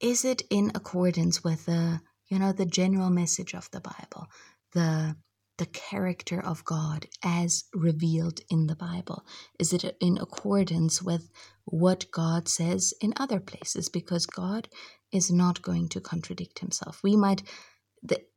is 0.00 0.24
it 0.24 0.42
in 0.50 0.72
accordance 0.74 1.42
with 1.44 1.66
the 1.66 2.00
you 2.28 2.38
know 2.38 2.52
the 2.52 2.66
general 2.66 3.10
message 3.10 3.54
of 3.54 3.70
the 3.70 3.80
Bible? 3.80 4.26
The 4.72 5.16
the 5.60 5.66
character 5.66 6.40
of 6.40 6.64
God 6.64 7.06
as 7.22 7.64
revealed 7.74 8.40
in 8.48 8.66
the 8.66 8.74
Bible? 8.74 9.26
Is 9.58 9.74
it 9.74 9.94
in 10.00 10.16
accordance 10.16 11.02
with 11.02 11.30
what 11.66 12.10
God 12.10 12.48
says 12.48 12.94
in 13.02 13.12
other 13.18 13.40
places? 13.40 13.90
Because 13.90 14.24
God 14.24 14.68
is 15.12 15.30
not 15.30 15.60
going 15.60 15.90
to 15.90 16.00
contradict 16.00 16.60
himself. 16.60 17.00
We 17.04 17.14
might, 17.14 17.42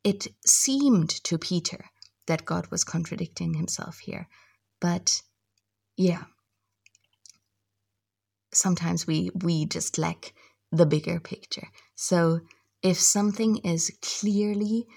it 0.03 0.27
seemed 0.45 1.11
to 1.23 1.37
Peter 1.37 1.85
that 2.27 2.43
God 2.43 2.67
was 2.67 2.83
contradicting 2.83 3.53
himself 3.53 3.99
here, 3.99 4.27
but 4.81 5.21
yeah, 5.95 6.23
sometimes 8.53 9.07
we, 9.07 9.29
we 9.33 9.65
just 9.65 9.97
lack 9.97 10.33
the 10.73 10.85
bigger 10.85 11.21
picture. 11.21 11.69
So 11.95 12.41
if 12.81 12.99
something 12.99 13.59
is 13.63 13.97
clearly 14.01 14.87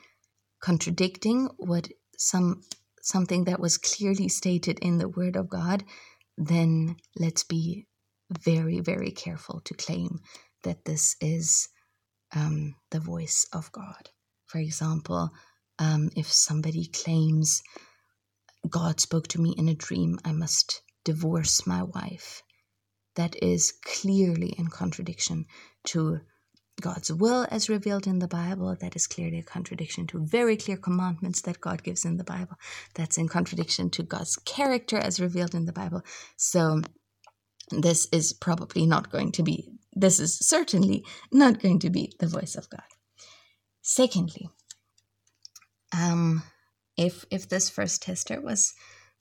contradicting 0.61 1.51
what 1.59 1.87
some 2.19 2.63
something 3.03 3.45
that 3.45 3.61
was 3.61 3.79
clearly 3.79 4.29
stated 4.29 4.79
in 4.81 4.99
the 4.99 5.09
Word 5.09 5.37
of 5.37 5.49
God, 5.49 5.85
then 6.37 6.97
let's 7.17 7.45
be 7.45 7.87
very, 8.31 8.81
very 8.81 9.13
careful 9.13 9.61
to 9.65 9.75
claim 9.75 10.19
that 10.65 10.85
this 10.85 11.15
is 11.21 11.69
um, 12.35 12.75
the 12.91 13.01
voice 13.01 13.47
of 13.53 13.71
God. 13.73 14.11
For 14.47 14.59
example, 14.59 15.31
um, 15.79 16.11
if 16.17 16.33
somebody 16.33 16.87
claims 16.87 17.63
God 18.69 19.01
spoke 19.01 19.29
to 19.29 19.41
me 19.41 19.55
in 19.57 19.69
a 19.69 19.75
dream, 19.75 20.19
I 20.25 20.33
must 20.33 20.83
divorce 21.05 21.67
my 21.67 21.83
wife. 21.85 22.43
That 23.15 23.37
is 23.43 23.73
clearly 23.85 24.49
in 24.59 24.69
contradiction 24.69 25.47
to 25.87 26.21
God's 26.81 27.13
will 27.13 27.47
as 27.51 27.69
revealed 27.69 28.07
in 28.07 28.19
the 28.19 28.29
Bible. 28.29 28.77
That 28.79 28.97
is 28.97 29.07
clearly 29.07 29.39
a 29.39 29.43
contradiction 29.43 30.07
to 30.09 30.25
very 30.25 30.57
clear 30.57 30.77
commandments 30.77 31.41
that 31.43 31.61
God 31.61 31.83
gives 31.83 32.05
in 32.05 32.17
the 32.17 32.25
Bible. 32.25 32.57
That's 32.95 33.19
in 33.19 33.29
contradiction 33.29 33.91
to 33.91 34.03
God's 34.03 34.37
character 34.37 34.99
as 34.99 35.21
revealed 35.21 35.55
in 35.55 35.65
the 35.65 35.73
Bible. 35.73 36.03
So, 36.37 36.83
this 37.71 38.07
is 38.13 38.33
probably 38.33 38.87
not 38.87 39.11
going 39.11 39.33
to 39.33 39.43
be, 39.43 39.73
this 39.93 40.21
is 40.21 40.39
certainly 40.39 41.05
not 41.33 41.61
going 41.61 41.81
to 41.81 41.91
be 41.91 42.13
the 42.21 42.29
voice 42.29 42.55
of 42.55 42.71
God. 42.71 42.85
Secondly, 43.83 44.49
um, 45.93 46.43
if 46.97 47.25
if 47.31 47.49
this 47.49 47.71
first 47.71 48.03
tester 48.03 48.41
was 48.41 48.75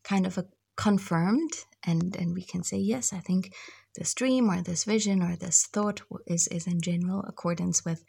kind 0.04 0.26
of 0.26 0.38
a 0.38 0.46
confirmed 0.76 1.52
and 1.86 2.16
and 2.16 2.34
we 2.34 2.44
can 2.44 2.64
say 2.64 2.78
yes, 2.78 3.14
I 3.14 3.20
think 3.20 3.54
this 3.96 4.14
dream 4.14 4.50
or 4.50 4.62
this 4.62 4.84
vision 4.84 5.22
or 5.22 5.36
this 5.36 5.66
thought 5.66 6.02
is 6.28 6.48
is 6.48 6.68
in 6.68 6.82
general 6.82 7.24
accordance 7.28 7.84
with 7.84 8.04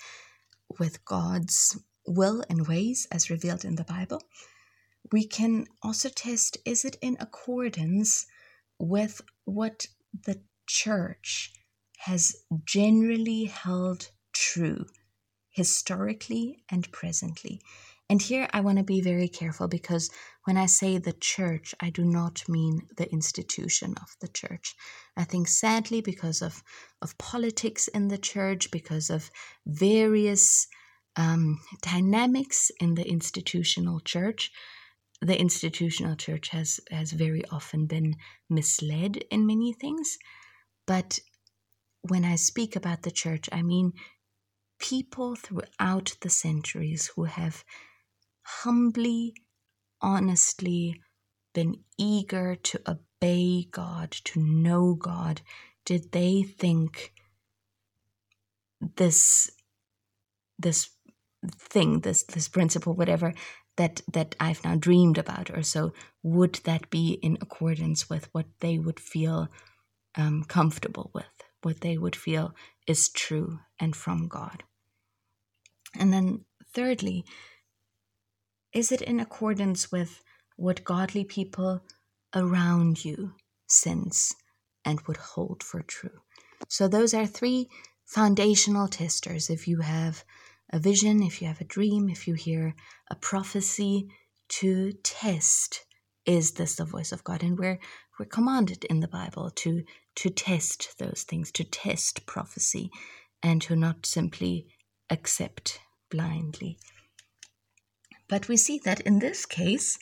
with 0.79 1.05
God's 1.05 1.79
will 2.07 2.45
and 2.49 2.67
ways 2.67 3.07
as 3.11 3.31
revealed 3.31 3.65
in 3.65 3.77
the 3.77 3.85
Bible. 3.85 4.23
We 5.13 5.27
can 5.27 5.67
also 5.83 6.09
test 6.09 6.59
is 6.65 6.85
it 6.85 6.97
in 7.01 7.17
accordance 7.21 8.27
with 8.79 9.21
what 9.45 9.87
the 10.25 10.43
church 10.67 11.53
has 11.99 12.37
generally 12.65 13.45
held 13.45 14.11
true 14.33 14.87
historically 15.51 16.63
and 16.69 16.91
presently. 16.93 17.61
And 18.09 18.21
here 18.21 18.49
I 18.53 18.61
want 18.61 18.79
to 18.79 18.85
be 18.85 19.01
very 19.01 19.29
careful 19.29 19.69
because 19.69 20.11
when 20.47 20.57
I 20.57 20.67
say 20.67 20.99
the 20.99 21.13
church, 21.13 21.75
I 21.81 21.91
do 21.91 22.05
not 22.05 22.49
mean 22.49 22.83
the 22.97 23.11
institution 23.13 23.95
of 24.01 24.15
the 24.21 24.29
church. 24.29 24.77
I 25.17 25.25
think 25.25 25.49
sadly, 25.49 26.01
because 26.01 26.41
of, 26.41 26.63
of 27.03 27.19
politics 27.19 27.89
in 27.89 28.07
the 28.07 28.19
church, 28.19 28.71
because 28.71 29.11
of 29.11 29.29
various 29.67 30.69
um, 31.17 31.59
dynamics 31.83 32.71
in 32.81 32.95
the 32.95 33.09
institutional 33.09 33.99
church, 33.99 34.53
the 35.21 35.37
institutional 35.37 36.15
church 36.15 36.51
has, 36.51 36.79
has 36.93 37.11
very 37.11 37.43
often 37.51 37.87
been 37.87 38.15
misled 38.49 39.17
in 39.33 39.49
many 39.49 39.73
things. 39.73 40.17
But 40.87 41.19
when 42.03 42.25
I 42.25 42.37
speak 42.37 42.77
about 42.77 43.03
the 43.03 43.11
church, 43.11 43.49
I 43.51 43.63
mean 43.63 43.95
people 44.79 45.35
throughout 45.35 46.15
the 46.21 46.31
centuries 46.31 47.11
who 47.17 47.25
have 47.25 47.65
humbly, 48.43 49.35
honestly 50.01 51.01
been 51.55 51.77
eager 51.99 52.55
to 52.55 52.81
obey 52.87 53.67
God, 53.71 54.11
to 54.11 54.41
know 54.41 54.95
God, 54.95 55.41
did 55.85 56.13
they 56.13 56.43
think 56.43 57.13
this 58.97 59.51
this 60.59 60.91
thing, 61.59 62.01
this 62.01 62.25
this 62.25 62.49
principle, 62.49 62.95
whatever 62.95 63.33
that 63.77 64.01
that 64.13 64.35
I've 64.41 64.65
now 64.65 64.77
dreamed 64.77 65.19
about 65.19 65.51
or 65.51 65.63
so, 65.63 65.93
would 66.23 66.61
that 66.65 66.91
be 66.91 67.19
in 67.23 67.39
accordance 67.41 68.09
with 68.11 68.29
what 68.33 68.47
they 68.61 68.79
would 68.79 69.01
feel 69.01 69.49
um, 70.17 70.45
comfortable 70.45 71.11
with, 71.15 71.25
what 71.63 71.81
they 71.81 71.99
would 71.99 72.17
feel 72.17 72.55
is 72.87 73.09
true 73.09 73.61
and 73.79 73.95
from 73.95 74.29
God. 74.29 74.63
And 75.99 76.13
then 76.13 76.45
thirdly, 76.73 77.25
is 78.77 78.93
it 78.93 79.01
in 79.01 79.21
accordance 79.21 79.91
with 79.91 80.23
what 80.57 80.85
godly 80.85 81.25
people 81.25 81.83
around 82.35 83.03
you 83.03 83.33
sense 83.67 84.35
and 84.85 85.01
would 85.03 85.17
hold 85.17 85.63
for 85.63 85.81
true? 85.81 86.21
So, 86.69 86.87
those 86.87 87.15
are 87.15 87.27
three 87.27 87.71
foundational 88.05 88.87
testers. 88.87 89.49
If 89.49 89.67
you 89.67 89.81
have 89.81 90.25
a 90.71 90.79
vision, 90.79 91.23
if 91.23 91.41
you 91.41 91.49
have 91.49 91.63
a 91.63 91.73
dream, 91.77 92.11
if 92.11 92.29
you 92.29 92.35
hear 92.35 92.75
a 93.11 93.15
prophecy, 93.15 94.11
to 94.61 94.93
test 95.03 95.87
is 96.27 96.53
this 96.53 96.75
the 96.77 96.85
voice 96.85 97.13
of 97.13 97.25
God? 97.25 97.43
And 97.43 97.59
we're 97.59 97.79
we're 98.19 98.27
commanded 98.27 98.85
in 98.85 99.01
the 99.01 99.09
Bible 99.09 99.51
to 99.63 99.85
to 100.17 100.29
test 100.29 100.99
those 100.99 101.23
things, 101.23 101.51
to 101.53 101.65
test 101.65 102.27
prophecy, 102.27 102.91
and 103.43 103.63
to 103.63 103.75
not 103.75 104.05
simply 104.05 104.67
accept 105.09 105.81
blindly. 106.11 106.79
But 108.29 108.49
we 108.49 108.57
see 108.57 108.81
that 108.85 109.01
in 109.01 109.19
this 109.19 109.47
case, 109.47 109.99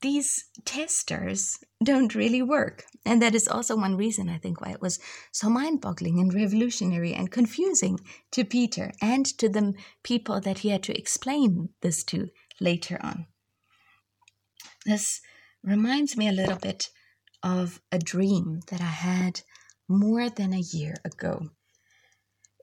these 0.00 0.44
testers 0.64 1.58
don't 1.82 2.14
really 2.14 2.42
work. 2.42 2.84
And 3.06 3.22
that 3.22 3.34
is 3.34 3.48
also 3.48 3.76
one 3.76 3.96
reason, 3.96 4.28
I 4.28 4.38
think, 4.38 4.60
why 4.60 4.70
it 4.70 4.82
was 4.82 4.98
so 5.32 5.48
mind 5.48 5.80
boggling 5.80 6.18
and 6.20 6.32
revolutionary 6.34 7.14
and 7.14 7.30
confusing 7.30 7.98
to 8.32 8.44
Peter 8.44 8.92
and 9.00 9.24
to 9.38 9.48
the 9.48 9.72
people 10.02 10.40
that 10.40 10.58
he 10.58 10.68
had 10.68 10.82
to 10.84 10.98
explain 10.98 11.70
this 11.80 12.04
to 12.04 12.28
later 12.60 12.98
on. 13.02 13.26
This 14.84 15.20
reminds 15.62 16.16
me 16.16 16.28
a 16.28 16.32
little 16.32 16.58
bit 16.58 16.90
of 17.42 17.80
a 17.90 17.98
dream 17.98 18.60
that 18.68 18.80
I 18.80 18.84
had 18.84 19.40
more 19.88 20.28
than 20.28 20.52
a 20.52 20.58
year 20.58 20.94
ago. 21.04 21.50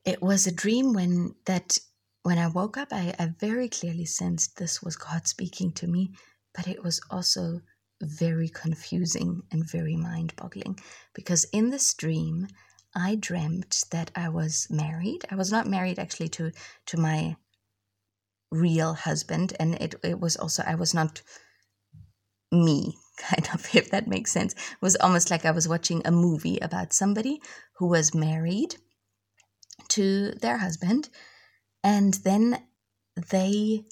It 0.05 0.21
was 0.21 0.45
a 0.45 0.51
dream 0.51 0.93
when 0.93 1.35
that 1.45 1.77
when 2.23 2.37
I 2.37 2.47
woke 2.47 2.77
up, 2.77 2.89
I, 2.91 3.13
I 3.17 3.33
very 3.39 3.67
clearly 3.67 4.05
sensed 4.05 4.57
this 4.57 4.81
was 4.81 4.95
God 4.95 5.27
speaking 5.27 5.71
to 5.73 5.87
me, 5.87 6.11
but 6.53 6.67
it 6.67 6.83
was 6.83 7.01
also 7.09 7.61
very 8.01 8.49
confusing 8.49 9.43
and 9.51 9.69
very 9.69 9.95
mind 9.95 10.35
boggling 10.35 10.79
because 11.13 11.45
in 11.45 11.69
this 11.69 11.93
dream, 11.93 12.47
I 12.95 13.15
dreamt 13.15 13.85
that 13.91 14.11
I 14.15 14.29
was 14.29 14.67
married. 14.69 15.25
I 15.31 15.35
was 15.35 15.51
not 15.51 15.67
married 15.67 15.97
actually 15.97 16.29
to, 16.29 16.51
to 16.87 16.97
my 16.97 17.37
real 18.51 18.93
husband, 18.93 19.53
and 19.59 19.75
it, 19.75 19.95
it 20.03 20.19
was 20.19 20.35
also, 20.35 20.63
I 20.65 20.75
was 20.75 20.93
not 20.93 21.21
me, 22.51 22.97
kind 23.17 23.47
of, 23.53 23.73
if 23.73 23.89
that 23.91 24.07
makes 24.07 24.31
sense. 24.31 24.53
It 24.53 24.81
was 24.81 24.97
almost 24.97 25.31
like 25.31 25.45
I 25.45 25.51
was 25.51 25.69
watching 25.69 26.01
a 26.03 26.11
movie 26.11 26.59
about 26.59 26.93
somebody 26.93 27.41
who 27.77 27.87
was 27.87 28.13
married 28.13 28.75
to 29.89 30.31
their 30.33 30.57
husband 30.57 31.09
and 31.83 32.15
then 32.23 32.63
they 33.29 33.83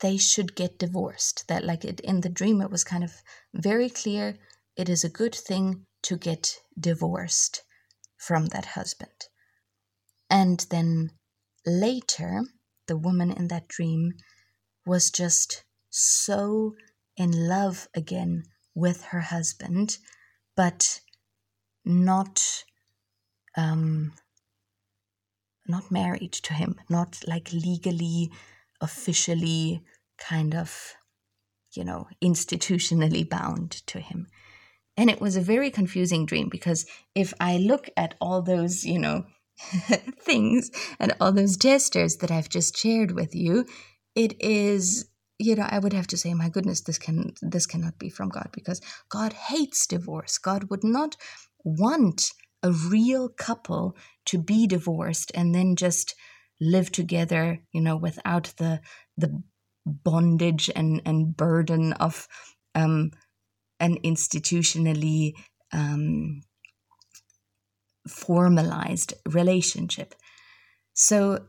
they 0.00 0.16
should 0.16 0.56
get 0.56 0.78
divorced. 0.78 1.46
That 1.48 1.64
like 1.64 1.84
it 1.84 2.00
in 2.00 2.20
the 2.20 2.28
dream 2.28 2.60
it 2.60 2.70
was 2.70 2.84
kind 2.84 3.04
of 3.04 3.22
very 3.54 3.88
clear 3.88 4.36
it 4.76 4.88
is 4.88 5.04
a 5.04 5.08
good 5.08 5.34
thing 5.34 5.86
to 6.02 6.16
get 6.16 6.56
divorced 6.78 7.62
from 8.16 8.46
that 8.46 8.66
husband. 8.66 9.28
And 10.28 10.60
then 10.70 11.10
later 11.64 12.42
the 12.88 12.96
woman 12.96 13.30
in 13.30 13.48
that 13.48 13.68
dream 13.68 14.14
was 14.84 15.10
just 15.10 15.64
so 15.90 16.74
in 17.16 17.30
love 17.48 17.88
again 17.94 18.42
with 18.74 19.04
her 19.04 19.20
husband 19.20 19.98
but 20.56 21.00
not 21.84 22.64
um, 23.56 24.12
not 25.66 25.90
married 25.90 26.32
to 26.32 26.54
him, 26.54 26.76
not 26.88 27.20
like 27.26 27.52
legally, 27.52 28.30
officially, 28.80 29.82
kind 30.18 30.54
of, 30.54 30.94
you 31.72 31.84
know, 31.84 32.08
institutionally 32.22 33.28
bound 33.28 33.70
to 33.86 34.00
him. 34.00 34.26
And 34.96 35.08
it 35.08 35.20
was 35.20 35.36
a 35.36 35.40
very 35.40 35.70
confusing 35.70 36.26
dream 36.26 36.48
because 36.50 36.86
if 37.14 37.32
I 37.40 37.56
look 37.56 37.88
at 37.96 38.14
all 38.20 38.42
those, 38.42 38.84
you 38.84 38.98
know, 38.98 39.24
things 40.20 40.70
and 40.98 41.14
all 41.20 41.32
those 41.32 41.56
gestures 41.56 42.16
that 42.16 42.30
I've 42.30 42.48
just 42.48 42.76
shared 42.76 43.12
with 43.12 43.34
you, 43.34 43.66
it 44.14 44.34
is 44.40 45.08
you 45.38 45.56
know 45.56 45.66
i 45.70 45.78
would 45.78 45.92
have 45.92 46.06
to 46.06 46.16
say 46.16 46.34
my 46.34 46.48
goodness 46.48 46.82
this 46.82 46.98
can 46.98 47.32
this 47.40 47.66
cannot 47.66 47.98
be 47.98 48.08
from 48.08 48.28
god 48.28 48.48
because 48.52 48.80
god 49.08 49.32
hates 49.32 49.86
divorce 49.86 50.38
god 50.38 50.70
would 50.70 50.84
not 50.84 51.16
want 51.64 52.32
a 52.62 52.70
real 52.70 53.28
couple 53.28 53.96
to 54.26 54.38
be 54.38 54.66
divorced 54.66 55.32
and 55.34 55.54
then 55.54 55.76
just 55.76 56.14
live 56.60 56.92
together, 56.92 57.60
you 57.72 57.80
know, 57.80 57.96
without 57.96 58.52
the 58.58 58.80
the 59.16 59.42
bondage 59.84 60.70
and, 60.74 61.02
and 61.04 61.36
burden 61.36 61.92
of 61.94 62.28
um, 62.74 63.10
an 63.80 63.98
institutionally 64.04 65.32
um, 65.72 66.42
formalized 68.08 69.14
relationship. 69.28 70.14
So, 70.94 71.46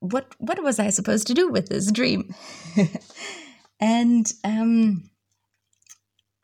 what 0.00 0.34
what 0.38 0.62
was 0.62 0.78
I 0.78 0.90
supposed 0.90 1.26
to 1.26 1.34
do 1.34 1.48
with 1.48 1.68
this 1.68 1.90
dream? 1.90 2.34
and 3.80 4.32
um, 4.44 5.10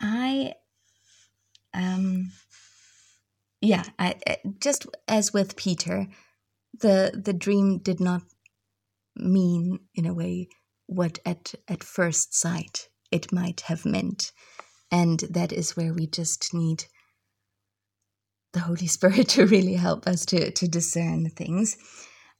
I, 0.00 0.54
um, 1.72 2.32
yeah, 3.64 3.84
I, 3.98 4.16
just 4.60 4.86
as 5.08 5.32
with 5.32 5.56
Peter, 5.56 6.06
the 6.80 7.12
the 7.14 7.32
dream 7.32 7.78
did 7.78 8.00
not 8.00 8.22
mean 9.16 9.80
in 9.94 10.06
a 10.06 10.14
way 10.14 10.48
what 10.86 11.18
at 11.24 11.54
at 11.68 11.84
first 11.84 12.34
sight 12.34 12.88
it 13.10 13.32
might 13.32 13.62
have 13.62 13.84
meant, 13.84 14.32
and 14.90 15.20
that 15.30 15.52
is 15.52 15.76
where 15.76 15.92
we 15.92 16.06
just 16.06 16.52
need 16.52 16.84
the 18.52 18.60
Holy 18.60 18.86
Spirit 18.96 19.28
to 19.30 19.46
really 19.46 19.74
help 19.74 20.06
us 20.06 20.24
to 20.26 20.50
to 20.50 20.68
discern 20.68 21.30
things. 21.30 21.76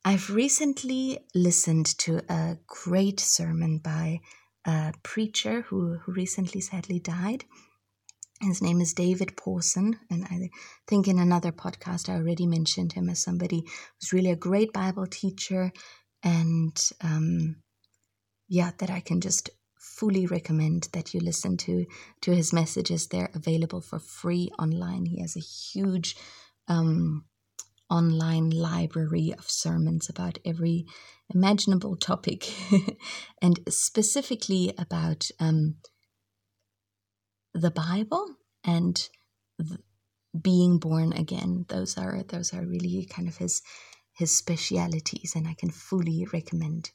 I've 0.04 0.28
recently 0.28 1.20
listened 1.34 1.86
to 2.00 2.20
a 2.28 2.58
great 2.66 3.20
sermon 3.20 3.78
by 3.78 4.20
a 4.66 4.92
preacher 5.02 5.62
who, 5.62 5.98
who 6.04 6.12
recently 6.12 6.60
sadly 6.60 6.98
died. 6.98 7.44
His 8.40 8.60
name 8.60 8.80
is 8.80 8.92
David 8.94 9.36
Pawson, 9.36 9.98
and 10.10 10.24
I 10.24 10.50
think 10.86 11.08
in 11.08 11.18
another 11.18 11.52
podcast 11.52 12.08
I 12.08 12.16
already 12.16 12.46
mentioned 12.46 12.92
him 12.92 13.08
as 13.08 13.22
somebody 13.22 13.62
who's 14.00 14.12
really 14.12 14.30
a 14.30 14.36
great 14.36 14.72
Bible 14.72 15.06
teacher, 15.06 15.72
and 16.22 16.76
um, 17.00 17.56
yeah, 18.48 18.72
that 18.78 18.90
I 18.90 19.00
can 19.00 19.20
just 19.20 19.50
fully 19.78 20.26
recommend 20.26 20.88
that 20.92 21.14
you 21.14 21.20
listen 21.20 21.56
to 21.58 21.86
to 22.22 22.34
his 22.34 22.52
messages. 22.52 23.06
They're 23.06 23.30
available 23.34 23.80
for 23.80 23.98
free 23.98 24.50
online. 24.58 25.06
He 25.06 25.20
has 25.20 25.36
a 25.36 25.40
huge 25.40 26.16
um, 26.68 27.24
online 27.90 28.50
library 28.50 29.32
of 29.36 29.48
sermons 29.48 30.08
about 30.08 30.38
every 30.44 30.86
imaginable 31.32 31.96
topic 31.96 32.52
and 33.42 33.60
specifically 33.68 34.72
about 34.76 35.28
um, 35.38 35.76
the 37.54 37.70
Bible 37.70 38.26
and 38.64 39.08
being 40.38 40.78
born 40.78 41.12
again. 41.12 41.66
Those 41.68 41.96
are 41.96 42.22
those 42.22 42.52
are 42.52 42.64
really 42.64 43.06
kind 43.06 43.28
of 43.28 43.36
his 43.36 43.62
his 44.12 44.36
specialities, 44.36 45.34
and 45.34 45.46
I 45.48 45.54
can 45.54 45.70
fully 45.70 46.26
recommend 46.32 46.90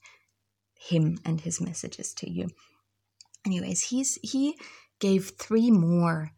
him 0.79 1.17
and 1.25 1.41
his 1.41 1.59
messages 1.59 2.13
to 2.15 2.29
you. 2.29 2.49
Anyways, 3.45 3.83
he's 3.83 4.19
he 4.21 4.57
gave 4.99 5.31
three 5.37 5.71
more 5.71 6.31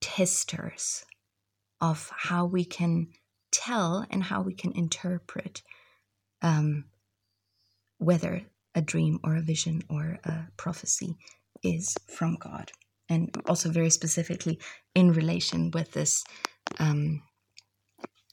testers 0.00 1.04
of 1.80 2.10
how 2.16 2.44
we 2.46 2.64
can 2.64 3.08
tell 3.50 4.06
and 4.10 4.22
how 4.24 4.40
we 4.42 4.54
can 4.54 4.72
interpret 4.72 5.62
um, 6.40 6.84
whether 7.98 8.42
a 8.74 8.80
dream 8.80 9.18
or 9.24 9.36
a 9.36 9.42
vision 9.42 9.82
or 9.88 10.18
a 10.24 10.46
prophecy 10.56 11.16
is 11.62 11.96
from 12.08 12.36
God. 12.36 12.72
And 13.08 13.34
also, 13.46 13.70
very 13.70 13.90
specifically, 13.90 14.58
in 14.94 15.12
relation 15.12 15.70
with 15.70 15.92
this 15.92 16.24
um, 16.78 17.22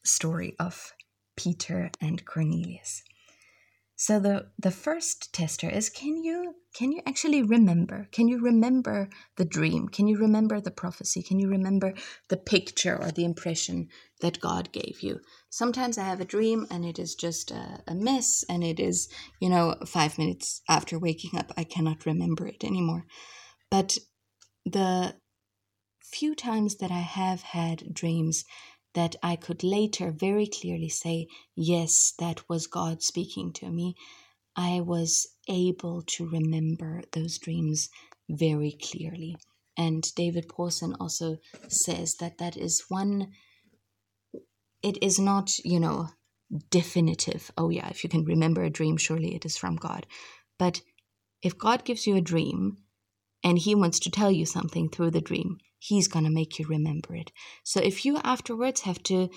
story 0.03 0.55
of 0.59 0.93
Peter 1.35 1.91
and 2.01 2.25
Cornelius. 2.25 3.03
So 3.95 4.17
the 4.17 4.51
the 4.57 4.71
first 4.71 5.33
tester 5.33 5.69
is 5.69 5.89
can 5.89 6.23
you 6.23 6.55
can 6.73 6.93
you 6.93 7.01
actually 7.05 7.43
remember? 7.43 8.07
Can 8.13 8.29
you 8.29 8.39
remember 8.39 9.09
the 9.35 9.43
dream? 9.43 9.89
Can 9.89 10.07
you 10.07 10.17
remember 10.17 10.61
the 10.61 10.71
prophecy? 10.71 11.21
Can 11.21 11.37
you 11.37 11.49
remember 11.49 11.93
the 12.29 12.37
picture 12.37 12.95
or 12.95 13.11
the 13.11 13.25
impression 13.25 13.89
that 14.21 14.39
God 14.39 14.71
gave 14.71 15.01
you? 15.01 15.19
Sometimes 15.49 15.97
I 15.97 16.03
have 16.03 16.21
a 16.21 16.31
dream 16.35 16.65
and 16.71 16.85
it 16.85 16.97
is 16.97 17.13
just 17.13 17.51
a, 17.51 17.83
a 17.87 17.93
mess 17.93 18.45
and 18.47 18.63
it 18.63 18.79
is, 18.79 19.09
you 19.41 19.49
know, 19.49 19.75
5 19.85 20.17
minutes 20.17 20.61
after 20.69 20.97
waking 20.97 21.37
up 21.37 21.51
I 21.57 21.65
cannot 21.65 22.05
remember 22.05 22.47
it 22.47 22.63
anymore. 22.63 23.03
But 23.69 23.97
the 24.71 25.15
few 26.03 26.35
times 26.35 26.77
that 26.77 26.91
I 26.91 26.99
have 26.99 27.41
had 27.41 27.93
dreams 27.93 28.43
that 28.93 29.15
I 29.21 29.35
could 29.35 29.63
later 29.63 30.11
very 30.11 30.47
clearly 30.47 30.89
say, 30.89 31.27
yes, 31.55 32.13
that 32.19 32.41
was 32.49 32.67
God 32.67 33.03
speaking 33.03 33.53
to 33.53 33.69
me, 33.69 33.95
I 34.55 34.81
was 34.81 35.27
able 35.47 36.01
to 36.01 36.27
remember 36.27 37.01
those 37.13 37.37
dreams 37.37 37.89
very 38.29 38.75
clearly. 38.81 39.35
And 39.77 40.03
David 40.15 40.49
Pawson 40.49 40.95
also 40.99 41.37
says 41.67 42.15
that 42.15 42.39
that 42.39 42.57
is 42.57 42.83
one, 42.89 43.31
it 44.81 45.01
is 45.01 45.19
not, 45.19 45.51
you 45.59 45.79
know, 45.79 46.09
definitive. 46.71 47.51
Oh, 47.57 47.69
yeah, 47.69 47.87
if 47.89 48.03
you 48.03 48.09
can 48.09 48.25
remember 48.25 48.63
a 48.63 48.69
dream, 48.69 48.97
surely 48.97 49.35
it 49.35 49.45
is 49.45 49.57
from 49.57 49.75
God. 49.75 50.07
But 50.57 50.81
if 51.41 51.57
God 51.57 51.85
gives 51.85 52.07
you 52.07 52.15
a 52.15 52.21
dream 52.21 52.77
and 53.43 53.57
he 53.57 53.75
wants 53.75 53.99
to 53.99 54.11
tell 54.11 54.31
you 54.31 54.45
something 54.45 54.89
through 54.89 55.11
the 55.11 55.21
dream, 55.21 55.57
he's 55.77 56.07
going 56.07 56.25
to 56.25 56.31
make 56.31 56.59
you 56.59 56.65
remember 56.67 57.15
it. 57.15 57.31
So 57.63 57.79
if 57.79 58.05
you 58.05 58.17
afterwards 58.23 58.81
have 58.81 59.01
to 59.03 59.29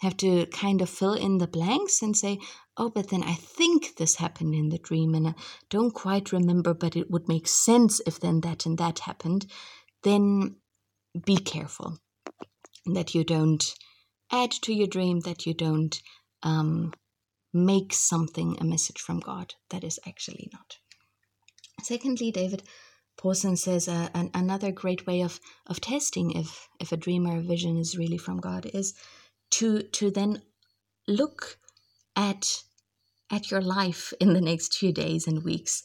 have 0.00 0.16
to 0.16 0.46
kind 0.46 0.80
of 0.80 0.88
fill 0.88 1.12
in 1.12 1.36
the 1.38 1.46
blanks 1.46 2.00
and 2.00 2.16
say, 2.16 2.38
"Oh, 2.76 2.88
but 2.88 3.10
then 3.10 3.22
I 3.22 3.34
think 3.34 3.96
this 3.96 4.16
happened 4.16 4.54
in 4.54 4.70
the 4.70 4.78
dream 4.78 5.14
and 5.14 5.28
I 5.28 5.34
don't 5.68 5.92
quite 5.92 6.32
remember, 6.32 6.72
but 6.72 6.96
it 6.96 7.10
would 7.10 7.28
make 7.28 7.46
sense 7.46 8.00
if 8.06 8.18
then 8.18 8.40
that 8.40 8.64
and 8.64 8.78
that 8.78 9.00
happened," 9.00 9.46
then 10.02 10.56
be 11.26 11.36
careful 11.36 11.98
that 12.86 13.14
you 13.14 13.24
don't 13.24 13.62
add 14.32 14.50
to 14.52 14.72
your 14.72 14.86
dream, 14.86 15.20
that 15.20 15.44
you 15.44 15.52
don't 15.52 16.00
um, 16.42 16.94
make 17.52 17.92
something 17.92 18.56
a 18.58 18.64
message 18.64 19.00
from 19.00 19.20
God 19.20 19.54
that 19.68 19.84
is 19.84 19.98
actually 20.06 20.48
not. 20.52 20.78
Secondly, 21.82 22.30
David 22.30 22.62
Pawson 23.20 23.54
says 23.54 23.86
uh, 23.86 24.08
an, 24.14 24.30
another 24.32 24.72
great 24.72 25.06
way 25.06 25.20
of, 25.20 25.40
of 25.66 25.78
testing 25.78 26.30
if, 26.30 26.68
if 26.80 26.90
a 26.90 26.96
dream 26.96 27.26
or 27.26 27.36
a 27.36 27.42
vision 27.42 27.76
is 27.76 27.98
really 27.98 28.16
from 28.16 28.40
God 28.40 28.64
is 28.72 28.94
to 29.50 29.82
to 29.82 30.10
then 30.10 30.40
look 31.06 31.58
at 32.16 32.62
at 33.30 33.50
your 33.50 33.60
life 33.60 34.14
in 34.20 34.32
the 34.32 34.40
next 34.40 34.78
few 34.78 34.90
days 34.90 35.26
and 35.26 35.44
weeks 35.44 35.82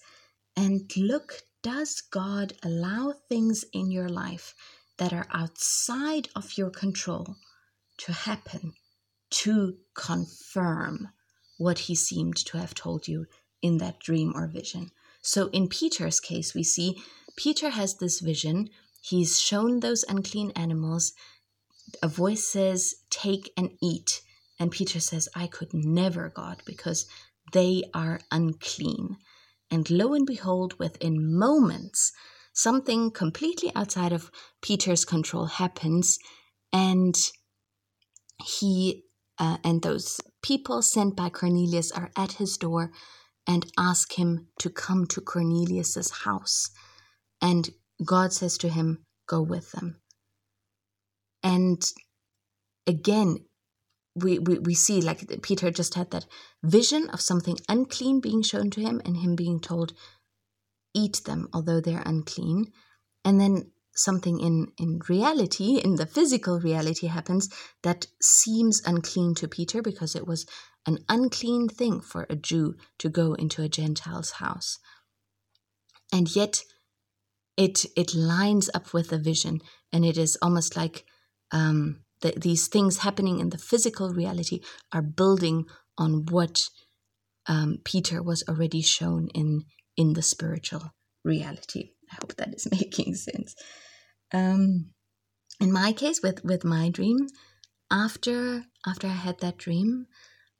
and 0.55 0.89
look 0.95 1.41
does 1.61 1.99
God 1.99 2.53
allow 2.63 3.13
things 3.27 3.65
in 3.73 3.91
your 3.91 4.07
life 4.07 4.53
that 4.97 5.11
are 5.11 5.27
outside 5.33 6.29
of 6.37 6.57
your 6.57 6.69
control 6.69 7.35
to 7.97 8.13
happen 8.13 8.75
to 9.31 9.75
confirm 9.93 11.09
what 11.57 11.79
he 11.79 11.95
seemed 11.95 12.37
to 12.45 12.57
have 12.57 12.73
told 12.73 13.09
you 13.09 13.25
in 13.61 13.77
that 13.79 13.99
dream 13.99 14.31
or 14.35 14.47
vision. 14.47 14.91
So 15.21 15.49
in 15.49 15.67
Peter's 15.67 16.19
case, 16.19 16.53
we 16.53 16.63
see 16.63 17.01
Peter 17.35 17.69
has 17.69 17.97
this 17.97 18.19
vision. 18.19 18.69
He's 19.01 19.39
shown 19.39 19.79
those 19.79 20.05
unclean 20.07 20.51
animals. 20.55 21.13
A 22.01 22.07
voice 22.07 22.47
says, 22.47 22.95
Take 23.09 23.51
and 23.57 23.71
eat. 23.81 24.21
And 24.59 24.71
Peter 24.71 24.99
says, 24.99 25.27
I 25.35 25.47
could 25.47 25.73
never, 25.73 26.29
God, 26.29 26.61
because 26.65 27.05
they 27.51 27.83
are 27.93 28.21
unclean. 28.31 29.17
And 29.69 29.89
lo 29.89 30.13
and 30.13 30.25
behold, 30.25 30.79
within 30.79 31.37
moments, 31.37 32.11
something 32.53 33.11
completely 33.11 33.71
outside 33.75 34.13
of 34.13 34.31
Peter's 34.61 35.05
control 35.05 35.45
happens, 35.45 36.17
and 36.71 37.15
he 38.43 39.03
uh, 39.37 39.57
and 39.63 39.81
those 39.81 40.21
people 40.41 40.81
sent 40.81 41.15
by 41.15 41.29
Cornelius 41.29 41.91
are 41.91 42.11
at 42.15 42.33
his 42.33 42.57
door 42.57 42.91
and 43.45 43.65
ask 43.77 44.13
him 44.13 44.47
to 44.59 44.69
come 44.69 45.05
to 45.07 45.19
Cornelius's 45.19 46.11
house. 46.23 46.69
And 47.45 47.69
God 48.03 48.33
says 48.33 48.57
to 48.57 48.69
him, 48.69 49.05
Go 49.27 49.39
with 49.43 49.71
them. 49.71 50.01
And 51.43 51.79
again, 52.87 53.45
we, 54.15 54.39
we, 54.39 54.57
we 54.57 54.73
see 54.73 54.99
like 54.99 55.29
Peter 55.43 55.69
just 55.69 55.93
had 55.93 56.09
that 56.09 56.25
vision 56.63 57.07
of 57.11 57.21
something 57.21 57.57
unclean 57.69 58.19
being 58.19 58.41
shown 58.41 58.71
to 58.71 58.81
him 58.81 58.99
and 59.05 59.17
him 59.17 59.35
being 59.35 59.59
told, 59.59 59.93
Eat 60.95 61.21
them, 61.25 61.47
although 61.53 61.79
they're 61.79 62.01
unclean. 62.03 62.71
And 63.23 63.39
then 63.39 63.71
something 63.93 64.39
in, 64.39 64.71
in 64.79 65.01
reality, 65.07 65.77
in 65.77 65.97
the 65.97 66.07
physical 66.07 66.59
reality, 66.59 67.05
happens 67.05 67.47
that 67.83 68.07
seems 68.19 68.81
unclean 68.87 69.35
to 69.35 69.47
Peter 69.47 69.83
because 69.83 70.15
it 70.15 70.25
was 70.25 70.47
an 70.87 70.97
unclean 71.09 71.67
thing 71.67 72.01
for 72.01 72.25
a 72.27 72.35
Jew 72.35 72.73
to 72.97 73.07
go 73.07 73.33
into 73.33 73.61
a 73.61 73.69
Gentile's 73.69 74.31
house. 74.31 74.79
And 76.11 76.35
yet, 76.35 76.63
it 77.57 77.85
it 77.95 78.13
lines 78.13 78.69
up 78.73 78.93
with 78.93 79.09
the 79.09 79.19
vision 79.19 79.61
and 79.91 80.05
it 80.05 80.17
is 80.17 80.37
almost 80.41 80.75
like 80.75 81.05
um, 81.51 82.01
the, 82.21 82.33
these 82.37 82.67
things 82.67 82.99
happening 82.99 83.39
in 83.39 83.49
the 83.49 83.57
physical 83.57 84.09
reality 84.09 84.59
are 84.91 85.01
building 85.01 85.65
on 85.97 86.25
what 86.29 86.59
um, 87.47 87.77
Peter 87.83 88.21
was 88.21 88.43
already 88.49 88.81
shown 88.81 89.29
in 89.33 89.63
in 89.95 90.13
the 90.13 90.21
spiritual 90.21 90.93
reality. 91.23 91.91
I 92.11 92.15
hope 92.15 92.35
that 92.35 92.53
is 92.53 92.67
making 92.71 93.15
sense. 93.15 93.55
Um, 94.33 94.91
in 95.61 95.71
my 95.71 95.93
case, 95.93 96.21
with 96.21 96.43
with 96.43 96.65
my 96.65 96.89
dream, 96.89 97.27
after 97.91 98.63
after 98.85 99.07
I 99.07 99.11
had 99.11 99.39
that 99.39 99.57
dream, 99.57 100.07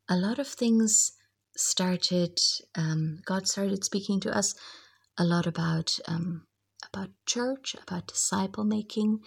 a 0.10 0.16
lot 0.16 0.39
of 0.39 0.48
things 0.48 1.12
started. 1.58 2.38
Um, 2.76 3.20
God 3.26 3.48
started 3.48 3.84
speaking 3.84 4.20
to 4.22 4.38
us 4.38 4.54
a 5.18 5.24
lot 5.24 5.48
about 5.48 5.98
um, 6.08 6.46
about 6.96 7.10
church, 7.26 7.76
about 7.82 8.08
disciple 8.08 8.64
making. 8.64 9.20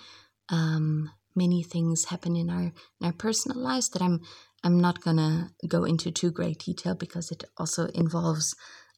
Um, 0.48 1.10
many 1.36 1.62
things 1.62 2.06
happen 2.06 2.34
in 2.34 2.50
our 2.50 2.72
in 3.00 3.02
our 3.04 3.12
personal 3.12 3.58
lives 3.58 3.90
that 3.90 4.02
I'm 4.02 4.20
I'm 4.64 4.80
not 4.80 5.02
gonna 5.02 5.50
go 5.66 5.84
into 5.84 6.10
too 6.10 6.30
great 6.30 6.60
detail 6.60 6.94
because 6.94 7.30
it 7.30 7.44
also 7.58 7.86
involves 7.88 8.54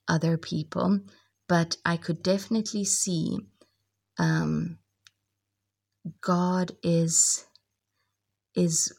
other 0.08 0.38
people. 0.38 1.00
But 1.48 1.76
I 1.84 1.96
could 1.96 2.22
definitely 2.22 2.84
see 2.84 3.38
um, 4.18 4.78
God 6.20 6.72
is 6.82 7.44
is 8.54 8.92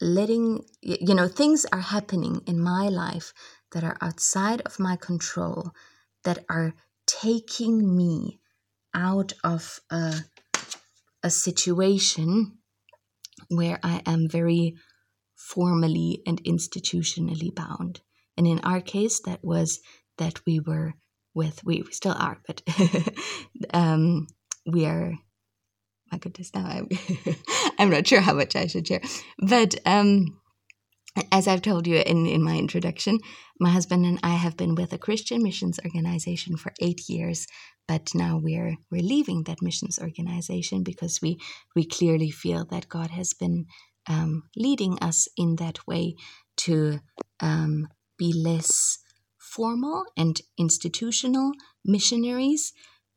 letting 0.00 0.64
you 0.80 1.14
know 1.14 1.26
things 1.26 1.66
are 1.72 1.80
happening 1.80 2.42
in 2.46 2.60
my 2.60 2.88
life 2.88 3.32
that 3.72 3.82
are 3.82 3.96
outside 4.00 4.60
of 4.60 4.78
my 4.78 4.94
control 4.94 5.72
that 6.22 6.44
are 6.48 6.74
taking 7.06 7.96
me 7.96 8.38
out 8.94 9.32
of 9.44 9.80
a, 9.90 10.14
a 11.22 11.30
situation 11.30 12.58
where 13.48 13.78
I 13.82 14.02
am 14.06 14.28
very 14.28 14.74
formally 15.36 16.22
and 16.26 16.42
institutionally 16.44 17.54
bound. 17.54 18.00
And 18.36 18.46
in 18.46 18.60
our 18.60 18.80
case, 18.80 19.20
that 19.24 19.40
was 19.42 19.80
that 20.18 20.40
we 20.46 20.60
were 20.60 20.94
with, 21.34 21.64
we, 21.64 21.82
we 21.82 21.92
still 21.92 22.16
are, 22.18 22.38
but 22.46 22.62
um, 23.74 24.26
we 24.66 24.84
are, 24.86 25.12
my 26.10 26.18
goodness, 26.18 26.50
now 26.54 26.66
I'm, 26.66 26.88
I'm 27.78 27.90
not 27.90 28.06
sure 28.06 28.20
how 28.20 28.34
much 28.34 28.56
I 28.56 28.66
should 28.66 28.86
share. 28.86 29.00
But 29.38 29.76
um, 29.86 30.37
as 31.32 31.48
I've 31.48 31.62
told 31.62 31.86
you 31.86 31.96
in, 31.96 32.26
in 32.26 32.42
my 32.42 32.56
introduction, 32.56 33.18
my 33.58 33.70
husband 33.70 34.04
and 34.06 34.18
I 34.22 34.34
have 34.34 34.56
been 34.56 34.74
with 34.74 34.92
a 34.92 34.98
Christian 34.98 35.42
missions 35.42 35.80
organization 35.84 36.56
for 36.56 36.72
eight 36.80 37.08
years, 37.08 37.46
but 37.86 38.14
now 38.14 38.38
we're 38.42 38.76
we're 38.90 39.02
leaving 39.02 39.44
that 39.44 39.62
missions 39.62 39.98
organization 39.98 40.82
because 40.82 41.20
we 41.22 41.38
we 41.74 41.84
clearly 41.84 42.30
feel 42.30 42.64
that 42.66 42.88
God 42.88 43.10
has 43.10 43.32
been 43.34 43.66
um, 44.08 44.44
leading 44.56 44.98
us 45.00 45.28
in 45.36 45.56
that 45.56 45.86
way 45.86 46.14
to 46.58 47.00
um, 47.40 47.88
be 48.18 48.32
less 48.32 48.98
formal 49.38 50.04
and 50.16 50.40
institutional 50.58 51.52
missionaries, 51.84 52.72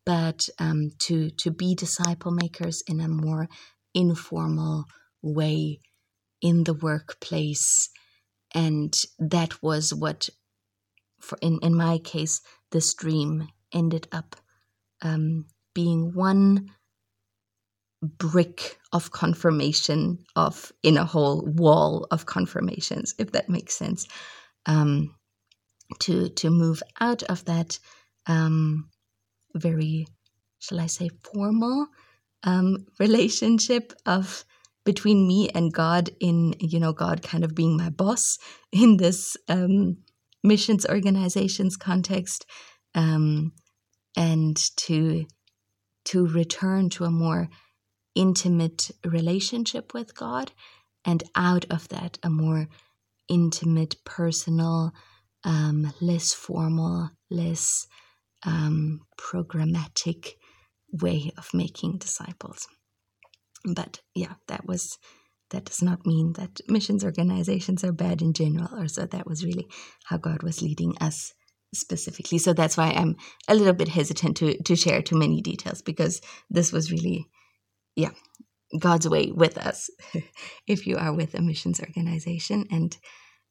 but 0.05 0.47
um, 0.59 0.91
to 0.99 1.29
to 1.31 1.51
be 1.51 1.75
disciple 1.75 2.31
makers 2.31 2.83
in 2.87 2.99
a 2.99 3.07
more 3.07 3.47
informal 3.93 4.85
way 5.21 5.79
in 6.41 6.63
the 6.63 6.73
workplace. 6.73 7.89
And 8.53 8.93
that 9.19 9.61
was 9.61 9.93
what 9.93 10.29
for 11.19 11.37
in, 11.41 11.59
in 11.61 11.75
my 11.75 11.99
case 11.99 12.41
this 12.71 12.93
dream 12.93 13.47
ended 13.73 14.07
up 14.11 14.35
um, 15.01 15.45
being 15.73 16.13
one 16.13 16.71
brick 18.01 18.79
of 18.91 19.11
confirmation 19.11 20.17
of 20.35 20.71
in 20.81 20.97
a 20.97 21.05
whole 21.05 21.45
wall 21.45 22.07
of 22.09 22.25
confirmations 22.25 23.13
if 23.19 23.31
that 23.33 23.49
makes 23.49 23.75
sense. 23.75 24.07
Um, 24.65 25.15
to 25.99 26.29
to 26.29 26.49
move 26.49 26.81
out 26.99 27.23
of 27.23 27.45
that 27.45 27.79
um, 28.27 28.89
very 29.55 30.07
shall 30.59 30.79
i 30.79 30.87
say 30.87 31.09
formal 31.23 31.87
um, 32.43 32.85
relationship 32.99 33.93
of 34.05 34.45
between 34.84 35.27
me 35.27 35.49
and 35.49 35.73
God 35.73 36.09
in 36.19 36.55
you 36.59 36.79
know 36.79 36.93
God 36.93 37.21
kind 37.21 37.43
of 37.43 37.55
being 37.55 37.77
my 37.77 37.89
boss 37.89 38.38
in 38.71 38.97
this 38.97 39.38
um, 39.47 39.97
missions 40.43 40.86
organizations 40.86 41.77
context 41.77 42.45
um, 42.95 43.51
and 44.15 44.57
to 44.77 45.25
to 46.05 46.27
return 46.27 46.89
to 46.89 47.05
a 47.05 47.11
more 47.11 47.47
intimate 48.15 48.89
relationship 49.05 49.93
with 49.93 50.15
God 50.15 50.51
and 51.05 51.23
out 51.36 51.65
of 51.69 51.88
that 51.89 52.17
a 52.23 52.29
more 52.29 52.67
intimate 53.29 53.95
personal 54.03 54.91
um, 55.43 55.93
less 56.01 56.34
formal 56.34 57.11
less 57.29 57.88
um, 58.43 59.01
programmatic 59.17 60.32
way 60.91 61.32
of 61.38 61.49
making 61.53 61.97
disciples 61.97 62.67
but 63.66 64.01
yeah 64.16 64.34
that 64.47 64.66
was 64.66 64.97
that 65.51 65.66
does 65.66 65.82
not 65.82 66.05
mean 66.05 66.34
that 66.34 66.62
missions 66.68 67.03
organizations 67.03 67.84
are 67.84 67.91
bad 67.91 68.22
in 68.22 68.34
general 68.34 68.70
or 68.74 68.88
so 68.88 69.05
that 69.05 69.28
was 69.28 69.45
really 69.45 69.68
how 70.05 70.18
god 70.18 70.43
was 70.43 70.62
leading 70.62 70.95
us 71.01 71.34
specifically. 71.74 72.38
So 72.38 72.51
that's 72.53 72.76
why 72.76 72.91
i'm 72.91 73.16
a 73.47 73.55
little 73.55 73.74
bit 73.74 73.88
hesitant 73.88 74.38
to 74.38 74.62
to 74.64 74.76
share 74.76 75.01
too 75.01 75.18
many 75.18 75.41
details 75.41 75.82
because 75.82 76.22
this 76.49 76.72
was 76.72 76.91
really 76.91 77.28
yeah 77.95 78.12
god's 78.78 79.07
way 79.07 79.32
with 79.32 79.57
us 79.57 79.89
if 80.68 80.88
you 80.88 80.97
are 80.97 81.14
with 81.14 81.34
a 81.34 81.41
missions 81.41 81.80
organization 81.80 82.66
and 82.72 82.97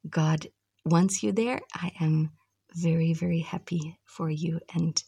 god 0.08 0.46
wants 0.84 1.22
you 1.22 1.32
there. 1.32 1.60
I 1.74 1.92
am 2.00 2.30
very 2.74 3.14
very 3.14 3.40
happy 3.40 3.98
for 4.04 4.30
you 4.30 4.60
and 4.74 5.02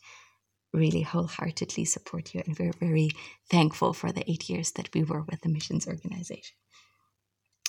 really 0.73 1.03
wholeheartedly 1.03 1.85
support 1.85 2.35
you 2.35 2.43
and 2.47 2.59
we're 2.59 2.73
very 2.73 3.11
thankful 3.51 3.93
for 3.93 4.11
the 4.11 4.29
eight 4.31 4.49
years 4.49 4.73
that 4.73 4.89
we 4.95 5.03
were 5.03 5.23
with 5.23 5.41
the 5.43 5.49
missions 5.49 5.87
organization. 5.87 6.57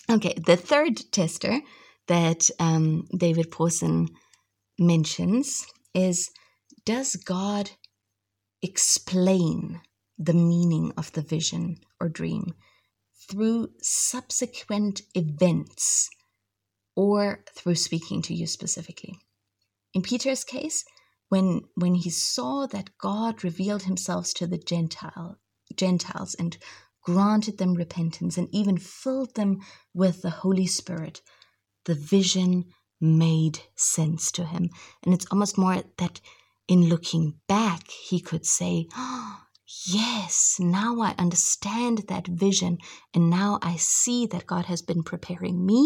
Okay, 0.10 0.34
the 0.46 0.58
third 0.58 1.02
tester 1.12 1.62
that 2.08 2.42
um, 2.60 3.08
David 3.16 3.52
Pawson 3.52 4.08
mentions 4.78 5.66
is 5.94 6.30
Does 6.86 7.16
God 7.16 7.72
explain 8.62 9.82
the 10.18 10.34
meaning 10.34 10.94
of 10.98 11.12
the 11.14 11.22
vision 11.22 11.78
or 12.00 12.10
dream 12.10 12.54
through 13.30 13.70
subsequent 13.82 15.02
events 15.16 16.10
or 16.96 17.44
through 17.56 17.76
speaking 17.76 18.22
to 18.24 18.34
you 18.34 18.48
specifically? 18.48 19.16
In 19.94 20.02
Peter's 20.02 20.44
case, 20.44 20.84
when 21.34 21.62
when 21.74 21.96
he 21.96 22.12
saw 22.12 22.68
that 22.68 22.96
God 23.00 23.44
revealed 23.44 23.84
himself 23.84 24.32
to 24.36 24.46
the 24.46 24.60
Gentile 24.60 25.40
Gentiles 25.76 26.36
and 26.36 26.56
granted 27.02 27.58
them 27.58 27.74
repentance 27.74 28.38
and 28.38 28.48
even 28.52 28.78
filled 28.78 29.34
them 29.34 29.58
with 29.96 30.22
the 30.22 30.30
Holy 30.30 30.68
Spirit, 30.68 31.22
the 31.86 31.96
vision 31.96 32.66
made 33.02 33.62
sense 33.76 34.32
to 34.34 34.46
him. 34.46 34.70
And 35.02 35.12
it's 35.12 35.26
almost 35.32 35.58
more 35.58 35.82
that 35.98 36.22
in 36.68 36.88
looking 36.88 37.40
back, 37.48 37.90
he 37.90 38.20
could 38.20 38.46
say, 38.46 38.86
oh, 38.96 39.40
Yes, 39.88 40.58
now 40.60 41.02
I 41.02 41.16
understand 41.18 42.04
that 42.10 42.28
vision, 42.28 42.78
and 43.12 43.32
now 43.32 43.58
I 43.64 43.78
see 43.78 44.28
that 44.28 44.46
God 44.46 44.66
has 44.66 44.84
been 44.84 45.02
preparing 45.02 45.66
me, 45.66 45.82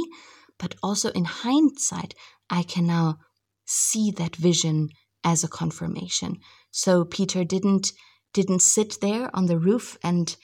but 0.60 0.76
also 0.84 1.10
in 1.12 1.24
hindsight, 1.24 2.16
I 2.50 2.64
can 2.64 2.86
now 2.86 3.20
see 3.66 4.12
that 4.18 4.36
vision 4.36 4.90
as 5.28 5.44
a 5.44 5.50
confirmation. 5.50 6.40
So 6.72 7.04
Peter 7.04 7.44
didn't 7.44 7.92
didn't 8.34 8.62
sit 8.62 9.00
there 9.02 9.30
on 9.36 9.48
the 9.48 9.60
roof 9.60 9.98
and 10.02 10.36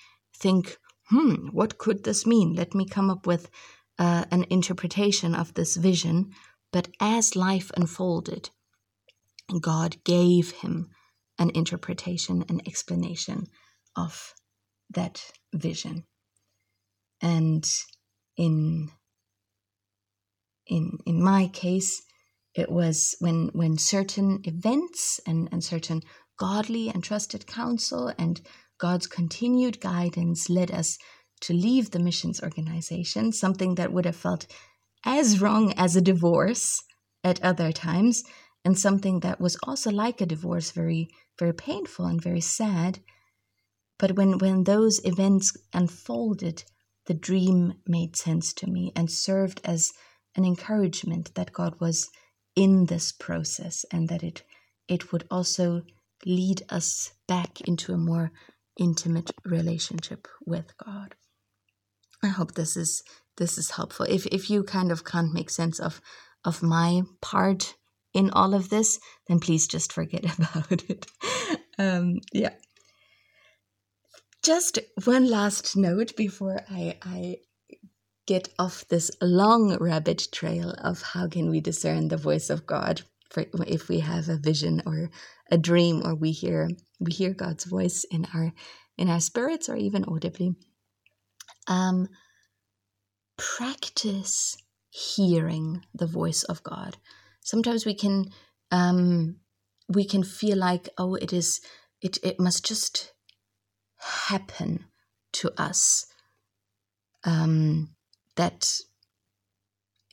think, 0.41 0.77
"Hmm, 1.09 1.47
what 1.57 1.77
could 1.77 2.03
this 2.03 2.25
mean? 2.25 2.53
Let 2.53 2.75
me 2.75 2.86
come 2.86 3.09
up 3.09 3.25
with 3.25 3.49
uh, 3.97 4.25
an 4.29 4.43
interpretation 4.49 5.36
of 5.36 5.53
this 5.53 5.77
vision." 5.77 6.31
But 6.73 6.89
as 6.99 7.36
life 7.36 7.71
unfolded, 7.77 8.49
God 9.61 10.03
gave 10.03 10.51
him 10.51 10.89
an 11.38 11.49
interpretation, 11.51 12.43
an 12.49 12.59
explanation 12.65 13.47
of 13.95 14.34
that 14.89 15.31
vision. 15.53 16.03
And 17.21 17.65
in 18.36 18.91
in 20.65 20.97
in 21.05 21.23
my 21.23 21.47
case, 21.47 22.01
it 22.56 22.72
was 22.72 23.16
when 23.20 23.49
when 23.54 23.78
certain 23.78 24.39
events 24.43 25.20
and, 25.26 25.49
and 25.51 25.64
certain 25.64 26.01
godly 26.38 26.89
and 26.89 27.04
trusted 27.04 27.47
counsel 27.47 28.14
and 28.18 28.41
God's 28.80 29.08
continued 29.08 29.80
guidance 29.80 30.49
led 30.49 30.72
us 30.72 30.97
to 31.41 31.54
leave 31.54 31.91
the 31.91 31.99
missions 31.99 32.41
organization, 32.41 33.32
something 33.32 33.76
that 33.76 33.91
would 33.91 34.06
have 34.06 34.16
felt 34.16 34.47
as 35.06 35.41
wrong 35.41 35.74
as 35.78 35.95
a 35.95 36.01
divorce 36.01 36.82
at 37.24 37.41
other 37.43 37.72
times, 37.72 38.24
and 38.66 38.78
something 38.78 39.20
that 39.20 39.39
was 39.39 39.58
also 39.64 39.91
like 39.91 40.22
a 40.22 40.26
divorce, 40.26 40.72
very, 40.72 41.08
very 41.39 41.54
painful 41.54 42.06
and 42.06 42.22
very 42.22 42.41
sad. 42.41 42.99
But 43.99 44.16
when, 44.16 44.38
when 44.38 44.64
those 44.64 45.01
events 45.04 45.51
unfolded, 45.74 46.64
the 47.06 47.14
dream 47.14 47.74
made 47.86 48.16
sense 48.16 48.54
to 48.54 48.68
me 48.68 48.91
and 48.95 49.12
served 49.12 49.60
as 49.66 49.91
an 50.36 50.45
encouragement 50.45 51.36
that 51.36 51.54
God 51.54 51.80
was 51.80 52.10
in 52.56 52.86
this 52.86 53.12
process 53.12 53.86
and 53.91 54.10
that 54.10 54.24
it 54.24 54.43
it 54.88 55.12
would 55.12 55.26
also 55.32 55.84
lead 56.26 56.62
us 56.70 57.14
back 57.28 57.62
into 57.62 57.93
a 57.93 57.97
more 57.97 58.32
intimate 58.80 59.32
relationship 59.45 60.28
with 60.45 60.76
God. 60.78 61.16
I 62.24 62.28
hope 62.28 62.54
this 62.54 62.76
is 62.78 63.04
this 63.38 63.58
is 63.58 63.72
helpful. 63.72 64.06
If 64.08 64.26
if 64.28 64.49
you 64.49 64.64
kind 64.64 64.91
of 64.91 65.04
can't 65.04 65.34
make 65.34 65.49
sense 65.49 65.80
of 65.80 66.01
of 66.45 66.62
my 66.62 67.01
part 67.22 67.76
in 68.14 68.30
all 68.30 68.54
of 68.54 68.70
this, 68.70 68.99
then 69.28 69.39
please 69.39 69.68
just 69.68 69.91
forget 69.91 70.26
about 70.38 70.84
it. 70.89 71.06
Um, 71.78 72.20
yeah. 72.32 72.54
Just 74.43 74.80
one 75.06 75.30
last 75.30 75.76
note 75.78 76.16
before 76.18 76.60
I, 76.70 76.97
I 77.01 77.38
get 78.26 78.49
off 78.57 78.88
this 78.88 79.11
long 79.21 79.78
rabbit 79.80 80.28
trail 80.32 80.71
of 80.71 81.01
how 81.01 81.28
can 81.28 81.49
we 81.49 81.59
discern 81.59 82.07
the 82.07 82.17
voice 82.17 82.49
of 82.49 82.65
God 82.65 83.01
for 83.30 83.45
if 83.67 83.89
we 83.89 83.99
have 83.99 84.30
a 84.30 84.38
vision 84.38 84.82
or 84.86 85.09
a 85.51 85.57
dream 85.57 86.01
or 86.05 86.15
we 86.15 86.32
hear 86.32 86.69
we 86.99 87.11
hear 87.11 87.34
God's 87.34 87.65
voice 87.65 88.05
in 88.09 88.26
our 88.34 88.53
in 88.97 89.09
our 89.09 89.19
spirits 89.19 89.69
or 89.69 89.76
even 89.76 90.05
audibly. 90.05 90.55
Um, 91.67 92.07
practice 93.38 94.55
hearing 94.89 95.84
the 95.93 96.05
voice 96.05 96.43
of 96.43 96.61
God. 96.63 96.97
Sometimes 97.41 97.86
we 97.86 97.95
can 97.95 98.26
um, 98.71 99.38
we 99.89 100.05
can 100.05 100.24
feel 100.24 100.57
like 100.57 100.89
oh 100.97 101.15
it 101.15 101.34
is 101.34 101.59
it 102.01 102.19
it 102.24 102.39
must 102.39 102.65
just 102.65 103.13
happen 104.28 104.86
to 105.34 105.51
us. 105.59 106.05
Um, 107.24 107.95
that 108.36 108.67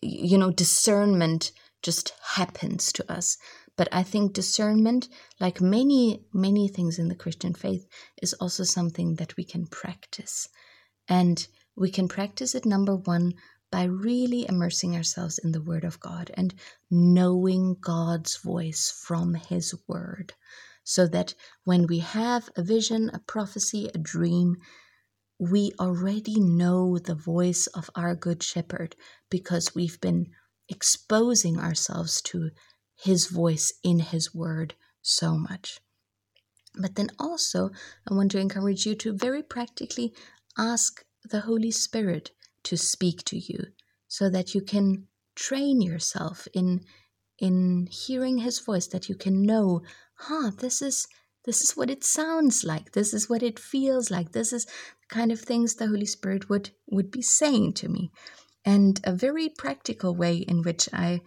you 0.02 0.38
know 0.38 0.50
discernment 0.50 1.52
just 1.82 2.12
happens 2.34 2.92
to 2.92 3.10
us. 3.10 3.36
But 3.76 3.88
i 3.92 4.02
think 4.02 4.34
discernment 4.34 5.08
like 5.40 5.60
many 5.60 6.26
many 6.32 6.68
things 6.68 6.98
in 6.98 7.08
the 7.08 7.14
christian 7.14 7.54
faith 7.54 7.86
is 8.20 8.34
also 8.34 8.64
something 8.64 9.14
that 9.14 9.36
we 9.36 9.44
can 9.44 9.66
practice. 9.66 10.48
And 11.08 11.46
we 11.76 11.90
can 11.90 12.08
practice 12.08 12.54
it 12.54 12.66
number 12.66 12.94
1 12.94 13.32
by 13.70 13.84
really 13.84 14.46
immersing 14.48 14.94
ourselves 14.96 15.38
in 15.38 15.52
the 15.52 15.62
word 15.62 15.84
of 15.84 16.00
god 16.00 16.30
and 16.34 16.54
knowing 16.90 17.76
god's 17.80 18.36
voice 18.36 18.90
from 18.90 19.34
his 19.34 19.74
word. 19.88 20.34
So 20.84 21.06
that 21.08 21.34
when 21.64 21.86
we 21.86 22.00
have 22.00 22.50
a 22.56 22.62
vision 22.62 23.10
a 23.14 23.20
prophecy 23.20 23.90
a 23.94 23.98
dream 23.98 24.56
we 25.40 25.72
already 25.80 26.38
know 26.38 26.98
the 26.98 27.14
voice 27.14 27.66
of 27.68 27.88
our 27.94 28.14
Good 28.14 28.42
Shepherd 28.42 28.94
because 29.30 29.74
we've 29.74 29.98
been 30.00 30.26
exposing 30.68 31.58
ourselves 31.58 32.20
to 32.22 32.50
His 32.94 33.26
voice 33.26 33.72
in 33.82 34.00
His 34.00 34.34
Word 34.34 34.74
so 35.00 35.38
much. 35.38 35.80
But 36.78 36.96
then 36.96 37.08
also, 37.18 37.70
I 38.08 38.14
want 38.14 38.30
to 38.32 38.38
encourage 38.38 38.84
you 38.84 38.94
to 38.96 39.16
very 39.16 39.42
practically 39.42 40.12
ask 40.58 41.04
the 41.24 41.40
Holy 41.40 41.70
Spirit 41.70 42.32
to 42.64 42.76
speak 42.76 43.24
to 43.24 43.38
you 43.38 43.68
so 44.06 44.28
that 44.28 44.54
you 44.54 44.60
can 44.60 45.06
train 45.34 45.80
yourself 45.80 46.46
in 46.52 46.80
in 47.38 47.88
hearing 47.90 48.38
his 48.38 48.58
voice 48.58 48.86
that 48.88 49.08
you 49.08 49.14
can 49.14 49.40
know 49.40 49.80
huh 50.14 50.50
this 50.58 50.82
is 50.82 51.06
this 51.44 51.62
is 51.62 51.76
what 51.76 51.90
it 51.90 52.04
sounds 52.04 52.64
like. 52.64 52.92
This 52.92 53.14
is 53.14 53.28
what 53.28 53.42
it 53.42 53.58
feels 53.58 54.10
like. 54.10 54.32
This 54.32 54.52
is 54.52 54.66
kind 55.08 55.32
of 55.32 55.40
things 55.40 55.74
the 55.74 55.86
Holy 55.86 56.06
Spirit 56.06 56.48
would 56.48 56.70
would 56.90 57.10
be 57.10 57.22
saying 57.22 57.74
to 57.74 57.88
me. 57.88 58.10
And 58.64 59.00
a 59.04 59.12
very 59.12 59.48
practical 59.48 60.14
way 60.14 60.36
in 60.36 60.62
which 60.62 60.88
I 60.92 61.22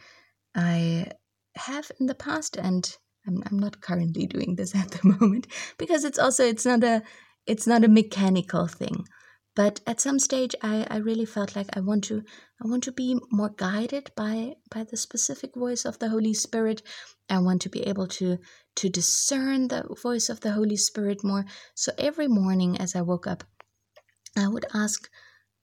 I 0.55 1.07
have 1.55 1.91
in 1.99 2.05
the 2.05 2.15
past 2.15 2.57
and 2.57 2.95
I'm, 3.27 3.43
I'm 3.45 3.59
not 3.59 3.81
currently 3.81 4.25
doing 4.27 4.55
this 4.55 4.75
at 4.83 4.91
the 4.91 5.07
moment 5.07 5.47
because 5.77 6.03
it's 6.03 6.19
also 6.19 6.45
it's 6.45 6.65
not 6.65 6.83
a 6.83 7.01
it's 7.45 7.67
not 7.67 7.83
a 7.83 7.89
mechanical 7.89 8.67
thing 8.67 9.05
but 9.55 9.79
at 9.85 10.01
some 10.01 10.19
stage 10.19 10.55
I, 10.61 10.87
I 10.89 10.97
really 10.97 11.25
felt 11.25 11.55
like 11.55 11.75
I 11.75 11.79
want 11.81 12.03
to 12.05 12.23
I 12.63 12.67
want 12.67 12.83
to 12.85 12.91
be 12.91 13.19
more 13.31 13.49
guided 13.49 14.11
by 14.15 14.55
by 14.73 14.83
the 14.83 14.97
specific 14.97 15.55
voice 15.55 15.85
of 15.85 15.99
the 15.99 16.09
Holy 16.09 16.33
Spirit. 16.33 16.81
I 17.29 17.39
want 17.39 17.61
to 17.63 17.69
be 17.69 17.81
able 17.81 18.07
to 18.19 18.37
to 18.75 18.89
discern 18.89 19.67
the 19.67 19.83
voice 20.01 20.29
of 20.29 20.41
the 20.41 20.51
Holy 20.51 20.77
Spirit 20.77 21.23
more. 21.23 21.45
So 21.75 21.91
every 21.97 22.27
morning 22.27 22.79
as 22.79 22.95
I 22.95 23.01
woke 23.01 23.27
up, 23.27 23.43
I 24.37 24.47
would 24.47 24.65
ask 24.73 25.09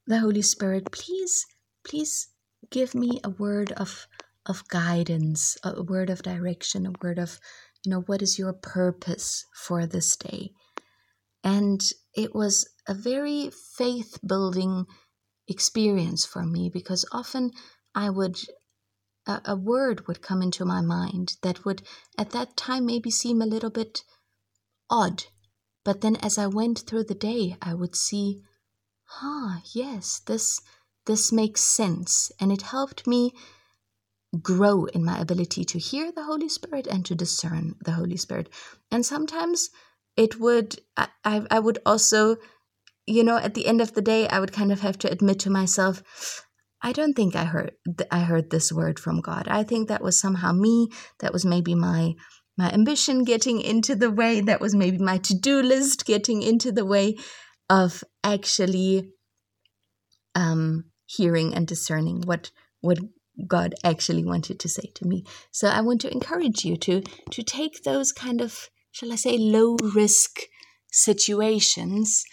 the 0.07 0.19
Holy 0.19 0.43
Spirit, 0.43 0.91
please, 0.93 1.47
please 1.85 2.29
give 2.71 2.95
me 2.95 3.21
a 3.25 3.31
word 3.31 3.73
of 3.73 4.07
of 4.47 4.67
guidance, 4.69 5.57
a 5.63 5.83
word 5.83 6.11
of 6.11 6.23
direction, 6.23 6.87
a 6.87 6.93
word 7.03 7.19
of, 7.19 7.39
you 7.85 7.91
know, 7.91 8.01
what 8.03 8.23
is 8.23 8.39
your 8.39 8.53
purpose 8.53 9.45
for 9.55 9.87
this 9.87 10.17
day? 10.17 10.53
And 11.43 11.81
it 12.15 12.35
was 12.35 12.69
a 12.87 12.95
very 12.95 13.51
faith 13.51 14.19
building 14.27 14.87
experience 15.49 16.25
for 16.25 16.45
me 16.45 16.71
because 16.73 17.05
often 17.13 17.51
I 17.95 18.11
would, 18.11 18.39
a, 19.27 19.41
a, 19.47 19.57
word 19.57 20.07
would 20.07 20.23
come 20.23 20.43
into 20.43 20.65
my 20.65 20.81
mind 20.81 21.37
that 21.43 21.65
would 21.65 21.83
at 22.19 22.31
that 22.31 22.57
time 22.57 22.87
maybe 22.87 23.11
seem 23.11 23.41
a 23.41 23.47
little 23.47 23.71
bit 23.71 24.05
odd. 24.89 25.25
But 25.85 26.03
then 26.03 26.17
as 26.17 26.39
I 26.39 26.47
went 26.47 26.81
through 26.81 27.05
the 27.05 27.15
day, 27.15 27.57
I 27.63 27.75
would 27.75 27.97
see, 27.97 28.43
ah, 29.23 29.63
yes, 29.73 30.21
this, 30.27 30.61
this 31.07 31.33
makes 31.33 31.63
sense. 31.63 32.31
And 32.39 32.53
it 32.53 32.63
helped 32.63 33.07
me 33.07 33.33
grow 34.43 34.85
in 34.85 35.05
my 35.05 35.19
ability 35.19 35.65
to 35.65 35.79
hear 35.79 36.13
the 36.13 36.25
Holy 36.25 36.49
Spirit 36.49 36.87
and 36.87 37.05
to 37.07 37.15
discern 37.15 37.75
the 37.85 37.93
Holy 37.93 38.17
Spirit. 38.17 38.49
And 38.91 39.05
sometimes 39.05 39.71
it 40.21 40.39
would 40.39 40.79
I, 40.97 41.47
I 41.51 41.59
would 41.59 41.79
also 41.87 42.37
you 43.07 43.25
know 43.25 43.39
at 43.39 43.55
the 43.55 43.67
end 43.67 43.81
of 43.81 43.95
the 43.95 44.03
day 44.03 44.29
i 44.29 44.39
would 44.39 44.53
kind 44.53 44.71
of 44.71 44.81
have 44.81 44.99
to 44.99 45.11
admit 45.11 45.39
to 45.41 45.51
myself 45.51 46.03
i 46.83 46.93
don't 46.93 47.15
think 47.15 47.35
i 47.35 47.45
heard 47.45 47.73
i 48.11 48.21
heard 48.21 48.51
this 48.51 48.71
word 48.71 48.99
from 48.99 49.21
god. 49.21 49.49
I 49.49 49.63
think 49.65 49.89
that 49.89 50.03
was 50.03 50.21
somehow 50.21 50.53
me. 50.53 50.89
That 51.21 51.33
was 51.33 51.45
maybe 51.45 51.75
my 51.75 52.15
my 52.59 52.71
ambition 52.71 53.25
getting 53.25 53.61
into 53.61 53.95
the 53.97 54.11
way. 54.11 54.41
That 54.41 54.61
was 54.61 54.75
maybe 54.75 54.99
my 54.99 55.19
to-do 55.19 55.63
list 55.63 56.05
getting 56.05 56.43
into 56.43 56.73
the 56.73 56.85
way 56.85 57.17
of 57.69 58.05
actually 58.23 59.13
um 60.35 60.85
hearing 61.07 61.55
and 61.55 61.67
discerning 61.67 62.23
what 62.23 62.51
what 62.81 62.99
god 63.47 63.75
actually 63.85 64.25
wanted 64.25 64.61
to 64.61 64.69
say 64.69 64.91
to 64.97 65.07
me. 65.07 65.25
So 65.51 65.69
i 65.69 65.81
want 65.81 66.01
to 66.03 66.13
encourage 66.13 66.65
you 66.65 66.77
to 66.87 67.03
to 67.37 67.43
take 67.43 67.83
those 67.83 68.13
kind 68.13 68.41
of 68.41 68.69
shall 68.93 69.13
I 69.13 69.17
say, 69.17 69.39
low 69.39 69.77
risk 69.95 70.41
situations 70.91 72.25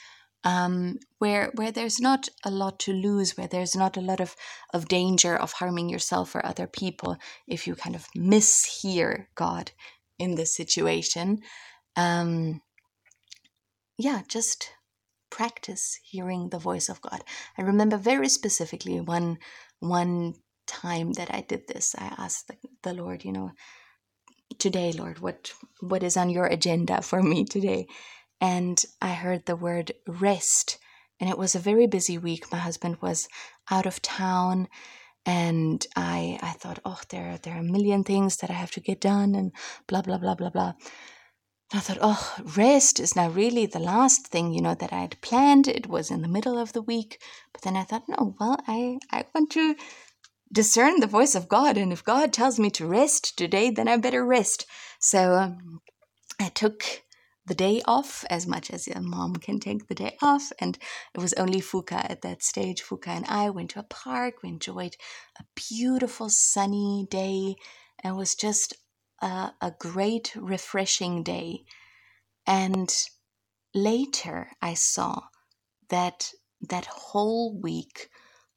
um, 0.44 1.00
where 1.20 1.52
where 1.56 1.72
there's 1.72 2.00
not 2.00 2.30
a 2.46 2.52
lot 2.52 2.80
to 2.80 2.94
lose, 2.94 3.38
where 3.38 3.48
there's 3.48 3.76
not 3.76 3.98
a 3.98 4.02
lot 4.02 4.20
of, 4.20 4.36
of 4.74 4.88
danger 4.88 5.36
of 5.36 5.54
harming 5.54 5.90
yourself 5.90 6.36
or 6.36 6.46
other 6.46 6.68
people 6.68 7.18
if 7.48 7.68
you 7.68 7.76
kind 7.76 7.96
of 7.96 8.08
mishear 8.16 9.26
God 9.36 9.72
in 10.18 10.36
this 10.36 10.56
situation. 10.56 11.40
Um, 11.96 12.62
yeah, 13.98 14.22
just 14.28 14.72
practice 15.30 16.00
hearing 16.04 16.50
the 16.50 16.60
voice 16.60 16.88
of 16.88 17.02
God. 17.02 17.24
I 17.58 17.64
remember 17.64 17.98
very 17.98 18.30
specifically 18.30 19.00
one 19.02 19.40
one 19.80 20.36
time 20.66 21.14
that 21.14 21.34
I 21.34 21.42
did 21.42 21.68
this. 21.68 21.96
I 21.98 22.14
asked 22.18 22.48
the, 22.48 22.56
the 22.84 22.94
Lord, 22.94 23.26
you 23.26 23.32
know, 23.32 23.52
today, 24.60 24.92
Lord? 24.92 25.20
What 25.20 25.52
what 25.82 26.04
is 26.04 26.18
on 26.18 26.30
your 26.30 26.46
agenda 26.46 27.02
for 27.02 27.22
me 27.22 27.46
today? 27.46 27.88
And 28.40 28.82
I 29.02 29.14
heard 29.14 29.46
the 29.46 29.56
word 29.56 29.92
rest. 30.08 30.78
And 31.20 31.30
it 31.30 31.38
was 31.38 31.56
a 31.56 31.60
very 31.60 31.88
busy 31.88 32.18
week. 32.18 32.52
My 32.52 32.60
husband 32.60 32.98
was 33.02 33.28
out 33.72 33.86
of 33.88 34.02
town 34.02 34.68
and 35.26 35.86
I 35.96 36.40
I 36.42 36.52
thought, 36.52 36.80
oh, 36.86 37.00
there 37.10 37.38
there 37.42 37.56
are 37.56 37.60
a 37.60 37.64
million 37.64 38.04
things 38.04 38.38
that 38.38 38.50
I 38.50 38.54
have 38.54 38.72
to 38.72 38.80
get 38.80 39.02
done 39.02 39.36
and 39.36 39.52
blah 39.88 40.02
blah 40.02 40.18
blah 40.18 40.36
blah 40.36 40.50
blah. 40.50 40.74
And 41.72 41.80
I 41.80 41.82
thought, 41.82 41.98
oh, 42.02 42.36
rest 42.56 43.00
is 43.00 43.16
now 43.16 43.30
really 43.30 43.66
the 43.66 43.80
last 43.80 44.28
thing, 44.28 44.54
you 44.54 44.62
know, 44.62 44.76
that 44.76 44.94
I 44.94 45.02
had 45.02 45.22
planned. 45.22 45.68
It 45.68 45.88
was 45.88 46.10
in 46.10 46.22
the 46.22 46.30
middle 46.30 46.58
of 46.58 46.72
the 46.72 46.82
week. 46.82 47.22
But 47.52 47.64
then 47.64 47.76
I 47.76 47.84
thought, 47.84 48.08
no, 48.08 48.36
well, 48.40 48.58
I, 48.68 49.00
I 49.12 49.26
want 49.36 49.52
to 49.52 49.76
discern 50.52 51.00
the 51.00 51.08
voice 51.08 51.36
of 51.36 51.50
God. 51.50 51.78
And 51.78 51.94
if 51.94 52.04
God 52.04 52.34
tells 52.34 52.60
me 52.60 52.70
to 52.72 52.88
rest 52.88 53.38
today, 53.38 53.70
then 53.70 53.88
I 53.88 53.98
better 53.98 54.26
rest. 54.26 54.66
So 55.00 55.34
um, 55.34 55.82
I 56.40 56.50
took 56.50 56.84
the 57.46 57.56
day 57.56 57.82
off 57.86 58.26
as 58.30 58.46
much 58.48 58.72
as 58.72 58.88
a 58.88 59.02
mom 59.02 59.36
can 59.38 59.60
take 59.60 59.88
the 59.88 59.96
day 59.96 60.18
off. 60.22 60.52
And 60.60 60.78
it 61.16 61.22
was 61.22 61.34
only 61.34 61.62
Fuka 61.62 62.10
at 62.10 62.22
that 62.22 62.44
stage. 62.44 62.84
Fuka 62.84 63.08
and 63.08 63.26
I 63.28 63.50
went 63.50 63.72
to 63.72 63.80
a 63.80 63.84
park. 63.84 64.44
We 64.44 64.50
enjoyed 64.50 64.96
a 65.40 65.44
beautiful 65.56 66.30
sunny 66.30 67.08
day. 67.10 67.56
And 68.04 68.16
it 68.16 68.18
was 68.18 68.36
just 68.36 68.76
a, 69.22 69.52
a 69.62 69.74
great, 69.80 70.34
refreshing 70.36 71.24
day. 71.24 71.64
And 72.46 72.94
later 73.74 74.50
I 74.62 74.74
saw 74.74 75.22
that 75.90 76.32
that 76.70 76.86
whole 76.86 77.60
week 77.60 78.10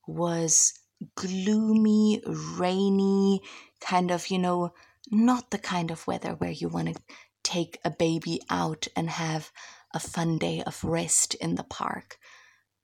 was 0.07 0.73
gloomy, 1.15 2.23
rainy, 2.27 3.41
kind 3.81 4.11
of, 4.11 4.29
you 4.29 4.39
know, 4.39 4.73
not 5.11 5.51
the 5.51 5.59
kind 5.59 5.91
of 5.91 6.07
weather 6.07 6.35
where 6.35 6.51
you 6.51 6.69
want 6.69 6.89
to 6.89 7.03
take 7.43 7.79
a 7.85 7.91
baby 7.91 8.41
out 8.51 8.87
and 8.95 9.09
have 9.11 9.51
a 9.95 10.01
fun 10.01 10.39
day 10.39 10.63
of 10.65 10.85
rest 10.85 11.35
in 11.35 11.55
the 11.55 11.65
park. 11.65 12.19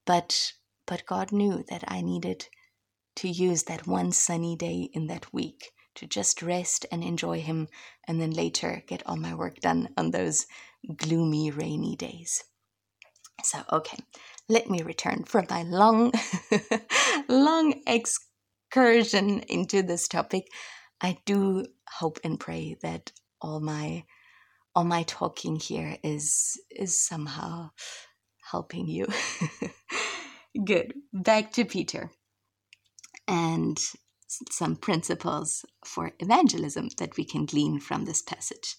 But 0.05 0.53
but 0.87 1.07
God 1.07 1.33
knew 1.33 1.65
that 1.69 1.85
I 1.89 2.01
needed 2.01 2.47
to 3.17 3.29
use 3.29 3.65
that 3.65 3.87
one 3.87 4.13
sunny 4.13 4.57
day 4.57 4.89
in 4.93 5.09
that 5.09 5.33
week 5.33 5.73
to 5.97 6.07
just 6.07 6.43
rest 6.43 6.87
and 6.93 7.03
enjoy 7.03 7.41
Him, 7.41 7.69
and 8.07 8.21
then 8.21 8.31
later 8.31 8.83
get 8.87 9.03
all 9.07 9.17
my 9.17 9.35
work 9.35 9.61
done 9.61 9.89
on 9.97 10.11
those 10.11 10.47
gloomy, 10.97 11.51
rainy 11.51 11.97
days. 11.97 12.45
So, 13.43 13.63
okay, 13.73 13.99
let 14.49 14.69
me 14.69 14.83
return 14.83 15.25
from 15.25 15.47
my 15.51 15.63
long, 15.63 16.13
long 17.29 17.83
excursion 17.87 19.41
into 19.41 19.83
this 19.83 20.09
topic. 20.09 20.49
I 21.01 21.19
do 21.27 21.67
hope 21.89 22.19
and 22.25 22.39
pray 22.39 22.77
that 22.83 23.13
all 23.41 23.61
my 23.61 24.05
all 24.75 24.85
my 24.85 25.03
talking 25.05 25.57
here 25.57 25.97
is 26.03 26.61
is 26.71 27.05
somehow 27.05 27.71
helping 28.51 28.87
you. 28.87 29.07
Good. 30.65 30.95
Back 31.13 31.53
to 31.53 31.65
Peter 31.65 32.11
and 33.27 33.79
some 34.51 34.77
principles 34.77 35.65
for 35.85 36.13
evangelism 36.19 36.89
that 36.99 37.17
we 37.17 37.25
can 37.25 37.47
glean 37.47 37.81
from 37.81 38.05
this 38.05 38.23
passage. 38.23 38.77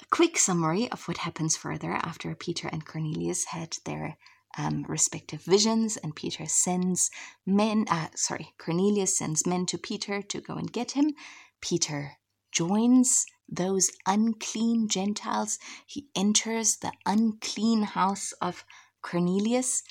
A 0.00 0.06
quick 0.10 0.38
summary 0.38 0.90
of 0.90 1.06
what 1.08 1.18
happens 1.18 1.56
further 1.56 1.92
after 1.92 2.34
Peter 2.34 2.68
and 2.68 2.86
Cornelius 2.86 3.46
had 3.46 3.76
their 3.84 4.16
um, 4.58 4.84
respective 4.88 5.40
visions, 5.42 5.96
and 5.96 6.14
Peter 6.14 6.44
sends 6.46 7.10
men, 7.46 7.86
uh, 7.88 8.08
sorry, 8.14 8.52
Cornelius 8.58 9.16
sends 9.16 9.46
men 9.46 9.64
to 9.66 9.78
Peter 9.78 10.20
to 10.20 10.40
go 10.40 10.54
and 10.54 10.72
get 10.72 10.90
him. 10.90 11.12
Peter 11.60 12.18
joins 12.52 13.24
those 13.48 13.90
unclean 14.06 14.88
Gentiles. 14.88 15.58
He 15.86 16.08
enters 16.14 16.76
the 16.76 16.92
unclean 17.06 17.84
house 17.84 18.32
of 18.42 18.64
Cornelius 19.00 19.82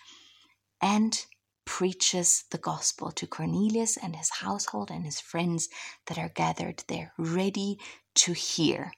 and 0.81 1.25
preaches 1.65 2.43
the 2.51 2.57
gospel 2.57 3.11
to 3.11 3.25
Cornelius 3.25 3.97
and 3.97 4.15
his 4.15 4.29
household 4.29 4.91
and 4.91 5.05
his 5.05 5.19
friends 5.19 5.69
that 6.05 6.17
are 6.17 6.29
gathered 6.29 6.83
there, 6.87 7.13
ready 7.17 7.79
to 8.15 8.33
hear. 8.33 8.91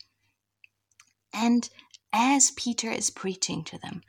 And 1.33 1.69
as 2.11 2.51
Peter 2.51 2.91
is 2.91 3.09
preaching 3.09 3.63
to 3.65 3.77
them, 3.77 4.01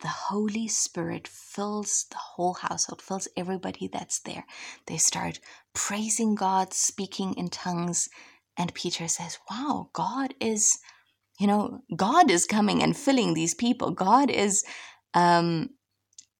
the 0.00 0.08
Holy 0.08 0.68
Spirit 0.68 1.28
fills 1.28 2.06
the 2.10 2.16
whole 2.16 2.54
household, 2.54 3.02
fills 3.02 3.28
everybody 3.36 3.88
that's 3.88 4.20
there. 4.20 4.44
They 4.86 4.96
start 4.96 5.40
praising 5.74 6.34
God, 6.34 6.72
speaking 6.72 7.34
in 7.34 7.48
tongues. 7.48 8.08
And 8.56 8.74
Peter 8.74 9.08
says, 9.08 9.38
Wow, 9.50 9.90
God 9.92 10.34
is, 10.40 10.78
you 11.38 11.46
know, 11.46 11.80
God 11.94 12.30
is 12.30 12.46
coming 12.46 12.82
and 12.82 12.96
filling 12.96 13.34
these 13.34 13.54
people. 13.54 13.90
God 13.90 14.30
is 14.30 14.64
um, 15.14 15.70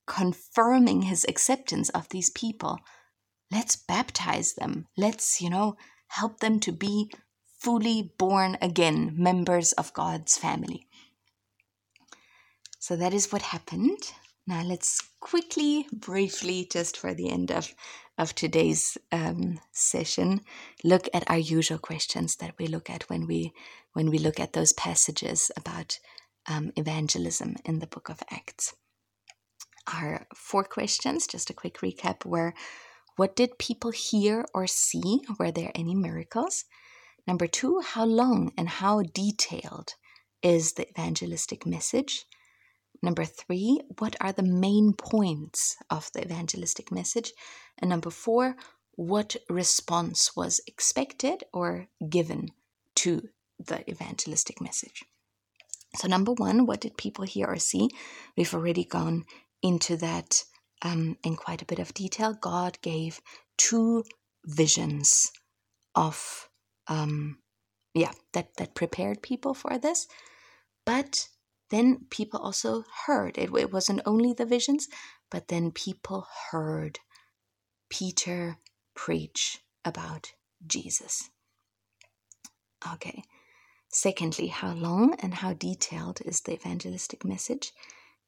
confirming 0.06 1.02
his 1.02 1.24
acceptance 1.28 1.88
of 1.90 2.08
these 2.08 2.30
people. 2.30 2.78
Let's 3.50 3.76
baptize 3.76 4.54
them. 4.54 4.86
Let's, 4.96 5.40
you 5.40 5.50
know, 5.50 5.76
help 6.08 6.40
them 6.40 6.60
to 6.60 6.72
be 6.72 7.10
fully 7.60 8.12
born 8.18 8.56
again 8.62 9.14
members 9.16 9.72
of 9.72 9.92
God's 9.92 10.36
family. 10.38 10.86
So 12.80 12.96
that 12.96 13.14
is 13.14 13.30
what 13.30 13.42
happened. 13.42 14.12
Now 14.48 14.64
let's 14.64 15.00
quickly, 15.20 15.86
briefly, 15.92 16.66
just 16.68 16.96
for 16.96 17.14
the 17.14 17.30
end 17.30 17.52
of, 17.52 17.72
of 18.18 18.34
today's 18.34 18.98
um, 19.12 19.60
session, 19.72 20.40
look 20.82 21.08
at 21.14 21.30
our 21.30 21.38
usual 21.38 21.78
questions 21.78 22.34
that 22.40 22.54
we 22.58 22.66
look 22.66 22.90
at 22.90 23.08
when 23.08 23.28
we 23.28 23.52
when 23.92 24.10
we 24.10 24.18
look 24.18 24.40
at 24.40 24.52
those 24.52 24.72
passages 24.72 25.50
about 25.56 25.98
um, 26.48 26.72
evangelism 26.76 27.54
in 27.64 27.78
the 27.78 27.86
book 27.86 28.08
of 28.08 28.22
Acts 28.30 28.74
our 29.92 30.26
four 30.34 30.64
questions, 30.64 31.26
just 31.26 31.50
a 31.50 31.54
quick 31.54 31.78
recap, 31.78 32.24
were 32.24 32.54
what 33.16 33.36
did 33.36 33.58
people 33.58 33.90
hear 33.90 34.46
or 34.54 34.66
see? 34.66 35.20
Were 35.38 35.50
there 35.50 35.72
any 35.74 35.94
miracles? 35.94 36.64
Number 37.26 37.46
two, 37.46 37.80
how 37.80 38.04
long 38.04 38.52
and 38.56 38.68
how 38.68 39.02
detailed 39.02 39.94
is 40.42 40.72
the 40.72 40.88
evangelistic 40.88 41.66
message? 41.66 42.24
Number 43.02 43.24
three, 43.24 43.80
what 43.98 44.14
are 44.20 44.32
the 44.32 44.42
main 44.42 44.92
points 44.92 45.76
of 45.88 46.10
the 46.12 46.22
evangelistic 46.22 46.92
message? 46.92 47.32
And 47.78 47.88
number 47.88 48.10
four, 48.10 48.56
what 48.92 49.36
response 49.48 50.36
was 50.36 50.60
expected 50.66 51.44
or 51.52 51.86
given 52.08 52.50
to 52.96 53.28
the 53.58 53.88
evangelistic 53.90 54.60
message? 54.60 55.02
So, 55.96 56.08
number 56.08 56.32
one, 56.32 56.66
what 56.66 56.80
did 56.80 56.96
people 56.96 57.24
hear 57.24 57.46
or 57.46 57.58
see? 57.58 57.88
We've 58.36 58.54
already 58.54 58.84
gone 58.84 59.24
into 59.62 59.96
that 59.96 60.44
um, 60.82 61.16
in 61.24 61.36
quite 61.36 61.62
a 61.62 61.66
bit 61.66 61.78
of 61.78 61.94
detail. 61.94 62.34
God 62.34 62.78
gave 62.82 63.20
two 63.56 64.04
visions 64.44 65.32
of, 65.94 66.48
um, 66.86 67.38
yeah, 67.94 68.12
that, 68.34 68.56
that 68.58 68.74
prepared 68.74 69.22
people 69.22 69.54
for 69.54 69.78
this. 69.78 70.06
But 70.86 71.28
then 71.70 72.06
people 72.10 72.40
also 72.40 72.84
heard. 73.06 73.38
It, 73.38 73.50
it 73.54 73.72
wasn't 73.72 74.02
only 74.04 74.32
the 74.32 74.46
visions, 74.46 74.88
but 75.30 75.48
then 75.48 75.70
people 75.70 76.26
heard 76.50 77.00
Peter 77.88 78.58
preach 78.94 79.60
about 79.84 80.32
Jesus. 80.66 81.30
Okay. 82.92 83.22
Secondly, 83.88 84.48
how 84.48 84.72
long 84.72 85.14
and 85.20 85.34
how 85.34 85.52
detailed 85.52 86.20
is 86.24 86.40
the 86.40 86.54
evangelistic 86.54 87.24
message? 87.24 87.72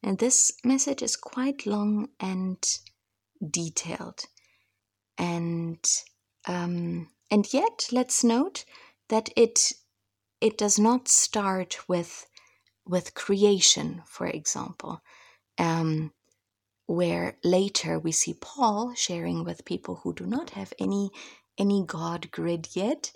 And 0.02 0.18
this 0.18 0.52
message 0.64 1.02
is 1.02 1.16
quite 1.16 1.66
long 1.66 2.08
and 2.18 2.58
detailed. 3.48 4.24
And 5.16 5.84
um, 6.48 7.08
and 7.30 7.46
yet, 7.54 7.86
let's 7.92 8.24
note 8.24 8.64
that 9.08 9.28
it 9.36 9.58
it 10.40 10.58
does 10.58 10.78
not 10.78 11.06
start 11.06 11.88
with 11.88 12.26
with 12.86 13.14
creation, 13.14 14.02
for 14.06 14.26
example, 14.26 15.02
um, 15.58 16.12
where 16.86 17.36
later 17.44 17.98
we 17.98 18.12
see 18.12 18.34
Paul 18.34 18.94
sharing 18.94 19.44
with 19.44 19.64
people 19.64 20.00
who 20.02 20.14
do 20.14 20.26
not 20.26 20.50
have 20.50 20.72
any 20.78 21.10
any 21.58 21.84
God 21.84 22.30
grid 22.30 22.68
yet 22.74 23.12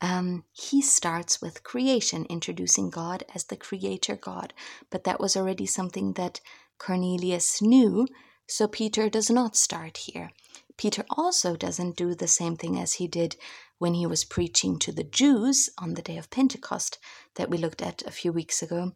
um, 0.00 0.44
he 0.52 0.82
starts 0.82 1.40
with 1.40 1.62
creation, 1.62 2.26
introducing 2.28 2.90
God 2.90 3.24
as 3.34 3.44
the 3.44 3.56
creator 3.56 4.16
God. 4.16 4.52
But 4.90 5.04
that 5.04 5.18
was 5.18 5.34
already 5.34 5.64
something 5.64 6.12
that 6.12 6.40
Cornelius 6.78 7.62
knew, 7.62 8.06
so 8.46 8.68
Peter 8.68 9.08
does 9.08 9.30
not 9.30 9.56
start 9.56 9.96
here. 9.96 10.30
Peter 10.76 11.04
also 11.08 11.56
doesn't 11.56 11.96
do 11.96 12.14
the 12.14 12.28
same 12.28 12.56
thing 12.56 12.78
as 12.78 12.94
he 12.94 13.06
did 13.06 13.36
when 13.78 13.94
he 13.94 14.06
was 14.06 14.24
preaching 14.24 14.78
to 14.80 14.92
the 14.92 15.04
Jews 15.04 15.70
on 15.78 15.94
the 15.94 16.02
day 16.02 16.18
of 16.18 16.30
Pentecost 16.30 16.98
that 17.36 17.48
we 17.48 17.56
looked 17.56 17.80
at 17.80 18.02
a 18.02 18.10
few 18.10 18.32
weeks 18.32 18.60
ago, 18.60 18.92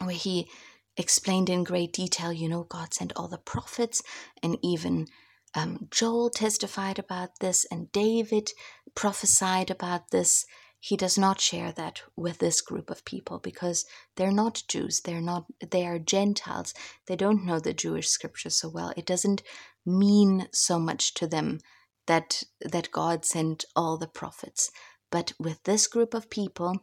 where 0.00 0.14
he 0.14 0.48
explained 0.96 1.50
in 1.50 1.64
great 1.64 1.92
detail, 1.92 2.32
you 2.32 2.48
know, 2.48 2.64
God 2.64 2.94
sent 2.94 3.12
all 3.16 3.28
the 3.28 3.38
prophets 3.38 4.02
and 4.42 4.58
even 4.62 5.06
um, 5.54 5.88
Joel 5.90 6.30
testified 6.30 6.98
about 6.98 7.38
this 7.40 7.64
and 7.70 7.90
David 7.92 8.50
prophesied 8.94 9.70
about 9.70 10.10
this. 10.10 10.44
He 10.80 10.96
does 10.96 11.16
not 11.16 11.40
share 11.40 11.72
that 11.72 12.02
with 12.16 12.38
this 12.38 12.60
group 12.60 12.90
of 12.90 13.04
people 13.04 13.38
because 13.38 13.86
they're 14.16 14.32
not 14.32 14.64
Jews. 14.68 15.00
They're 15.02 15.20
not. 15.22 15.46
They 15.70 15.86
are 15.86 15.98
Gentiles. 15.98 16.74
They 17.06 17.16
don't 17.16 17.46
know 17.46 17.58
the 17.58 17.72
Jewish 17.72 18.08
scriptures 18.08 18.58
so 18.58 18.68
well. 18.68 18.92
It 18.96 19.06
doesn't 19.06 19.42
mean 19.86 20.48
so 20.52 20.78
much 20.78 21.14
to 21.14 21.26
them 21.26 21.60
that 22.06 22.42
that 22.60 22.90
God 22.90 23.24
sent 23.24 23.64
all 23.74 23.96
the 23.96 24.08
prophets. 24.08 24.70
But 25.10 25.32
with 25.38 25.62
this 25.62 25.86
group 25.86 26.12
of 26.12 26.28
people, 26.28 26.80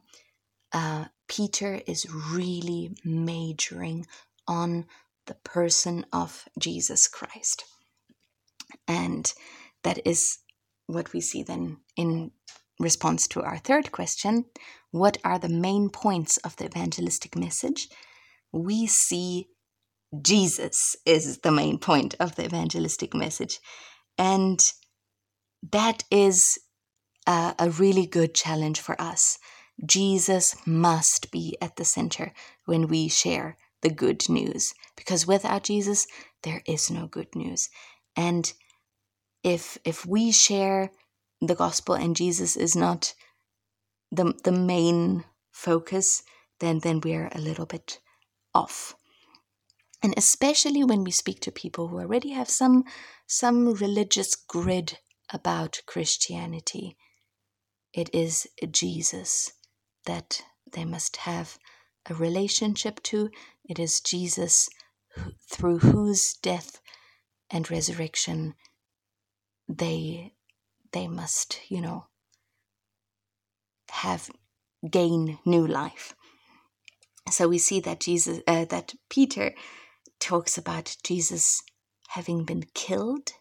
uh, 0.74 1.06
Peter 1.28 1.82
is 1.88 2.08
really 2.10 2.96
majoring 3.04 4.06
on 4.48 4.86
the 5.28 5.36
person 5.36 6.06
of 6.12 6.46
Jesus 6.60 7.08
Christ. 7.08 7.64
And 8.88 9.32
that 9.84 10.06
is 10.06 10.40
what 10.88 11.14
we 11.14 11.22
see 11.22 11.44
then 11.44 11.78
in 11.96 12.32
response 12.80 13.28
to 13.28 13.42
our 13.42 13.58
third 13.58 13.92
question 13.92 14.46
what 14.92 15.18
are 15.24 15.40
the 15.40 15.50
main 15.50 15.90
points 15.90 16.36
of 16.38 16.58
the 16.58 16.66
evangelistic 16.66 17.38
message? 17.38 17.88
We 18.52 18.88
see 18.88 19.48
Jesus 20.22 20.98
is 21.06 21.38
the 21.38 21.52
main 21.52 21.78
point 21.78 22.16
of 22.20 22.36
the 22.36 22.44
evangelistic 22.44 23.14
message. 23.14 23.60
And 24.18 24.60
that 25.72 26.04
is 26.12 26.60
a, 27.26 27.56
a, 27.58 27.70
really 27.70 28.06
good 28.06 28.36
challenge 28.36 28.82
for 28.82 29.02
us. 29.02 29.38
Jesus 29.86 30.56
must 30.66 31.32
be 31.32 31.58
at 31.62 31.76
the 31.76 31.86
center 31.86 32.34
when 32.66 32.88
we 32.88 33.08
share 33.08 33.58
the 33.82 33.90
good 33.90 34.30
news, 34.30 34.74
because 34.96 35.26
without 35.26 35.64
Jesus, 35.64 36.06
there 36.44 36.62
is 36.68 36.92
no 36.92 37.08
good 37.08 37.36
news. 37.36 37.70
And 38.16 38.52
if 39.44 39.78
if 39.84 40.06
we 40.06 40.32
share 40.32 40.92
the 41.42 41.56
gospel 41.56 41.96
and 41.96 42.16
Jesus 42.16 42.56
is 42.56 42.76
not 42.76 43.16
the 44.12 44.34
the 44.44 44.52
main 44.52 45.24
focus, 45.52 46.22
then 46.60 46.80
then 46.80 47.02
we're 47.02 47.30
a 47.34 47.42
little 47.42 47.66
bit 47.66 48.00
off. 48.54 48.96
And 50.04 50.14
especially 50.18 50.84
when 50.84 51.04
we 51.04 51.12
speak 51.12 51.40
to 51.42 51.52
people 51.52 51.88
who 51.88 52.00
already 52.00 52.32
have 52.32 52.50
some 52.50 52.84
some 53.26 53.74
religious 53.74 54.36
grid 54.36 55.00
about 55.34 55.82
Christianity, 55.88 56.98
it 57.94 58.14
is 58.14 58.48
Jesus 58.70 59.54
that 60.06 60.44
they 60.72 60.86
must 60.86 61.18
have 61.18 61.58
a 62.10 62.14
relationship 62.14 63.02
to. 63.04 63.30
It 63.64 63.80
is 63.80 64.02
Jesus 64.02 64.70
through 65.50 65.80
whose 65.80 66.34
death 66.42 66.82
and 67.50 67.70
resurrection 67.70 68.56
they 69.68 70.34
they 70.94 71.08
must, 71.08 71.62
you 71.70 71.82
know, 71.82 72.08
have 73.90 74.30
gain 74.90 75.40
new 75.46 75.66
life. 75.66 76.14
So 77.30 77.48
we 77.48 77.58
see 77.58 77.80
that 77.82 78.02
Jesus 78.02 78.42
uh, 78.48 78.66
that 78.66 78.94
Peter 79.10 79.54
talks 80.20 80.58
about 80.58 80.98
Jesus 81.04 81.62
having 82.10 82.44
been 82.44 82.64
killed 82.74 83.32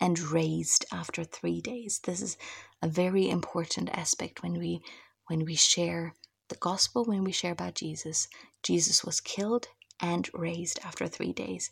and 0.00 0.18
raised 0.18 0.84
after 0.92 1.24
3 1.24 1.60
days. 1.60 2.00
This 2.04 2.20
is 2.20 2.36
a 2.82 2.88
very 2.88 3.28
important 3.28 3.88
aspect 3.90 4.42
when 4.42 4.58
we 4.58 4.80
when 5.28 5.44
we 5.44 5.54
share 5.54 6.14
the 6.48 6.56
gospel 6.56 7.04
when 7.04 7.24
we 7.24 7.32
share 7.32 7.52
about 7.52 7.74
Jesus. 7.74 8.28
Jesus 8.62 9.04
was 9.04 9.20
killed 9.20 9.68
and 10.00 10.28
raised 10.32 10.78
after 10.84 11.06
3 11.06 11.32
days. 11.32 11.70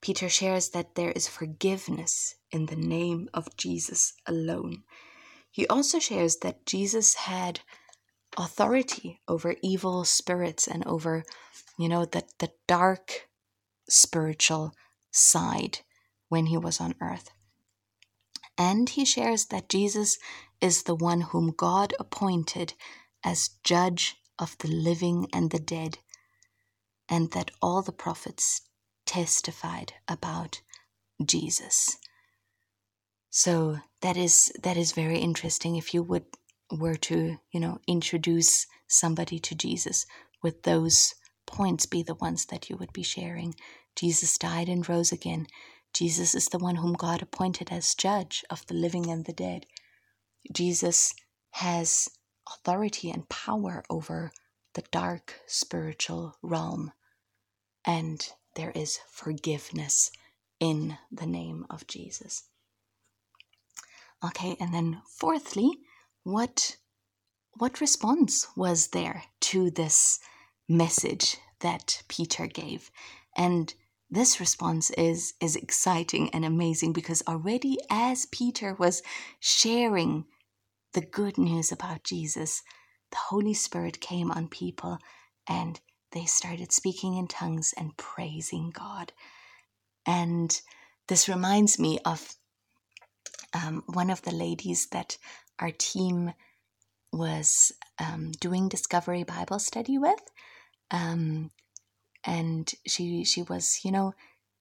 Peter 0.00 0.28
shares 0.28 0.70
that 0.70 0.94
there 0.94 1.10
is 1.10 1.28
forgiveness 1.28 2.36
in 2.50 2.66
the 2.66 2.76
name 2.76 3.28
of 3.34 3.56
Jesus 3.56 4.14
alone. 4.26 4.84
He 5.50 5.66
also 5.66 5.98
shares 5.98 6.36
that 6.38 6.66
Jesus 6.66 7.14
had 7.14 7.60
authority 8.36 9.20
over 9.26 9.56
evil 9.62 10.04
spirits 10.04 10.68
and 10.68 10.86
over, 10.86 11.24
you 11.78 11.88
know, 11.88 12.04
the, 12.04 12.22
the 12.38 12.50
dark 12.68 13.28
spiritual 13.88 14.72
side 15.10 15.80
when 16.28 16.46
he 16.46 16.56
was 16.56 16.80
on 16.80 16.94
earth. 17.00 17.30
And 18.56 18.88
he 18.88 19.04
shares 19.04 19.46
that 19.46 19.68
Jesus 19.68 20.18
is 20.60 20.82
the 20.82 20.94
one 20.94 21.20
whom 21.20 21.52
God 21.56 21.94
appointed 21.98 22.74
as 23.24 23.50
judge 23.62 24.16
of 24.38 24.56
the 24.58 24.68
living 24.68 25.28
and 25.32 25.50
the 25.50 25.58
dead, 25.58 25.98
and 27.08 27.30
that 27.32 27.50
all 27.60 27.82
the 27.82 27.92
prophets 27.92 28.62
testified 29.06 29.94
about 30.06 30.60
Jesus. 31.24 31.96
So 33.30 33.78
that 34.00 34.16
is 34.16 34.52
that 34.62 34.76
is 34.76 34.92
very 34.92 35.18
interesting 35.18 35.76
if 35.76 35.92
you 35.92 36.02
would 36.02 36.24
were 36.70 36.96
to, 36.96 37.38
you 37.52 37.60
know, 37.60 37.78
introduce 37.86 38.66
somebody 38.86 39.38
to 39.38 39.54
Jesus 39.54 40.06
with 40.42 40.62
those 40.62 41.14
points 41.46 41.86
be 41.86 42.02
the 42.02 42.14
ones 42.14 42.46
that 42.46 42.68
you 42.68 42.76
would 42.76 42.92
be 42.92 43.02
sharing. 43.02 43.54
Jesus 43.96 44.36
died 44.38 44.68
and 44.68 44.88
rose 44.88 45.12
again. 45.12 45.46
Jesus 45.94 46.34
is 46.34 46.48
the 46.48 46.58
one 46.58 46.76
whom 46.76 46.92
God 46.92 47.22
appointed 47.22 47.72
as 47.72 47.94
judge 47.94 48.44
of 48.50 48.66
the 48.66 48.74
living 48.74 49.10
and 49.10 49.24
the 49.24 49.32
dead. 49.32 49.66
Jesus 50.52 51.12
has 51.52 52.08
authority 52.46 53.10
and 53.10 53.28
power 53.28 53.84
over 53.90 54.32
the 54.74 54.82
dark 54.90 55.40
spiritual 55.46 56.36
realm. 56.42 56.92
And 57.84 58.26
there 58.54 58.70
is 58.70 58.98
forgiveness 59.10 60.10
in 60.60 60.98
the 61.10 61.26
name 61.26 61.66
of 61.70 61.86
Jesus. 61.86 62.44
Okay, 64.24 64.56
and 64.58 64.74
then 64.74 65.02
fourthly, 65.06 65.70
what 66.24 66.76
what 67.52 67.80
response 67.80 68.46
was 68.56 68.88
there 68.88 69.24
to 69.40 69.70
this 69.70 70.20
message 70.68 71.38
that 71.60 72.02
Peter 72.08 72.46
gave? 72.46 72.90
And 73.36 73.74
this 74.10 74.40
response 74.40 74.90
is 74.90 75.34
is 75.40 75.54
exciting 75.54 76.30
and 76.30 76.44
amazing 76.44 76.92
because 76.92 77.22
already 77.28 77.78
as 77.90 78.26
Peter 78.26 78.74
was 78.74 79.02
sharing 79.38 80.24
the 80.94 81.00
good 81.00 81.38
news 81.38 81.72
about 81.72 82.04
Jesus, 82.04 82.62
the 83.10 83.18
Holy 83.28 83.54
Spirit 83.54 84.00
came 84.00 84.30
on 84.30 84.48
people 84.48 84.98
and 85.48 85.80
they 86.12 86.24
started 86.24 86.72
speaking 86.72 87.16
in 87.16 87.26
tongues 87.26 87.74
and 87.76 87.96
praising 87.96 88.70
God. 88.70 89.12
And 90.06 90.60
this 91.08 91.28
reminds 91.28 91.78
me 91.78 91.98
of 92.04 92.34
um, 93.54 93.82
one 93.86 94.10
of 94.10 94.22
the 94.22 94.34
ladies 94.34 94.88
that 94.92 95.18
our 95.58 95.70
team 95.70 96.32
was 97.12 97.72
um, 97.98 98.32
doing 98.40 98.68
Discovery 98.68 99.24
Bible 99.24 99.58
Study 99.58 99.98
with. 99.98 100.20
Um, 100.90 101.50
and 102.24 102.70
she 102.86 103.24
she 103.24 103.42
was, 103.42 103.80
you 103.84 103.92
know, 103.92 104.14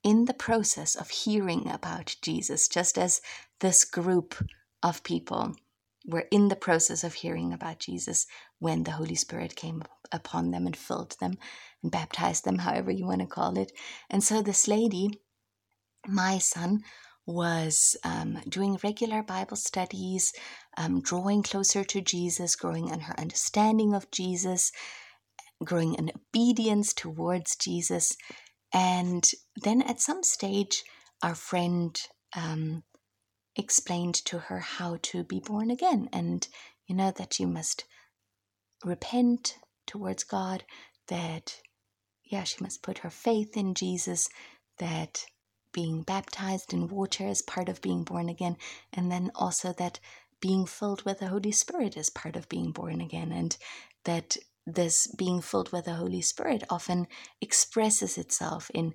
in 0.03 0.25
the 0.25 0.33
process 0.33 0.95
of 0.95 1.09
hearing 1.09 1.69
about 1.69 2.15
Jesus, 2.21 2.67
just 2.67 2.97
as 2.97 3.21
this 3.59 3.83
group 3.83 4.35
of 4.83 5.03
people 5.03 5.55
were 6.07 6.25
in 6.31 6.47
the 6.47 6.55
process 6.55 7.03
of 7.03 7.15
hearing 7.15 7.53
about 7.53 7.79
Jesus 7.79 8.25
when 8.59 8.83
the 8.83 8.91
Holy 8.91 9.15
Spirit 9.15 9.55
came 9.55 9.83
upon 10.11 10.51
them 10.51 10.65
and 10.65 10.75
filled 10.75 11.17
them 11.19 11.33
and 11.83 11.91
baptized 11.91 12.45
them, 12.45 12.57
however 12.59 12.89
you 12.89 13.05
want 13.05 13.21
to 13.21 13.27
call 13.27 13.57
it. 13.57 13.71
And 14.09 14.23
so 14.23 14.41
this 14.41 14.67
lady, 14.67 15.09
my 16.07 16.37
son, 16.37 16.79
was 17.25 17.97
um, 18.05 18.39
doing 18.47 18.79
regular 18.83 19.21
Bible 19.21 19.57
studies, 19.57 20.31
um, 20.77 21.01
drawing 21.01 21.43
closer 21.43 21.83
to 21.83 21.99
Jesus, 21.99 22.55
growing 22.55 22.87
in 22.87 23.01
her 23.01 23.19
understanding 23.19 23.93
of 23.93 24.09
Jesus, 24.11 24.71
growing 25.63 25.95
in 25.95 26.11
obedience 26.15 26.93
towards 26.93 27.57
Jesus. 27.57 28.15
And 28.73 29.25
then 29.61 29.81
at 29.81 29.99
some 29.99 30.23
stage, 30.23 30.83
our 31.21 31.35
friend 31.35 31.99
um, 32.35 32.83
explained 33.57 34.15
to 34.15 34.39
her 34.39 34.59
how 34.59 34.97
to 35.01 35.23
be 35.23 35.39
born 35.39 35.71
again 35.71 36.07
and 36.13 36.47
you 36.85 36.95
know 36.95 37.11
that 37.11 37.39
you 37.39 37.47
must 37.47 37.85
repent 38.83 39.57
towards 39.85 40.23
God 40.23 40.63
that 41.07 41.59
yeah 42.23 42.43
she 42.43 42.61
must 42.61 42.83
put 42.83 42.99
her 42.99 43.09
faith 43.09 43.57
in 43.57 43.73
Jesus 43.73 44.29
that 44.77 45.25
being 45.73 46.01
baptized 46.03 46.73
in 46.73 46.87
water 46.87 47.27
is 47.27 47.41
part 47.41 47.69
of 47.69 47.81
being 47.81 48.03
born 48.03 48.29
again 48.29 48.57
and 48.93 49.11
then 49.11 49.31
also 49.35 49.73
that 49.73 49.99
being 50.39 50.65
filled 50.65 51.03
with 51.03 51.19
the 51.19 51.27
Holy 51.27 51.51
Spirit 51.51 51.97
is 51.97 52.09
part 52.09 52.35
of 52.35 52.49
being 52.49 52.71
born 52.71 53.01
again 53.01 53.31
and 53.31 53.57
that 54.05 54.37
this 54.65 55.07
being 55.17 55.41
filled 55.41 55.71
with 55.71 55.85
the 55.85 55.93
Holy 55.93 56.21
Spirit 56.21 56.63
often 56.69 57.07
expresses 57.41 58.17
itself 58.17 58.69
in 58.73 58.93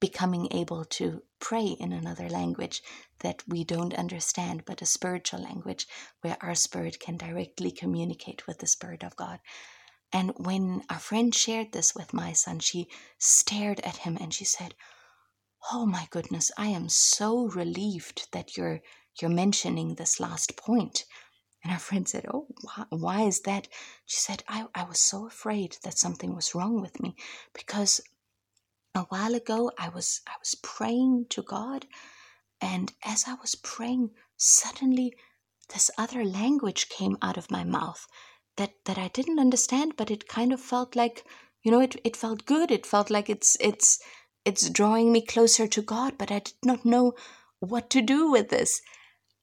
becoming 0.00 0.48
able 0.52 0.84
to 0.84 1.22
pray 1.40 1.66
in 1.66 1.92
another 1.92 2.28
language 2.28 2.82
that 3.20 3.42
we 3.48 3.64
don't 3.64 3.94
understand, 3.94 4.64
but 4.64 4.82
a 4.82 4.86
spiritual 4.86 5.42
language 5.42 5.86
where 6.20 6.36
our 6.40 6.54
spirit 6.54 7.00
can 7.00 7.16
directly 7.16 7.70
communicate 7.70 8.46
with 8.46 8.58
the 8.58 8.66
Spirit 8.66 9.02
of 9.02 9.16
God. 9.16 9.40
And 10.12 10.32
when 10.36 10.82
our 10.88 10.98
friend 10.98 11.34
shared 11.34 11.72
this 11.72 11.94
with 11.94 12.14
my 12.14 12.32
son, 12.32 12.60
she 12.60 12.88
stared 13.18 13.80
at 13.80 13.98
him 13.98 14.16
and 14.20 14.32
she 14.32 14.44
said, 14.44 14.74
Oh 15.72 15.84
my 15.84 16.06
goodness, 16.10 16.50
I 16.56 16.68
am 16.68 16.88
so 16.88 17.48
relieved 17.48 18.28
that 18.32 18.56
you're 18.56 18.80
you're 19.20 19.30
mentioning 19.30 19.94
this 19.94 20.20
last 20.20 20.56
point. 20.56 21.04
And 21.64 21.72
our 21.72 21.78
friend 21.78 22.08
said, 22.08 22.26
Oh, 22.32 22.46
why, 22.62 22.84
why 22.90 23.22
is 23.22 23.40
that? 23.40 23.68
She 24.06 24.20
said, 24.20 24.44
I, 24.48 24.66
I 24.74 24.84
was 24.84 25.02
so 25.02 25.26
afraid 25.26 25.76
that 25.82 25.98
something 25.98 26.34
was 26.34 26.54
wrong 26.54 26.80
with 26.80 27.00
me 27.00 27.16
because 27.52 28.00
a 28.98 29.06
while 29.08 29.34
ago 29.34 29.70
I 29.78 29.88
was 29.88 30.20
I 30.26 30.34
was 30.40 30.54
praying 30.56 31.26
to 31.30 31.42
God 31.42 31.86
and 32.60 32.92
as 33.04 33.24
I 33.26 33.34
was 33.34 33.54
praying 33.54 34.10
suddenly 34.36 35.14
this 35.72 35.90
other 35.96 36.24
language 36.24 36.88
came 36.88 37.16
out 37.22 37.36
of 37.36 37.50
my 37.50 37.62
mouth 37.62 38.06
that 38.56 38.72
that 38.86 38.98
I 38.98 39.08
didn't 39.08 39.38
understand 39.38 39.94
but 39.96 40.10
it 40.10 40.28
kind 40.28 40.52
of 40.52 40.60
felt 40.60 40.96
like 40.96 41.24
you 41.62 41.70
know 41.70 41.80
it 41.80 41.96
it 42.04 42.16
felt 42.16 42.44
good. 42.46 42.70
It 42.70 42.86
felt 42.86 43.10
like 43.10 43.30
it's 43.30 43.56
it's 43.60 43.98
it's 44.44 44.68
drawing 44.70 45.12
me 45.12 45.22
closer 45.22 45.66
to 45.68 45.82
God 45.82 46.18
but 46.18 46.32
I 46.32 46.40
did 46.40 46.64
not 46.64 46.84
know 46.84 47.12
what 47.60 47.90
to 47.90 48.02
do 48.02 48.30
with 48.30 48.48
this. 48.48 48.80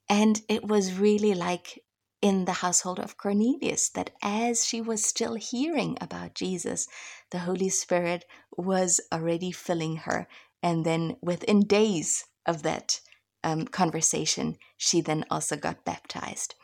And 0.10 0.42
it 0.50 0.66
was 0.68 1.00
really 1.00 1.34
like 1.34 1.80
in 2.22 2.46
the 2.46 2.54
household 2.54 3.00
of 3.00 3.18
Cornelius 3.18 3.90
that 3.90 4.12
as 4.22 4.66
she 4.66 4.82
was 4.82 5.06
still 5.06 5.36
hearing 5.36 5.98
about 6.02 6.34
Jesus, 6.34 6.88
the 7.32 7.40
Holy 7.40 7.70
Spirit 7.70 8.26
was 8.58 9.00
already 9.12 9.52
filling 9.52 9.98
her. 9.98 10.28
And 10.64 10.86
then 10.86 11.18
within 11.22 11.62
days 11.62 12.26
of 12.46 12.64
that 12.64 13.00
um, 13.44 13.66
conversation, 13.66 14.58
she 14.78 15.02
then 15.02 15.26
also 15.30 15.56
got 15.56 15.86
baptized. 15.86 16.56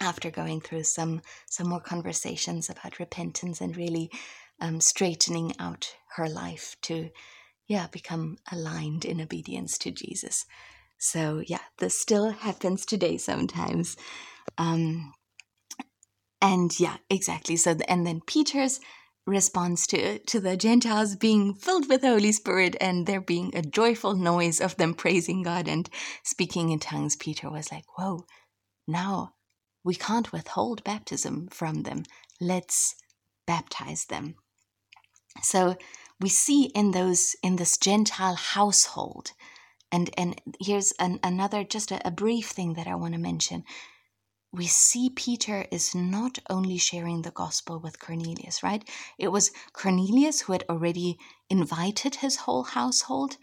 After 0.00 0.30
going 0.30 0.60
through 0.60 0.84
some 0.84 1.20
some 1.48 1.68
more 1.68 1.80
conversations 1.80 2.68
about 2.68 2.98
repentance 2.98 3.60
and 3.60 3.76
really 3.76 4.10
um, 4.60 4.80
straightening 4.80 5.52
out 5.58 5.94
her 6.16 6.28
life 6.28 6.76
to, 6.82 7.10
yeah, 7.68 7.86
become 7.86 8.38
aligned 8.50 9.04
in 9.04 9.20
obedience 9.20 9.78
to 9.78 9.90
Jesus. 9.90 10.44
So 10.98 11.42
yeah, 11.46 11.60
this 11.78 12.00
still 12.00 12.30
happens 12.30 12.86
today 12.86 13.16
sometimes. 13.16 13.96
Um, 14.58 15.12
and 16.40 16.78
yeah, 16.78 16.96
exactly. 17.08 17.56
So, 17.56 17.74
the, 17.74 17.88
and 17.90 18.06
then 18.06 18.20
Peter's 18.26 18.80
response 19.26 19.86
to 19.86 20.18
to 20.18 20.40
the 20.40 20.56
Gentiles 20.56 21.14
being 21.14 21.54
filled 21.54 21.88
with 21.88 22.00
the 22.00 22.08
Holy 22.08 22.32
Spirit 22.32 22.76
and 22.80 23.06
there 23.06 23.20
being 23.20 23.54
a 23.54 23.62
joyful 23.62 24.14
noise 24.14 24.60
of 24.60 24.76
them 24.76 24.94
praising 24.94 25.42
God 25.44 25.68
and 25.68 25.88
speaking 26.24 26.70
in 26.70 26.80
tongues, 26.80 27.16
Peter 27.16 27.48
was 27.50 27.70
like, 27.70 27.84
"Whoa, 27.96 28.24
now 28.86 29.34
we 29.84 29.94
can't 29.94 30.32
withhold 30.32 30.84
baptism 30.84 31.48
from 31.48 31.82
them. 31.82 32.04
Let's 32.40 32.94
baptize 33.46 34.06
them. 34.06 34.36
So 35.42 35.76
we 36.20 36.28
see 36.28 36.64
in 36.74 36.92
those 36.92 37.34
in 37.42 37.56
this 37.56 37.76
Gentile 37.78 38.34
household, 38.36 39.32
and 39.90 40.10
and 40.16 40.40
here's 40.60 40.92
an, 40.98 41.18
another 41.22 41.64
just 41.64 41.90
a, 41.90 42.06
a 42.06 42.10
brief 42.10 42.50
thing 42.50 42.74
that 42.74 42.86
I 42.86 42.94
want 42.94 43.14
to 43.14 43.20
mention. 43.20 43.64
We 44.52 44.66
see 44.66 45.08
Peter 45.08 45.66
is 45.70 45.94
not 45.94 46.38
only 46.50 46.76
sharing 46.76 47.22
the 47.22 47.30
gospel 47.30 47.80
with 47.80 47.98
Cornelius, 47.98 48.62
right? 48.62 48.86
It 49.18 49.28
was 49.28 49.50
Cornelius 49.72 50.42
who 50.42 50.52
had 50.52 50.64
already 50.68 51.18
invited 51.48 52.16
his 52.16 52.36
whole 52.36 52.64
household, 52.64 53.38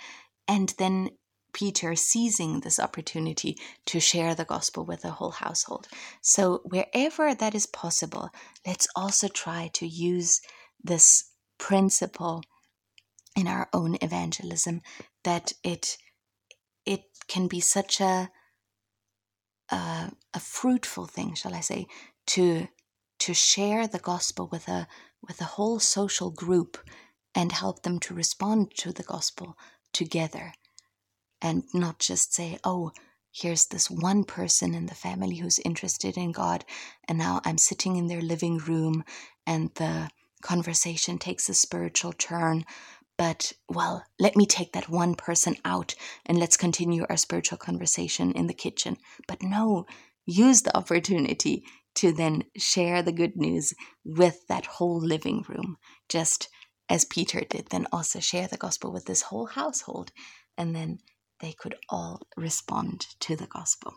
and 0.47 0.73
then 0.77 1.11
Peter 1.51 1.95
seizing 1.95 2.59
this 2.59 2.79
opportunity 2.79 3.57
to 3.87 3.99
share 3.99 4.35
the 4.35 4.45
gospel 4.45 4.85
with 4.85 5.01
the 5.01 5.11
whole 5.11 5.31
household. 5.31 5.87
So, 6.21 6.61
wherever 6.63 7.33
that 7.33 7.55
is 7.55 7.65
possible, 7.65 8.29
let's 8.65 8.87
also 8.95 9.27
try 9.27 9.71
to 9.73 9.87
use 9.87 10.41
this 10.83 11.31
principle 11.57 12.43
in 13.35 13.47
our 13.47 13.67
own 13.73 13.97
evangelism 14.01 14.81
that 15.23 15.53
it 15.63 15.97
it 16.85 17.01
can 17.27 17.47
be 17.47 17.59
such 17.59 17.99
a 17.99 18.29
a, 19.71 20.11
a 20.33 20.39
fruitful 20.39 21.05
thing, 21.05 21.35
shall 21.35 21.53
I 21.55 21.61
say, 21.61 21.87
to 22.27 22.67
to 23.19 23.33
share 23.33 23.85
the 23.87 23.99
gospel 23.99 24.47
with 24.51 24.67
a 24.67 24.87
with 25.27 25.41
a 25.41 25.45
whole 25.55 25.79
social 25.79 26.31
group 26.31 26.77
and 27.35 27.51
help 27.51 27.83
them 27.83 27.99
to 27.99 28.13
respond 28.13 28.71
to 28.77 28.91
the 28.91 29.03
gospel 29.03 29.57
together 29.93 30.53
and 31.41 31.63
not 31.73 31.99
just 31.99 32.33
say, 32.33 32.57
oh, 32.63 32.91
here's 33.31 33.67
this 33.67 33.89
one 33.89 34.23
person 34.23 34.73
in 34.73 34.87
the 34.87 34.95
family 34.95 35.37
who's 35.37 35.59
interested 35.59 36.17
in 36.17 36.31
God, 36.31 36.65
and 37.07 37.17
now 37.17 37.41
I'm 37.45 37.57
sitting 37.57 37.95
in 37.95 38.07
their 38.07 38.21
living 38.21 38.57
room 38.57 39.03
and 39.45 39.71
the 39.75 40.09
conversation 40.41 41.17
takes 41.17 41.49
a 41.49 41.53
spiritual 41.53 42.13
turn. 42.13 42.65
But, 43.19 43.51
well, 43.67 44.05
let 44.17 44.37
me 44.37 44.45
take 44.45 44.71
that 44.71 44.87
one 44.87 45.13
person 45.13 45.57
out 45.65 45.93
and 46.25 46.39
let's 46.39 46.55
continue 46.55 47.05
our 47.09 47.17
spiritual 47.17 47.57
conversation 47.57 48.31
in 48.31 48.47
the 48.47 48.53
kitchen. 48.53 48.95
But 49.27 49.43
no, 49.43 49.85
use 50.25 50.61
the 50.61 50.75
opportunity 50.75 51.65
to 51.95 52.13
then 52.13 52.45
share 52.55 53.01
the 53.01 53.11
good 53.11 53.35
news 53.35 53.73
with 54.05 54.47
that 54.47 54.65
whole 54.65 55.01
living 55.01 55.43
room, 55.49 55.75
just 56.07 56.47
as 56.87 57.03
Peter 57.03 57.41
did, 57.41 57.67
then 57.71 57.87
also 57.91 58.21
share 58.21 58.47
the 58.47 58.55
gospel 58.55 58.89
with 58.93 59.03
this 59.03 59.23
whole 59.23 59.47
household. 59.47 60.13
And 60.57 60.73
then 60.73 60.99
they 61.41 61.51
could 61.51 61.75
all 61.89 62.21
respond 62.37 63.05
to 63.19 63.35
the 63.35 63.47
gospel. 63.47 63.95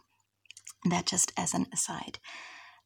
That 0.91 1.07
just 1.07 1.33
as 1.37 1.55
an 1.55 1.67
aside. 1.73 2.19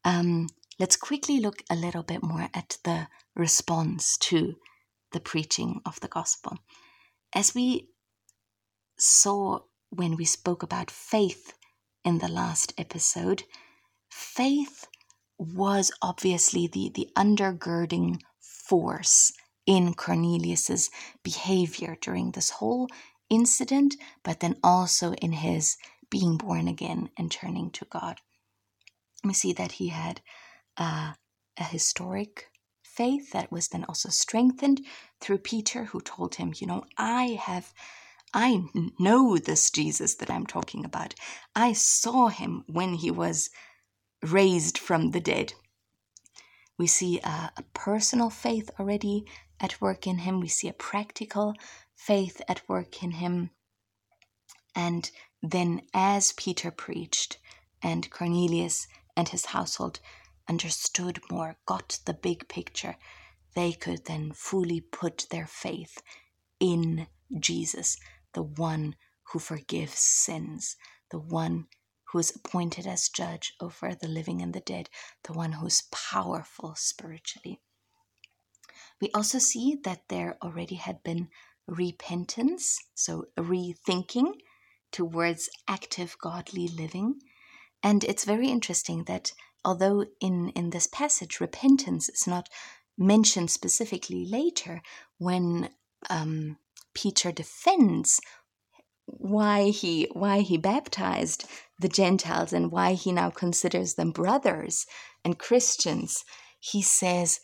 Um, 0.04 0.48
let's 0.78 0.96
quickly 0.96 1.40
look 1.40 1.62
a 1.70 1.74
little 1.74 2.02
bit 2.02 2.22
more 2.22 2.50
at 2.52 2.76
the 2.84 3.08
response 3.34 4.18
to 4.18 4.56
the 5.12 5.20
preaching 5.20 5.80
of 5.84 6.00
the 6.00 6.08
gospel. 6.08 6.58
As 7.34 7.54
we 7.54 7.88
saw 8.98 9.60
when 9.90 10.16
we 10.16 10.24
spoke 10.24 10.62
about 10.62 10.90
faith 10.90 11.54
in 12.04 12.18
the 12.18 12.28
last 12.28 12.72
episode, 12.78 13.44
faith 14.10 14.86
was 15.38 15.92
obviously 16.02 16.66
the, 16.66 16.90
the 16.94 17.08
undergirding 17.16 18.20
force 18.40 19.32
in 19.66 19.94
Cornelius's 19.94 20.90
behavior 21.22 21.96
during 22.00 22.30
this 22.30 22.50
whole 22.50 22.88
incident, 23.28 23.96
but 24.22 24.40
then 24.40 24.56
also 24.62 25.12
in 25.14 25.32
his 25.32 25.76
being 26.10 26.36
born 26.36 26.68
again 26.68 27.10
and 27.18 27.30
turning 27.30 27.70
to 27.72 27.84
God. 27.84 28.20
We 29.24 29.34
see 29.34 29.52
that 29.54 29.72
he 29.72 29.88
had 29.88 30.20
uh, 30.76 31.14
a 31.58 31.64
historic 31.64 32.46
faith 32.96 33.32
that 33.32 33.52
was 33.52 33.68
then 33.68 33.84
also 33.84 34.08
strengthened 34.08 34.80
through 35.20 35.38
Peter, 35.38 35.84
who 35.84 36.00
told 36.00 36.36
him, 36.36 36.52
You 36.56 36.66
know, 36.66 36.84
I 36.96 37.38
have. 37.40 37.72
I 38.34 38.64
know 38.98 39.38
this 39.38 39.70
Jesus 39.70 40.16
that 40.16 40.30
I'm 40.30 40.46
talking 40.46 40.84
about. 40.84 41.14
I 41.54 41.72
saw 41.72 42.28
him 42.28 42.64
when 42.66 42.94
he 42.94 43.10
was 43.10 43.50
raised 44.22 44.76
from 44.76 45.12
the 45.12 45.20
dead. 45.20 45.54
We 46.76 46.86
see 46.86 47.20
a, 47.20 47.52
a, 47.56 47.62
personal 47.72 48.28
faith 48.28 48.70
already 48.78 49.24
at 49.60 49.80
work 49.80 50.06
in 50.06 50.18
him. 50.18 50.40
We 50.40 50.48
see 50.48 50.68
a 50.68 50.74
practical 50.74 51.54
faith 51.94 52.42
at 52.48 52.68
work 52.68 53.02
in 53.02 53.12
him. 53.12 53.50
And 54.74 55.10
then, 55.42 55.82
as 55.94 56.32
Peter 56.32 56.70
preached, 56.70 57.38
and 57.82 58.10
Cornelius 58.10 58.88
and 59.16 59.28
his 59.28 59.46
household 59.46 60.00
understood 60.48 61.20
more, 61.30 61.56
got 61.66 61.98
the 62.04 62.14
big 62.14 62.48
picture, 62.48 62.96
they 63.54 63.72
could 63.72 64.04
then 64.04 64.32
fully 64.32 64.80
put 64.80 65.26
their 65.30 65.46
faith 65.46 66.02
in 66.60 67.06
Jesus, 67.38 67.96
the 68.34 68.42
one 68.42 68.96
who 69.32 69.38
forgives 69.38 69.98
sins, 69.98 70.76
the 71.10 71.18
one 71.18 71.66
who 72.12 72.18
is 72.18 72.34
appointed 72.34 72.86
as 72.86 73.08
judge 73.08 73.54
over 73.60 73.94
the 73.94 74.08
living 74.08 74.40
and 74.40 74.52
the 74.52 74.60
dead, 74.60 74.88
the 75.24 75.32
one 75.32 75.52
who 75.52 75.66
is 75.66 75.88
powerful 75.90 76.74
spiritually. 76.76 77.60
We 79.00 79.10
also 79.12 79.38
see 79.38 79.76
that 79.84 80.08
there 80.08 80.38
already 80.42 80.76
had 80.76 81.02
been 81.02 81.28
repentance, 81.66 82.78
so 82.94 83.26
rethinking 83.36 84.34
towards 84.92 85.50
active 85.68 86.16
godly 86.20 86.68
living. 86.68 87.20
And 87.82 88.04
it's 88.04 88.24
very 88.24 88.48
interesting 88.48 89.04
that 89.04 89.32
although 89.66 90.06
in, 90.20 90.50
in 90.50 90.70
this 90.70 90.86
passage 90.86 91.40
repentance 91.40 92.08
is 92.08 92.26
not 92.26 92.48
mentioned 92.96 93.50
specifically 93.50 94.24
later, 94.24 94.80
when 95.18 95.68
um, 96.08 96.56
Peter 96.94 97.32
defends 97.32 98.20
why 99.06 99.70
he 99.70 100.08
why 100.12 100.40
he 100.40 100.56
baptized 100.56 101.48
the 101.80 101.88
Gentiles 101.88 102.52
and 102.52 102.72
why 102.72 102.94
he 102.94 103.12
now 103.12 103.30
considers 103.30 103.94
them 103.94 104.12
brothers 104.12 104.86
and 105.24 105.38
Christians, 105.38 106.24
he 106.60 106.80
says, 106.80 107.40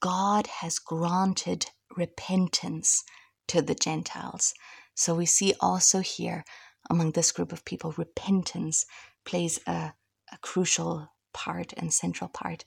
God 0.00 0.46
has 0.60 0.78
granted 0.78 1.66
repentance 1.96 3.04
to 3.46 3.62
the 3.62 3.74
Gentiles. 3.74 4.54
So 4.94 5.14
we 5.14 5.26
see 5.26 5.54
also 5.60 6.00
here 6.00 6.44
among 6.90 7.12
this 7.12 7.32
group 7.32 7.52
of 7.52 7.64
people, 7.64 7.94
repentance 7.96 8.84
plays 9.24 9.60
a, 9.66 9.92
a 10.32 10.38
crucial 10.42 11.08
part 11.38 11.72
and 11.76 11.94
central 11.94 12.28
part 12.28 12.64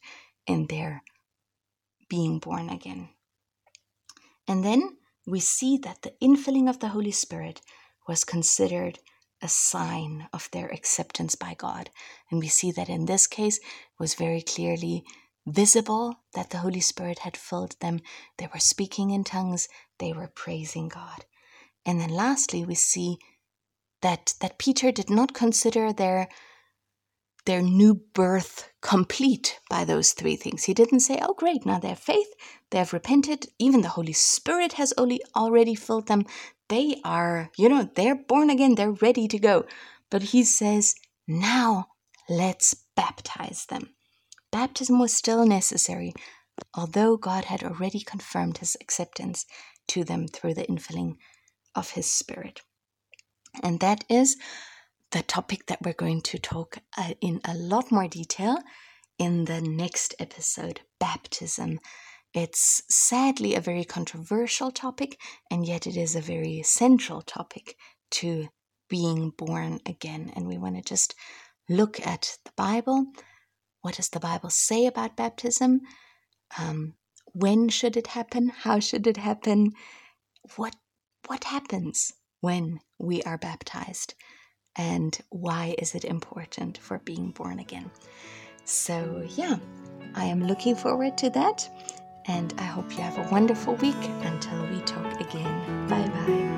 in 0.47 0.67
their 0.67 1.03
being 2.09 2.39
born 2.39 2.69
again. 2.69 3.09
And 4.47 4.63
then 4.63 4.97
we 5.27 5.39
see 5.39 5.77
that 5.83 6.01
the 6.01 6.13
infilling 6.21 6.69
of 6.69 6.79
the 6.79 6.89
Holy 6.89 7.11
Spirit 7.11 7.61
was 8.07 8.23
considered 8.23 8.99
a 9.41 9.47
sign 9.47 10.27
of 10.31 10.49
their 10.51 10.67
acceptance 10.67 11.35
by 11.35 11.53
God. 11.57 11.89
And 12.29 12.39
we 12.39 12.47
see 12.47 12.71
that 12.71 12.89
in 12.89 13.05
this 13.05 13.27
case 13.27 13.59
was 13.99 14.15
very 14.15 14.41
clearly 14.41 15.03
visible 15.45 16.15
that 16.33 16.51
the 16.51 16.59
Holy 16.59 16.79
Spirit 16.79 17.19
had 17.19 17.35
filled 17.35 17.75
them. 17.79 17.99
They 18.37 18.47
were 18.53 18.59
speaking 18.59 19.09
in 19.09 19.23
tongues, 19.23 19.67
they 19.99 20.13
were 20.13 20.31
praising 20.33 20.87
God. 20.87 21.25
And 21.85 21.99
then 21.99 22.11
lastly, 22.11 22.63
we 22.63 22.75
see 22.75 23.17
that, 24.01 24.33
that 24.41 24.59
Peter 24.59 24.91
did 24.91 25.09
not 25.09 25.33
consider 25.33 25.91
their, 25.91 26.29
their 27.45 27.61
new 27.61 27.95
birth 28.13 28.69
complete 28.81 29.59
by 29.69 29.83
those 29.83 30.13
three 30.13 30.35
things. 30.35 30.63
He 30.63 30.73
didn't 30.73 30.99
say, 31.01 31.19
oh, 31.21 31.33
great, 31.33 31.65
now 31.65 31.79
they 31.79 31.89
have 31.89 31.99
faith, 31.99 32.27
they 32.69 32.77
have 32.77 32.93
repented, 32.93 33.47
even 33.59 33.81
the 33.81 33.89
Holy 33.89 34.13
Spirit 34.13 34.73
has 34.73 34.93
only 34.97 35.21
already 35.35 35.75
filled 35.75 36.07
them. 36.07 36.25
They 36.69 37.01
are, 37.03 37.49
you 37.57 37.67
know, 37.69 37.89
they're 37.95 38.15
born 38.15 38.49
again, 38.49 38.75
they're 38.75 38.91
ready 38.91 39.27
to 39.27 39.39
go. 39.39 39.65
But 40.09 40.23
he 40.23 40.43
says, 40.43 40.95
now 41.27 41.87
let's 42.29 42.75
baptize 42.95 43.65
them. 43.65 43.89
Baptism 44.51 44.99
was 44.99 45.13
still 45.13 45.45
necessary, 45.45 46.13
although 46.75 47.17
God 47.17 47.45
had 47.45 47.63
already 47.63 48.01
confirmed 48.01 48.59
his 48.59 48.77
acceptance 48.81 49.45
to 49.87 50.03
them 50.03 50.27
through 50.27 50.53
the 50.53 50.65
infilling 50.65 51.15
of 51.75 51.91
his 51.91 52.11
Spirit. 52.11 52.61
And 53.63 53.79
that 53.79 54.03
is 54.09 54.37
the 55.11 55.23
topic 55.23 55.65
that 55.67 55.81
we're 55.81 55.93
going 55.93 56.21
to 56.21 56.39
talk 56.39 56.77
uh, 56.97 57.13
in 57.21 57.41
a 57.45 57.53
lot 57.53 57.91
more 57.91 58.07
detail 58.07 58.57
in 59.17 59.45
the 59.45 59.61
next 59.61 60.15
episode 60.19 60.81
baptism. 60.99 61.79
It's 62.33 62.81
sadly 62.89 63.55
a 63.55 63.61
very 63.61 63.83
controversial 63.83 64.71
topic, 64.71 65.19
and 65.49 65.65
yet 65.65 65.85
it 65.85 65.97
is 65.97 66.15
a 66.15 66.21
very 66.21 66.63
central 66.63 67.21
topic 67.21 67.75
to 68.11 68.47
being 68.89 69.31
born 69.37 69.79
again. 69.85 70.31
And 70.35 70.47
we 70.47 70.57
want 70.57 70.75
to 70.77 70.81
just 70.81 71.13
look 71.69 72.05
at 72.05 72.37
the 72.45 72.51
Bible 72.55 73.07
what 73.81 73.95
does 73.95 74.09
the 74.09 74.19
Bible 74.19 74.49
say 74.49 74.85
about 74.85 75.17
baptism? 75.17 75.81
Um, 76.57 76.93
when 77.33 77.69
should 77.69 77.97
it 77.97 78.07
happen? 78.07 78.49
How 78.49 78.79
should 78.79 79.07
it 79.07 79.17
happen? 79.17 79.71
What 80.55 80.75
what 81.27 81.45
happens 81.45 82.11
when 82.41 82.79
we 82.99 83.21
are 83.23 83.37
baptized? 83.37 84.15
And 84.75 85.17
why 85.29 85.75
is 85.77 85.95
it 85.95 86.05
important 86.05 86.77
for 86.77 86.99
being 86.99 87.31
born 87.31 87.59
again? 87.59 87.91
So, 88.63 89.27
yeah, 89.35 89.57
I 90.15 90.25
am 90.25 90.47
looking 90.47 90.75
forward 90.75 91.17
to 91.19 91.29
that. 91.31 91.69
And 92.27 92.53
I 92.57 92.63
hope 92.63 92.91
you 92.91 93.01
have 93.01 93.17
a 93.17 93.29
wonderful 93.31 93.75
week 93.75 93.95
until 94.21 94.65
we 94.67 94.79
talk 94.81 95.19
again. 95.19 95.87
Bye 95.87 96.07
bye. 96.07 96.50